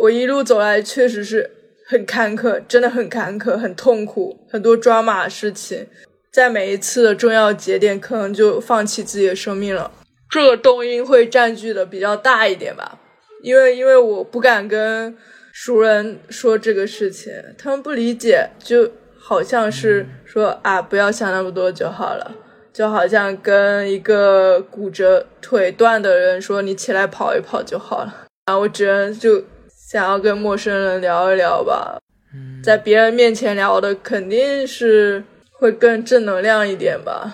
[0.00, 1.50] 我一路走来确实是。
[1.88, 5.86] 很坎坷，真的很坎坷，很痛苦，很多抓马的事情，
[6.32, 9.92] 在每一次的重要节点，可能就放弃自己的生命了。
[10.28, 12.98] 这个动因会占据的比较大一点吧，
[13.40, 15.16] 因为因为我不敢跟
[15.52, 22.34] 熟人说这个事情，他们不理解，就好像是说啊，不要想那么多就好了，
[22.76, 29.42] 就好像跟一个骨折腿断的人说，你起来跑一跑就好了啊，我只能就。
[29.88, 32.00] 想要跟陌生人聊一聊吧，
[32.34, 35.22] 嗯在别人面前聊的肯定是
[35.52, 37.32] 会更正能量一点吧，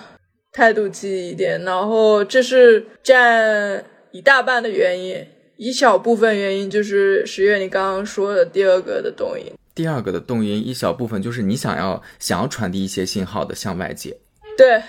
[0.51, 1.59] 态度积极一点。
[1.63, 5.25] 然后这是占一大半的原因，
[5.57, 9.51] 一小部分原因就是十月你刚刚说的第二个的动因。
[9.73, 14.15] 第二个的动因一小部分就是你想要想要传递一些信号的向外界。
[14.55, 14.79] 对。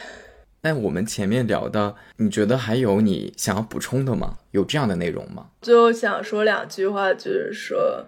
[0.65, 4.39] 那我们前面聊的，你觉得还有你想要补充的吗？
[4.53, 5.49] 有这样的内容吗？
[5.61, 8.07] 最后想说两句话，就是说，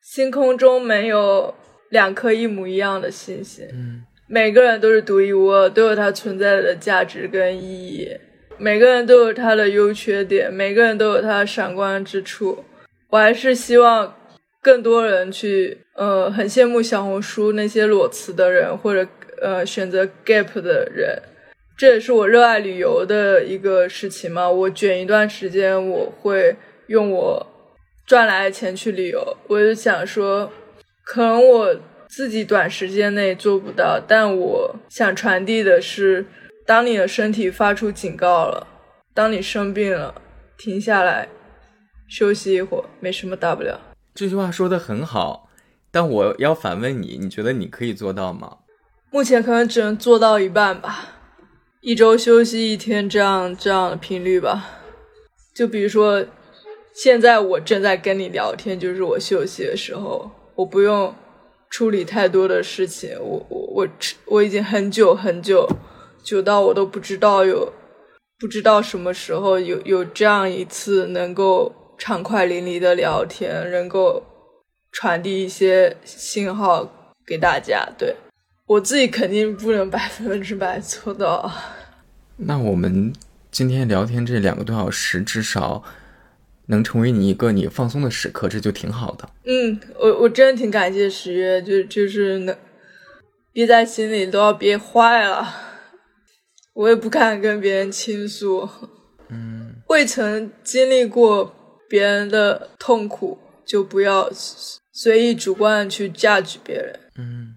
[0.00, 1.54] 星空中没有
[1.90, 8.08] 两颗一模一样的星星，嗯，每个人都是独一无二，都有它存在的价值跟意义，
[8.58, 12.64] 每个人都有他的优缺点，每个人都有他的闪光之处。
[13.10, 14.12] 我还是希望
[14.60, 19.08] 更多人去，呃，很羡慕小红书那些裸辞的人，或者
[19.40, 21.22] 呃选择 gap 的人。
[21.82, 24.48] 这也是我热爱旅游的一个事情嘛。
[24.48, 26.54] 我卷一段时间，我会
[26.86, 27.44] 用我
[28.06, 29.36] 赚来的钱去旅游。
[29.48, 30.48] 我就想说，
[31.02, 31.76] 可能我
[32.08, 36.24] 自己短时间内做不到，但我想传递的是：
[36.64, 38.64] 当你的身体发出警告了，
[39.12, 40.14] 当你生病了，
[40.56, 41.26] 停下来
[42.08, 43.80] 休息一会儿，没什么大不了。
[44.14, 45.48] 这句话说的很好，
[45.90, 48.58] 但我要反问你：你觉得你可以做到吗？
[49.10, 51.18] 目前可能只能做到一半吧。
[51.82, 54.78] 一周休息一天，这样这样的频率吧。
[55.52, 56.24] 就比如说，
[56.94, 61.12] 现在我正在跟你聊天，就是我休息的时候，我不用
[61.70, 63.18] 处理太多的事情。
[63.18, 63.88] 我我我
[64.26, 65.68] 我已经很久很久，
[66.22, 67.72] 久到我都不知道有
[68.38, 74.22] 不知道什么时候有有这样一次能够畅快淋漓的聊天，能够
[74.92, 76.88] 传递一些信号
[77.26, 77.88] 给大家。
[77.98, 78.14] 对
[78.66, 81.52] 我自己肯定不能百分之百做到。
[82.36, 83.12] 那我们
[83.50, 85.82] 今天聊天这两个多小时，至少
[86.66, 89.28] 能成为你一个你放松的时刻，这就挺好的。
[89.44, 92.56] 嗯，我我真的挺感谢十月，就就是能
[93.52, 95.46] 憋在心里都要憋坏了，
[96.72, 98.68] 我也不敢跟别人倾诉。
[99.28, 101.54] 嗯，未曾经历过
[101.88, 104.30] 别人的痛苦，就不要
[104.92, 107.00] 随意主观的去 judge 别人。
[107.16, 107.56] 嗯。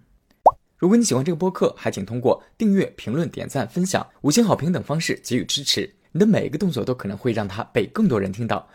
[0.78, 5.90] 如果你喜欢这个播客，还请通过订阅、评论、点赞、分享、五星好评等方式给予支持。
[6.12, 8.68] 你的每一个动作都可能会让它被更多人听到。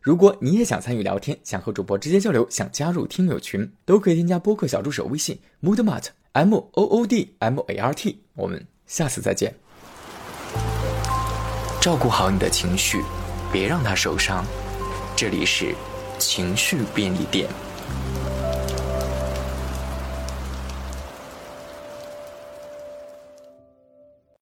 [0.00, 8.18] 如果你也想参与聊天，想和主播直接交流，想加入听友群，都可以添加播客小助手微信 moodmart m o o d m a r t。
[8.34, 9.54] 我们下次再见。
[11.82, 13.02] 照顾好你的情绪，
[13.52, 14.42] 别让它受伤。
[15.14, 15.74] 这里是
[16.18, 17.46] 情绪便利店。